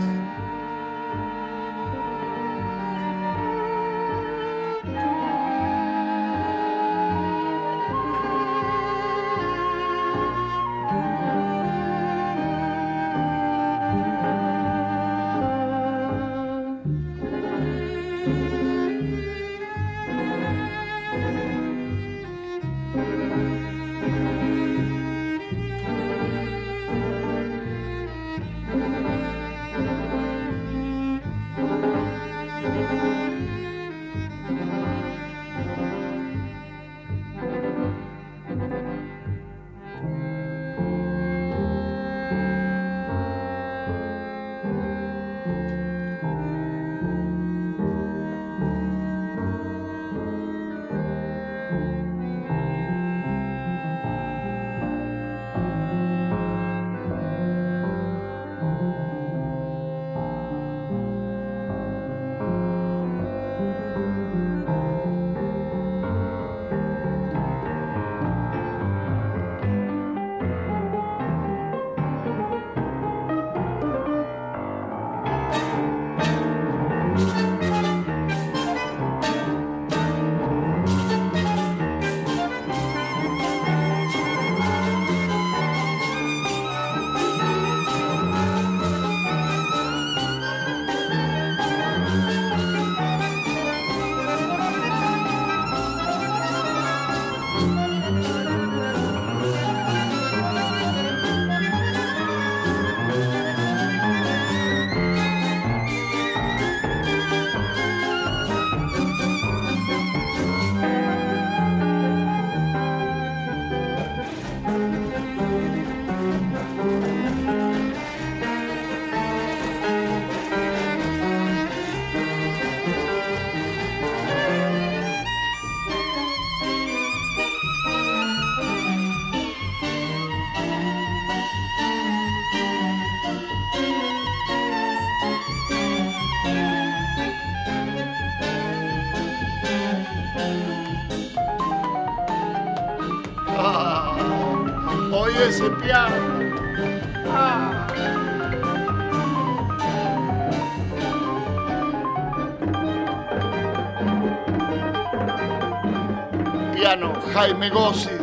Gossis. 157.54 158.17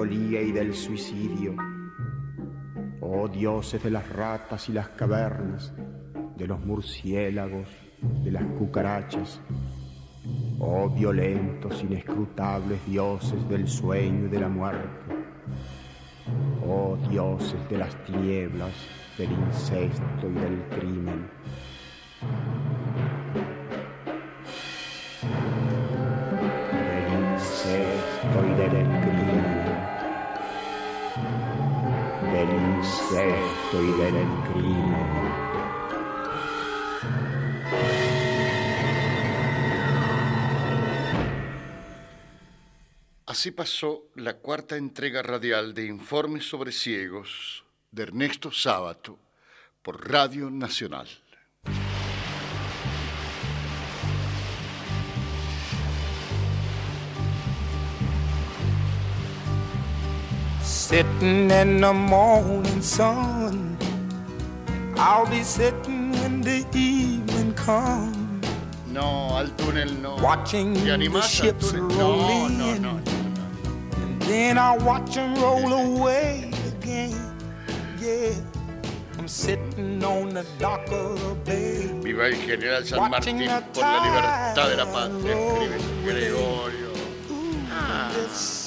Y 0.00 0.52
del 0.52 0.74
suicidio. 0.74 1.54
Oh 3.00 3.28
dioses 3.28 3.82
de 3.82 3.90
las 3.90 4.08
ratas 4.08 4.68
y 4.70 4.72
las 4.72 4.88
cavernas, 4.88 5.72
de 6.36 6.46
los 6.46 6.64
murciélagos, 6.64 7.68
de 8.24 8.30
las 8.30 8.42
cucarachas. 8.58 9.40
Oh 10.58 10.88
violentos, 10.88 11.82
inescrutables 11.82 12.80
dioses 12.86 13.46
del 13.48 13.68
sueño 13.68 14.26
y 14.26 14.30
de 14.30 14.40
la 14.40 14.48
muerte. 14.48 15.14
Oh 16.66 16.96
dioses 17.10 17.68
de 17.68 17.78
las 17.78 17.94
tinieblas, 18.04 18.72
del 19.18 19.30
incesto 19.30 20.28
y 20.28 20.32
del 20.32 20.62
crimen. 20.70 21.28
Y 33.12 33.92
del. 34.00 34.16
Así 43.26 43.50
pasó 43.50 44.04
la 44.14 44.38
cuarta 44.38 44.76
entrega 44.76 45.22
radial 45.22 45.74
de 45.74 45.84
Informes 45.86 46.48
sobre 46.48 46.72
Ciegos 46.72 47.64
de 47.90 48.04
Ernesto 48.04 48.50
Sábato 48.50 49.18
por 49.82 50.10
Radio 50.10 50.50
Nacional. 50.50 51.08
Sitting 60.92 61.50
in 61.50 61.80
the 61.80 61.90
morning 61.94 62.82
sun. 62.82 63.78
I'll 64.98 65.24
be 65.24 65.42
sitting 65.42 66.12
when 66.12 66.42
the 66.42 66.66
evening 66.74 67.54
comes. 67.54 68.46
No, 68.88 69.38
al 69.38 69.48
túnel 69.56 69.90
no. 70.02 70.16
Watching 70.16 70.74
¿Te 70.74 71.08
the 71.08 71.22
ships 71.22 71.72
túnel? 71.72 71.96
roll 71.98 72.18
No, 72.18 72.48
no, 72.48 72.74
in. 72.74 72.82
no, 72.82 72.92
no. 72.92 73.00
And 74.02 74.20
then 74.28 74.58
I 74.58 74.76
watch 74.76 75.14
them 75.14 75.34
roll 75.36 75.72
away 75.72 76.50
again. 76.68 77.16
Yeah. 77.98 78.34
I'm 79.18 79.28
sitting 79.28 80.04
on 80.04 80.34
the 80.34 80.44
dock 80.58 80.86
of 80.92 81.18
the 81.18 81.34
bay. 81.46 81.88
Viva 82.02 82.26
el 82.26 82.34
general 82.46 82.84
San 82.84 83.10
Martín 83.10 83.38
por 83.72 83.82
la 83.82 84.04
libertad 84.04 84.68
de 84.68 84.76
la 84.76 84.84
patria, 84.92 85.36
escribe 85.38 85.78
Gregorio. 86.04 86.92
Sitting 86.92 87.32
on 87.32 87.64
the 87.64 88.28
dock 88.28 88.61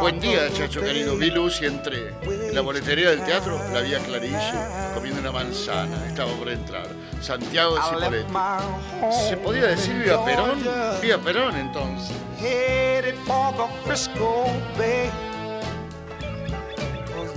Buen 0.00 0.20
día, 0.20 0.52
chacho 0.52 0.80
querido. 0.80 1.16
Vi 1.16 1.30
luz 1.30 1.60
y 1.60 1.66
entré. 1.66 2.14
En 2.22 2.54
la 2.54 2.60
boletería 2.60 3.10
del 3.10 3.24
teatro 3.24 3.60
la 3.72 3.80
vi 3.80 3.94
a 3.94 3.98
Clarillo 3.98 4.38
comiendo 4.94 5.20
una 5.20 5.32
manzana. 5.32 6.06
Estaba 6.06 6.32
por 6.32 6.48
entrar. 6.48 6.86
Santiago 7.20 7.74
de 7.74 7.82
Cipolletti. 7.82 8.32
¿Se 9.28 9.36
podía 9.36 9.66
decir 9.66 9.94
Viva 9.94 10.24
Perón? 10.24 10.62
Viva 11.02 11.18
Perón 11.18 11.56
entonces. 11.56 12.16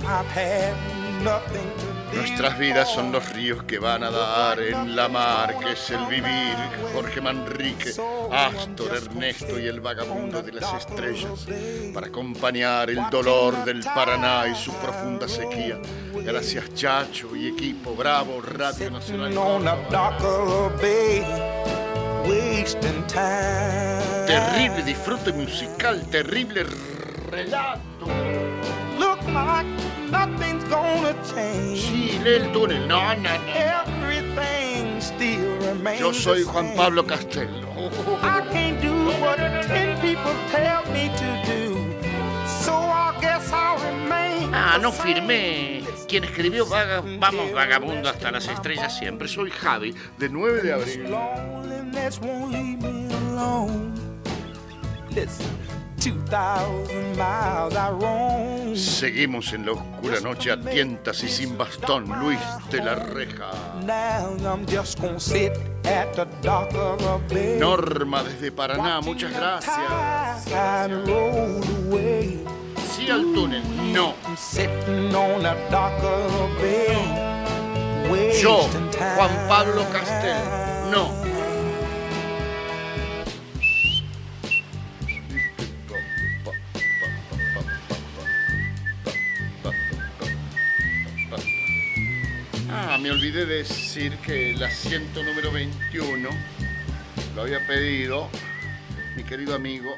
I've 0.04 0.26
had 0.26 0.74
nothing 1.22 1.70
to 1.78 1.91
Nuestras 2.14 2.58
vidas 2.58 2.92
son 2.92 3.12
los 3.12 3.28
ríos 3.32 3.62
que 3.64 3.78
van 3.78 4.04
a 4.04 4.10
dar 4.10 4.60
en 4.60 4.94
la 4.94 5.08
mar, 5.08 5.58
que 5.58 5.72
es 5.72 5.90
el 5.90 6.04
vivir. 6.06 6.56
Jorge 6.94 7.20
Manrique, 7.20 7.94
Astor, 8.30 8.96
Ernesto 8.96 9.58
y 9.58 9.66
el 9.66 9.80
vagabundo 9.80 10.42
de 10.42 10.52
las 10.52 10.74
estrellas, 10.74 11.46
para 11.94 12.08
acompañar 12.08 12.90
el 12.90 13.08
dolor 13.10 13.64
del 13.64 13.82
Paraná 13.82 14.46
y 14.48 14.54
su 14.54 14.72
profunda 14.74 15.26
sequía. 15.26 15.78
Gracias, 16.14 16.74
Chacho 16.74 17.34
y 17.34 17.48
equipo, 17.48 17.94
bravo, 17.94 18.40
Radio 18.42 18.90
Nacional. 18.90 19.32
Terrible 24.26 24.82
disfrute 24.84 25.32
musical, 25.32 26.08
terrible 26.10 26.64
relato. 27.30 28.06
Nothing's 30.12 30.64
gonna 30.68 31.14
change. 31.34 31.80
Sí, 31.80 32.18
lee 32.22 32.34
el 32.36 32.52
túnel. 32.52 32.86
No, 32.86 33.14
no, 33.16 33.22
no. 33.22 33.30
Everything 33.54 35.00
still 35.00 35.56
remains. 35.66 36.00
Yo 36.00 36.12
soy 36.12 36.44
Juan. 36.44 36.74
Pablo 36.76 37.04
Castelo. 37.04 37.90
I 38.22 38.42
can't 38.52 38.80
do 38.80 38.92
what 39.20 39.36
ten 39.66 39.98
people 40.00 40.32
tell 40.50 40.82
me 40.92 41.08
to 41.08 41.30
do. 41.50 41.74
So 42.62 42.72
I 42.74 43.16
guess 43.20 43.50
I'll 43.52 43.78
remain. 43.78 44.50
Ah, 44.54 44.78
no 44.80 44.92
firmé. 44.92 45.82
Quien 46.08 46.24
escribió 46.24 46.66
Vaga- 46.66 47.02
Vamos 47.18 47.50
Vagabundo 47.52 48.08
hasta 48.10 48.30
las 48.30 48.46
estrellas 48.46 48.96
siempre. 48.98 49.26
Soy 49.26 49.50
Javi, 49.50 49.94
de 50.18 50.28
9 50.28 50.60
de 50.62 50.72
abril. 50.74 51.06
Listen, 55.14 55.46
2,000 56.02 57.16
miles 57.16 57.76
I 57.76 57.90
roam. 57.90 58.76
Seguimos 58.76 59.52
en 59.52 59.66
la 59.66 59.72
oscura 59.72 60.20
noche 60.20 60.50
a 60.50 60.60
tientas 60.60 61.22
y 61.22 61.28
sin 61.28 61.56
bastón. 61.56 62.08
Luis 62.18 62.40
de 62.70 62.82
la 62.82 62.96
Reja. 62.96 63.52
Now 63.86 64.34
I'm 64.44 64.66
just 64.66 65.00
gonna 65.00 65.20
sit 65.20 65.52
at 65.84 66.12
the 66.14 66.26
dock 66.42 66.74
of 66.74 66.98
the 66.98 67.34
bay. 67.34 67.56
Norma 67.58 68.24
desde 68.24 68.50
Paraná, 68.50 69.00
muchas 69.00 69.32
gracias. 69.32 70.44
Sí 72.96 73.08
al 73.08 73.32
túnel. 73.32 73.62
No. 73.92 74.14
Yo. 78.40 78.68
Juan 79.16 79.30
Pablo 79.48 79.84
Castel. 79.92 80.42
No. 80.90 81.31
Me 93.02 93.10
olvidé 93.10 93.46
de 93.46 93.56
decir 93.56 94.16
que 94.18 94.52
el 94.52 94.62
asiento 94.62 95.24
número 95.24 95.50
21 95.50 96.28
lo 97.34 97.42
había 97.42 97.66
pedido 97.66 98.28
mi 99.16 99.24
querido 99.24 99.56
amigo 99.56 99.90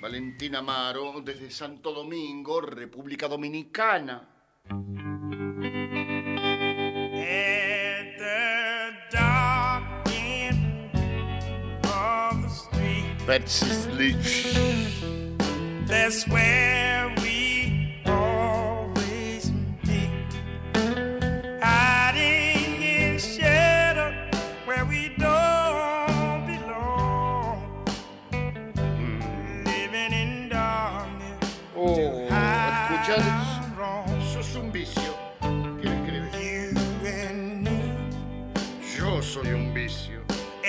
Valentín 0.00 0.56
Amaro 0.56 1.20
desde 1.24 1.52
Santo 1.52 1.92
Domingo, 1.92 2.60
República 2.60 3.28
Dominicana. 3.28 4.28
Betsy 13.24 14.16
that's 15.86 16.26
where 16.28 16.93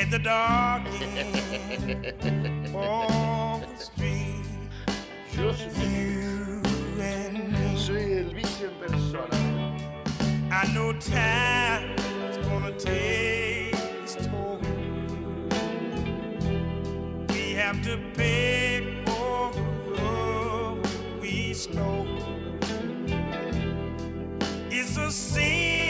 at 0.05 0.11
the 0.11 0.19
dark 0.19 0.83
end 1.01 2.75
of 2.75 3.61
the 3.61 3.77
street. 3.77 4.45
Yo 5.33 5.51
You 5.81 6.61
and 6.99 7.51
me. 7.51 7.77
soy 7.77 8.13
el 8.19 8.33
vicio 8.35 8.67
en 8.69 8.75
persona. 8.79 9.37
I 10.51 10.63
know 10.73 10.93
time 10.93 11.95
is 12.29 12.37
gonna 12.47 12.71
take 12.77 13.73
its 14.03 14.15
toll. 14.27 14.59
We 17.29 17.53
have 17.53 17.81
to 17.83 17.97
pay 18.15 19.01
for 19.05 19.51
the 19.53 20.01
love 20.01 21.21
we 21.21 21.53
stole. 21.53 22.07
It's 24.69 24.97
a 24.97 25.11
sin, 25.11 25.84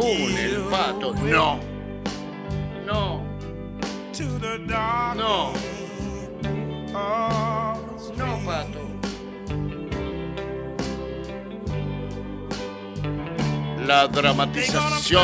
lee 0.00 0.54
el 0.54 0.62
pato. 0.70 1.14
No. 1.14 1.60
No. 2.86 3.22
To 4.12 4.38
the 4.38 4.58
dark 4.66 5.16
No. 5.16 5.52
No, 8.16 8.38
pato. 8.44 8.80
La 13.86 14.06
dramatización 14.06 15.22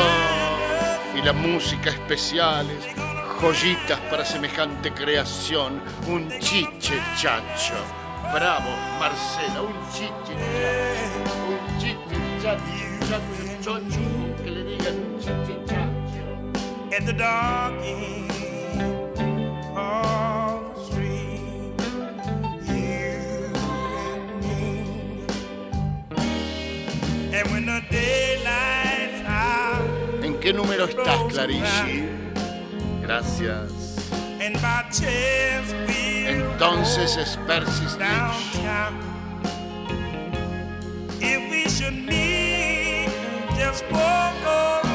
y 1.15 1.21
la 1.21 1.33
música 1.33 1.89
especiales, 1.91 2.85
joyitas 3.39 3.99
para 4.09 4.25
semejante 4.25 4.93
creación, 4.93 5.81
un 6.07 6.29
chiche 6.39 7.01
chacho. 7.17 7.75
Bravo, 8.33 8.69
Marcela, 8.99 9.61
un 9.61 9.73
chiche 9.91 10.35
chacho. 10.35 11.33
Un 11.47 11.79
chiche 11.79 12.17
chacho, 12.41 12.63
chacho, 13.07 13.89
chacho. 13.89 14.28
At 16.99 17.05
the 17.05 17.13
dark 17.13 17.73
end 17.81 18.31
of 19.77 20.75
the 20.75 20.83
street. 20.85 21.39
You 22.67 23.51
and 24.05 24.23
me. 24.43 24.67
And 27.33 27.45
when 27.51 27.65
the 27.65 27.81
daylight's 27.89 29.21
out 29.27 30.23
¿En 30.23 30.39
qué 30.39 30.51
número 30.51 30.85
estás, 30.85 31.21
Clarici? 31.31 32.09
Gracias. 33.01 33.71
Entonces 36.27 37.17
es 37.17 37.37
Percy 37.47 37.87
Stitch. 37.87 37.99
downtown. 37.99 38.99
If 41.21 41.49
we 41.49 41.69
should 41.69 41.93
meet, 41.93 43.09
just 43.57 43.83
walk 43.91 44.88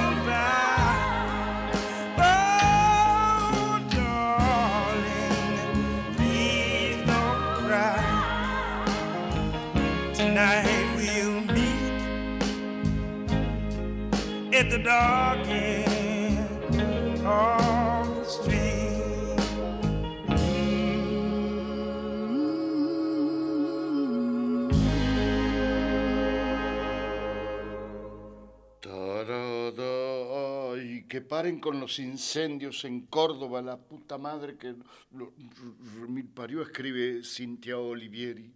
que 31.15 31.21
paren 31.21 31.61
con 31.61 31.79
los 31.79 32.01
incendios 32.01 32.85
en 32.85 33.07
Córdoba, 33.07 33.63
la 33.63 33.77
puta 33.77 34.19
madre 34.19 34.57
que 34.57 34.75
mil 36.09 36.29
parió, 36.29 36.63
escribe 36.63 37.23
Cintia 37.25 37.79
Olivieri. 37.79 38.53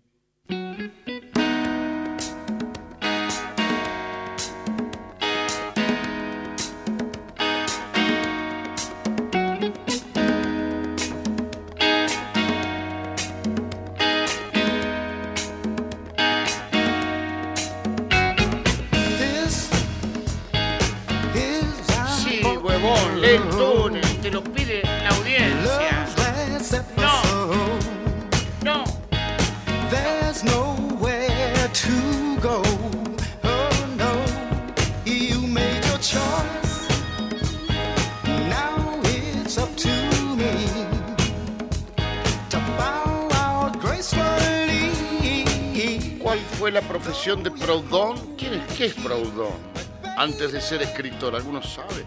Ser 50.69 50.83
escritor, 50.83 51.35
¿alguno 51.35 51.63
sabe? 51.63 52.05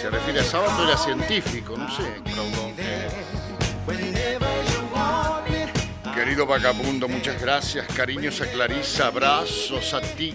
Se 0.00 0.10
refiere 0.10 0.40
a 0.40 0.42
sábado, 0.44 0.82
era 0.84 0.96
científico, 0.96 1.76
no 1.76 1.88
sé, 1.94 2.02
me, 2.24 2.32
Querido 6.12 6.44
vagabundo, 6.44 7.06
muchas 7.06 7.40
gracias. 7.40 7.86
Cariños 7.94 8.40
a 8.40 8.50
Clarisa, 8.50 9.06
abrazos 9.06 9.94
a 9.94 10.00
ti. 10.00 10.34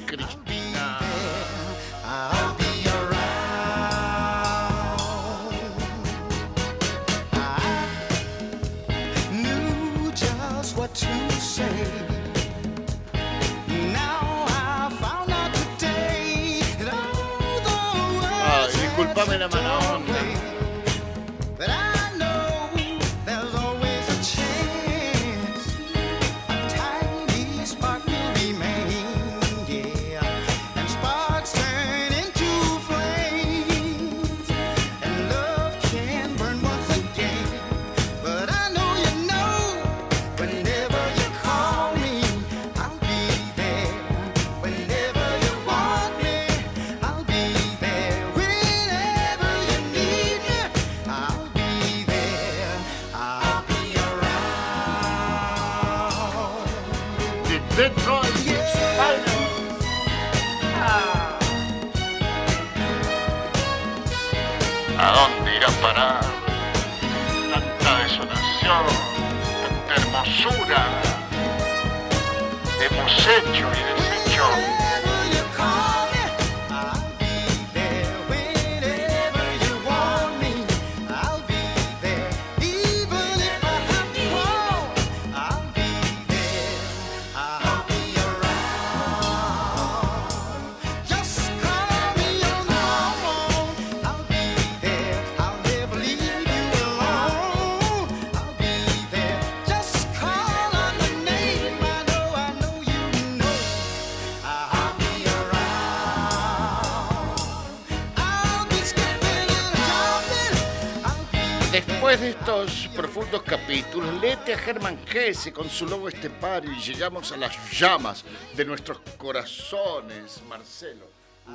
De 112.19 112.29
estos 112.29 112.87
profundos 112.95 113.43
capítulos, 113.43 114.21
léete 114.21 114.53
a 114.53 114.57
Germán 114.57 114.97
Gese 115.05 115.51
con 115.51 115.69
su 115.69 115.85
logo 115.85 116.07
estepario 116.07 116.71
y 116.71 116.79
llegamos 116.79 117.31
a 117.31 117.37
las 117.37 117.53
llamas 117.77 118.23
de 118.55 118.65
nuestros 118.65 118.99
corazones, 119.17 120.41
Marcelo. 120.47 121.05
Uh, 121.47 121.51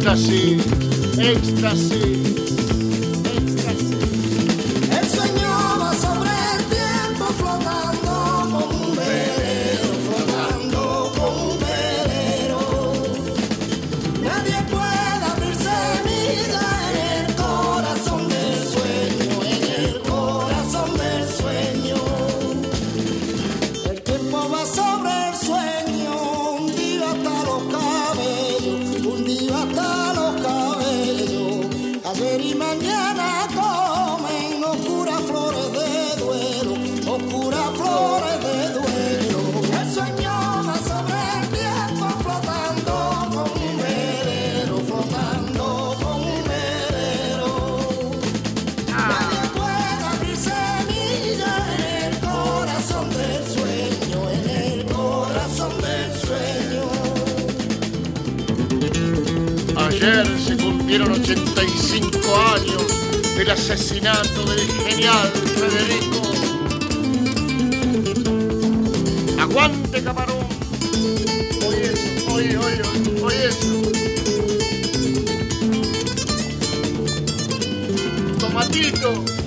ecstasy, 0.00 0.58
ecstasy. 1.20 2.29
Ayer 60.02 60.26
se 60.38 60.56
cumplieron 60.56 61.12
85 61.12 62.18
años 62.54 63.36
del 63.36 63.50
asesinato 63.50 64.44
del 64.44 64.66
genial 64.88 65.28
Federico. 65.28 66.22
Aguante 69.38 70.02
camarón. 70.02 70.46
Oye 71.68 71.92
eso, 71.92 72.32
oye, 72.32 72.56
oye, 72.56 72.82
oye 73.22 73.44
eso. 73.44 73.82
Tomatito. 78.38 79.39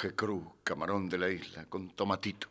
Monje 0.00 0.16
Cruz, 0.16 0.44
camarón 0.64 1.10
de 1.10 1.18
la 1.18 1.28
isla, 1.28 1.66
con 1.66 1.90
tomatito. 1.90 2.48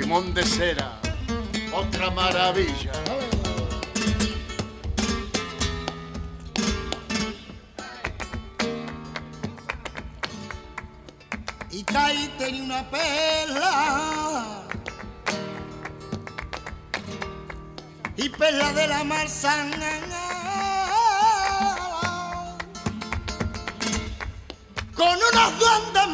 Limón 0.00 0.32
de 0.32 0.42
cera, 0.42 0.98
otra 1.74 2.10
maravilla. 2.10 2.92
y 11.70 11.84
caí 11.84 12.34
tenía 12.38 12.62
una 12.62 12.90
perla 12.90 14.62
y 18.16 18.30
perla 18.30 18.72
de 18.72 18.88
la 18.88 19.04
mar 19.04 19.28
con 24.98 25.06
unos 25.06 25.58
duendes 25.60 26.08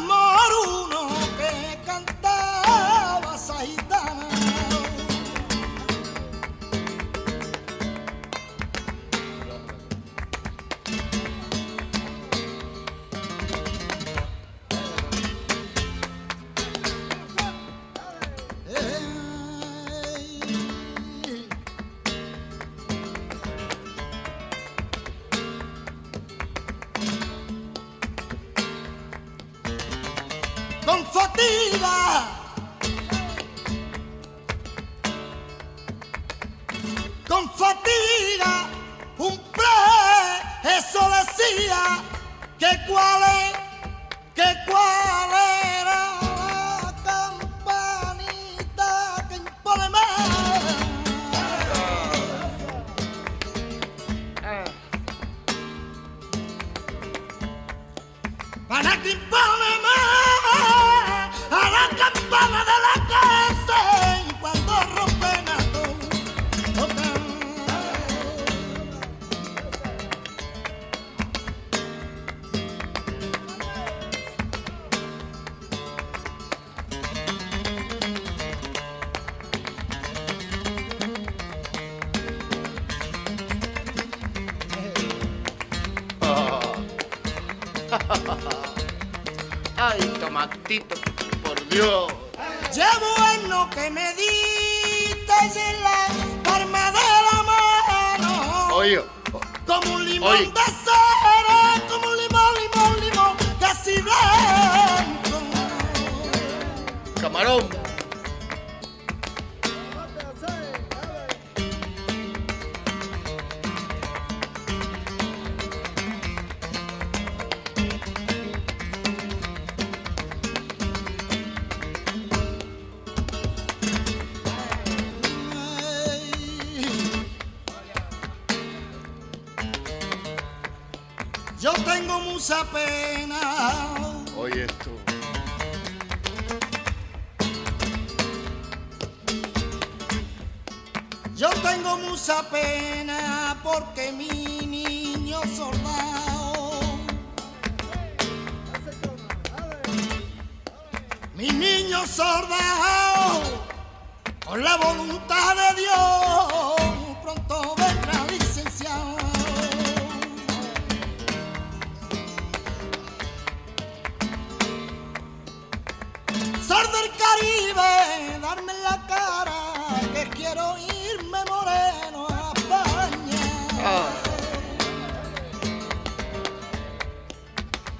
quiero 170.45 170.75
irme 170.77 171.39
moreno 171.49 172.27
a 172.29 172.53
España. 172.55 173.43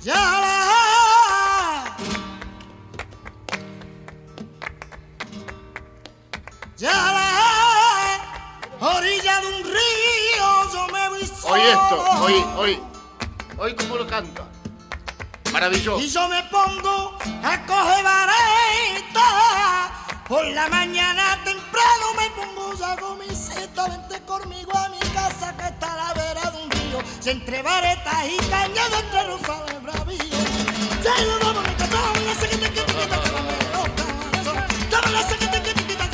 Ya 0.02 0.14
la, 0.44 0.56
ya 6.78 6.92
la, 7.18 7.28
orilla 8.80 9.42
de 9.42 9.48
un 9.48 9.64
río, 9.64 10.48
yo 10.72 10.88
me 10.94 11.10
voy 11.10 11.26
solo. 11.26 11.54
Oye 11.56 11.72
esto, 11.72 11.96
oye, 12.22 12.46
oye. 12.58 12.80
Oye 13.58 13.76
cómo 13.76 13.96
lo 13.98 14.06
canta. 14.06 14.44
Maravilloso. 15.52 16.00
Y 16.00 16.08
yo 16.10 16.28
me 16.28 16.44
pongo 16.44 17.18
a 17.44 17.66
coger 17.66 18.04
vareta. 18.04 19.45
Por 20.28 20.44
la 20.48 20.68
mañana 20.70 21.38
temprano 21.44 22.06
me 22.18 22.30
pongo 22.32 22.74
ya 22.74 22.96
camiseta. 22.96 23.88
Vente 23.88 24.20
conmigo 24.26 24.72
a 24.76 24.90
mi 24.90 24.98
casa 25.14 25.56
que 25.56 25.66
está 25.68 25.94
a 25.94 25.98
la 25.98 26.14
vera 26.16 26.50
de 26.50 26.64
un 26.64 26.72
río. 26.72 27.00
Si 27.20 27.30
entre 27.30 27.62
varetas 27.62 28.26
y 28.28 28.38
cañadas 28.50 29.04
entre 29.04 29.24
rosales 29.28 29.84
bravíos. 29.84 30.26
Se 31.04 31.10
mi 31.22 31.38
la 31.38 31.54
que 31.70 31.84
te 32.56 32.74
quita. 32.74 32.98
Dame 32.98 33.54
la 33.54 33.70
que 33.70 33.94
te 33.94 34.14
quita. 35.78 36.06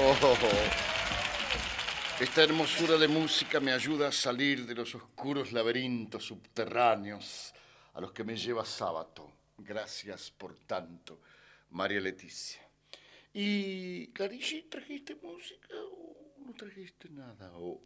Oh, 0.00 0.16
oh, 0.22 0.32
oh. 0.32 2.22
Esta 2.22 2.42
hermosura 2.42 2.98
de 2.98 3.08
música 3.08 3.58
me 3.58 3.72
ayuda 3.72 4.08
a 4.08 4.12
salir 4.12 4.66
de 4.66 4.74
los 4.74 4.94
oscuros 4.94 5.52
laberintos 5.52 6.26
subterráneos 6.26 7.54
a 7.94 8.00
los 8.02 8.12
que 8.12 8.22
me 8.22 8.36
lleva 8.36 8.66
sábado. 8.66 9.31
Gracias 9.58 10.30
por 10.30 10.58
tanto, 10.66 11.20
María 11.70 12.00
Leticia. 12.00 12.60
Y, 13.32 14.08
Clarici, 14.08 14.62
¿trajiste 14.62 15.14
música 15.22 15.74
o 15.90 16.16
no 16.44 16.52
trajiste 16.54 17.08
nada? 17.10 17.50
O- 17.54 17.80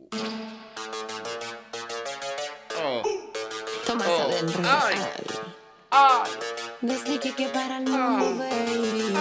Oh. 2.78 3.02
Tomás 3.86 4.08
Oh. 4.08 4.28
del 4.28 4.66
Ay. 4.66 4.96
¡Ay! 5.90 6.30
Desde 6.82 7.18
que 7.20 7.32
que 7.34 7.48
para 7.48 7.78
el 7.78 7.84
mundo, 7.88 8.36
baby. 8.38 9.14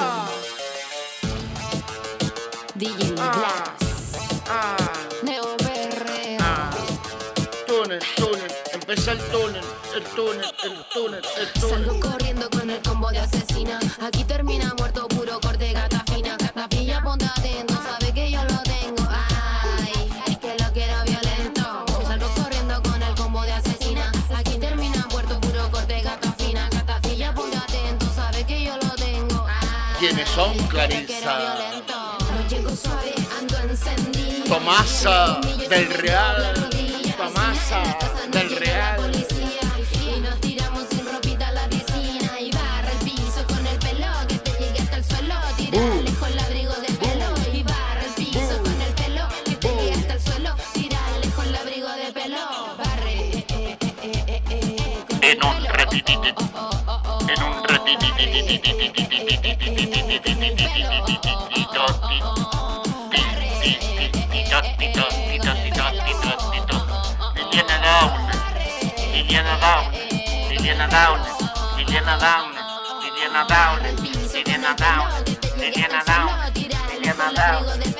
DJ 2.76 3.12
Blas. 3.12 3.72
Neo 5.24 5.56
Berrea. 5.58 6.70
Túnel, 7.66 8.02
túnel, 8.18 8.52
empieza 8.74 9.12
el 9.14 9.20
túnel, 9.32 9.45
el 9.96 10.04
túnel, 10.04 10.46
el 10.64 10.86
túnel, 10.94 11.22
el 11.40 11.62
túnel. 11.62 11.70
Salgo 11.86 12.00
corriendo 12.00 12.50
con 12.50 12.70
el 12.70 12.82
combo 12.82 13.10
de 13.12 13.20
asesina. 13.20 13.80
Aquí 14.02 14.24
termina 14.26 14.74
muerto 14.78 15.08
puro 15.08 15.40
corte 15.40 15.72
gata 15.72 16.04
fina. 16.12 16.38
La 16.54 16.68
pilla 16.68 17.02
ponte 17.02 17.26
atento, 17.26 17.74
sabe 17.76 18.12
que 18.14 18.30
yo 18.32 18.44
lo 18.44 18.62
tengo. 18.64 19.08
Ay, 19.10 20.10
es 20.28 20.38
que 20.38 20.56
lo 20.62 20.72
quiero 20.74 20.96
violento. 21.04 21.86
Salgo 22.08 22.30
corriendo 22.36 22.82
con 22.84 23.02
el 23.02 23.16
combo 23.16 23.42
de 23.44 23.54
asesina. 23.54 24.12
Aquí 24.36 24.58
termina 24.58 25.08
muerto 25.12 25.40
puro 25.40 25.70
corte 25.72 26.02
gata 26.02 26.32
fina. 26.34 26.68
Gata 26.72 27.00
filla 27.02 27.34
ponte 27.34 27.58
atento, 27.58 28.06
sabe 28.14 28.44
que 28.46 28.64
yo 28.66 28.76
lo 28.76 28.90
tengo. 28.96 29.46
Ay, 29.48 29.96
¿Quiénes 30.00 30.28
son, 30.30 30.58
Clarisa? 30.68 31.06
quiero 31.06 31.32
violento. 31.38 32.18
No 32.34 32.48
llego 32.50 32.76
suave, 32.76 33.16
ando 33.40 33.58
encendido. 33.60 34.44
Tomasa 34.46 35.40
del 35.70 35.90
Real, 35.90 36.70
Tomasa 37.18 37.98
Liliana 70.50 70.88
Downes, 70.90 71.28
Liliana 71.78 72.18
Downes, 72.20 72.58
Liliana 73.02 73.44
Downes, 73.48 74.00
Liliana 74.34 74.76
Liliana 75.58 76.02
Liliana 76.06 76.46
Liliana 76.92 77.95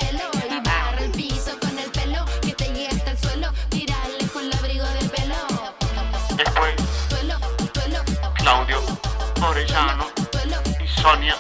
Sonia 11.06 11.38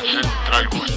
central, 0.00 0.93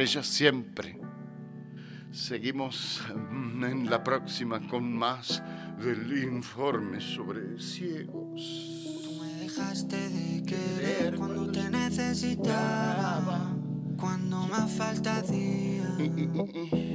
estrellas 0.00 0.26
siempre. 0.26 0.98
Seguimos 2.10 3.02
en 3.10 3.90
la 3.90 4.02
próxima 4.02 4.66
con 4.66 4.90
más 4.90 5.42
del 5.78 6.24
informe 6.24 7.02
sobre 7.02 7.60
ciegos. 7.60 8.40
Tú 9.04 9.20
me 9.20 9.34
dejaste 9.42 10.08
de 10.08 10.42
querer 10.44 11.16
cuando 11.16 11.52
te 11.52 11.68
necesitaba, 11.68 13.54
cuando 13.98 14.46
más 14.46 14.72
falta 14.72 15.18
hacía. 15.18 15.84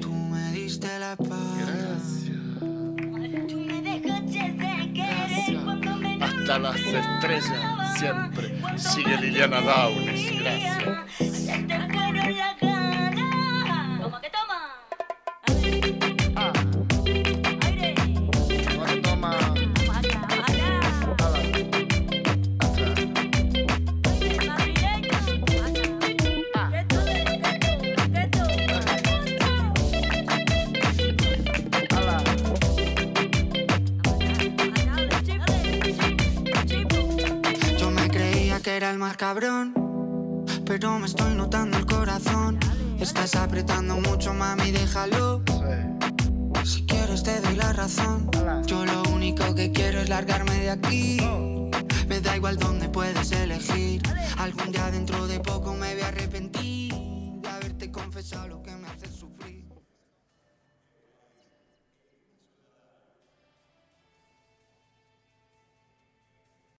Tú 0.02 0.11
me 0.11 0.52
diste 0.53 0.88
la 0.98 1.15
paz. 1.15 2.32
Hasta 6.22 6.57
las 6.60 6.80
estrellas 6.80 7.99
siempre. 7.99 8.80
Sigue 8.80 9.15
Liliana 9.22 9.61
Downes. 9.61 10.40
Gracias. 10.40 10.86
Yo 37.78 37.92
me 37.92 38.10
creía 38.10 38.62
que 38.62 38.78
era 38.78 38.92
el 38.92 38.98
más 38.98 39.18
cabrón, 39.18 39.74
pero 40.66 41.00
me 41.00 41.06
estoy 41.06 41.36
notando 41.36 41.78
el 41.78 41.86
corazón. 41.86 42.65
Estás 43.06 43.36
apretando 43.36 43.98
mucho, 43.98 44.34
mami, 44.34 44.72
déjalo. 44.72 45.44
Si 46.64 46.88
quieres 46.88 47.22
te 47.22 47.40
doy 47.40 47.56
la 47.56 47.72
razón. 47.72 48.32
Yo 48.65 48.84
lo 48.84 49.03
único 49.03 49.53
que 49.53 49.72
quiero 49.72 49.99
es 49.99 50.10
largarme 50.10 50.56
de 50.56 50.72
aquí. 50.72 51.18
Me 52.10 52.19
da 52.19 52.36
igual 52.36 52.57
dónde 52.57 52.90
puedes 52.90 53.32
elegir. 53.32 54.02
Algún 54.40 54.72
día 54.72 54.90
dentro 54.90 55.27
de 55.27 55.40
poco 55.40 55.76
me 55.76 55.94
voy 55.94 56.02
a 56.02 56.07
arrepentir 56.07 56.95
de 57.44 57.48
haberte 57.48 57.91
confesado. 57.91 58.64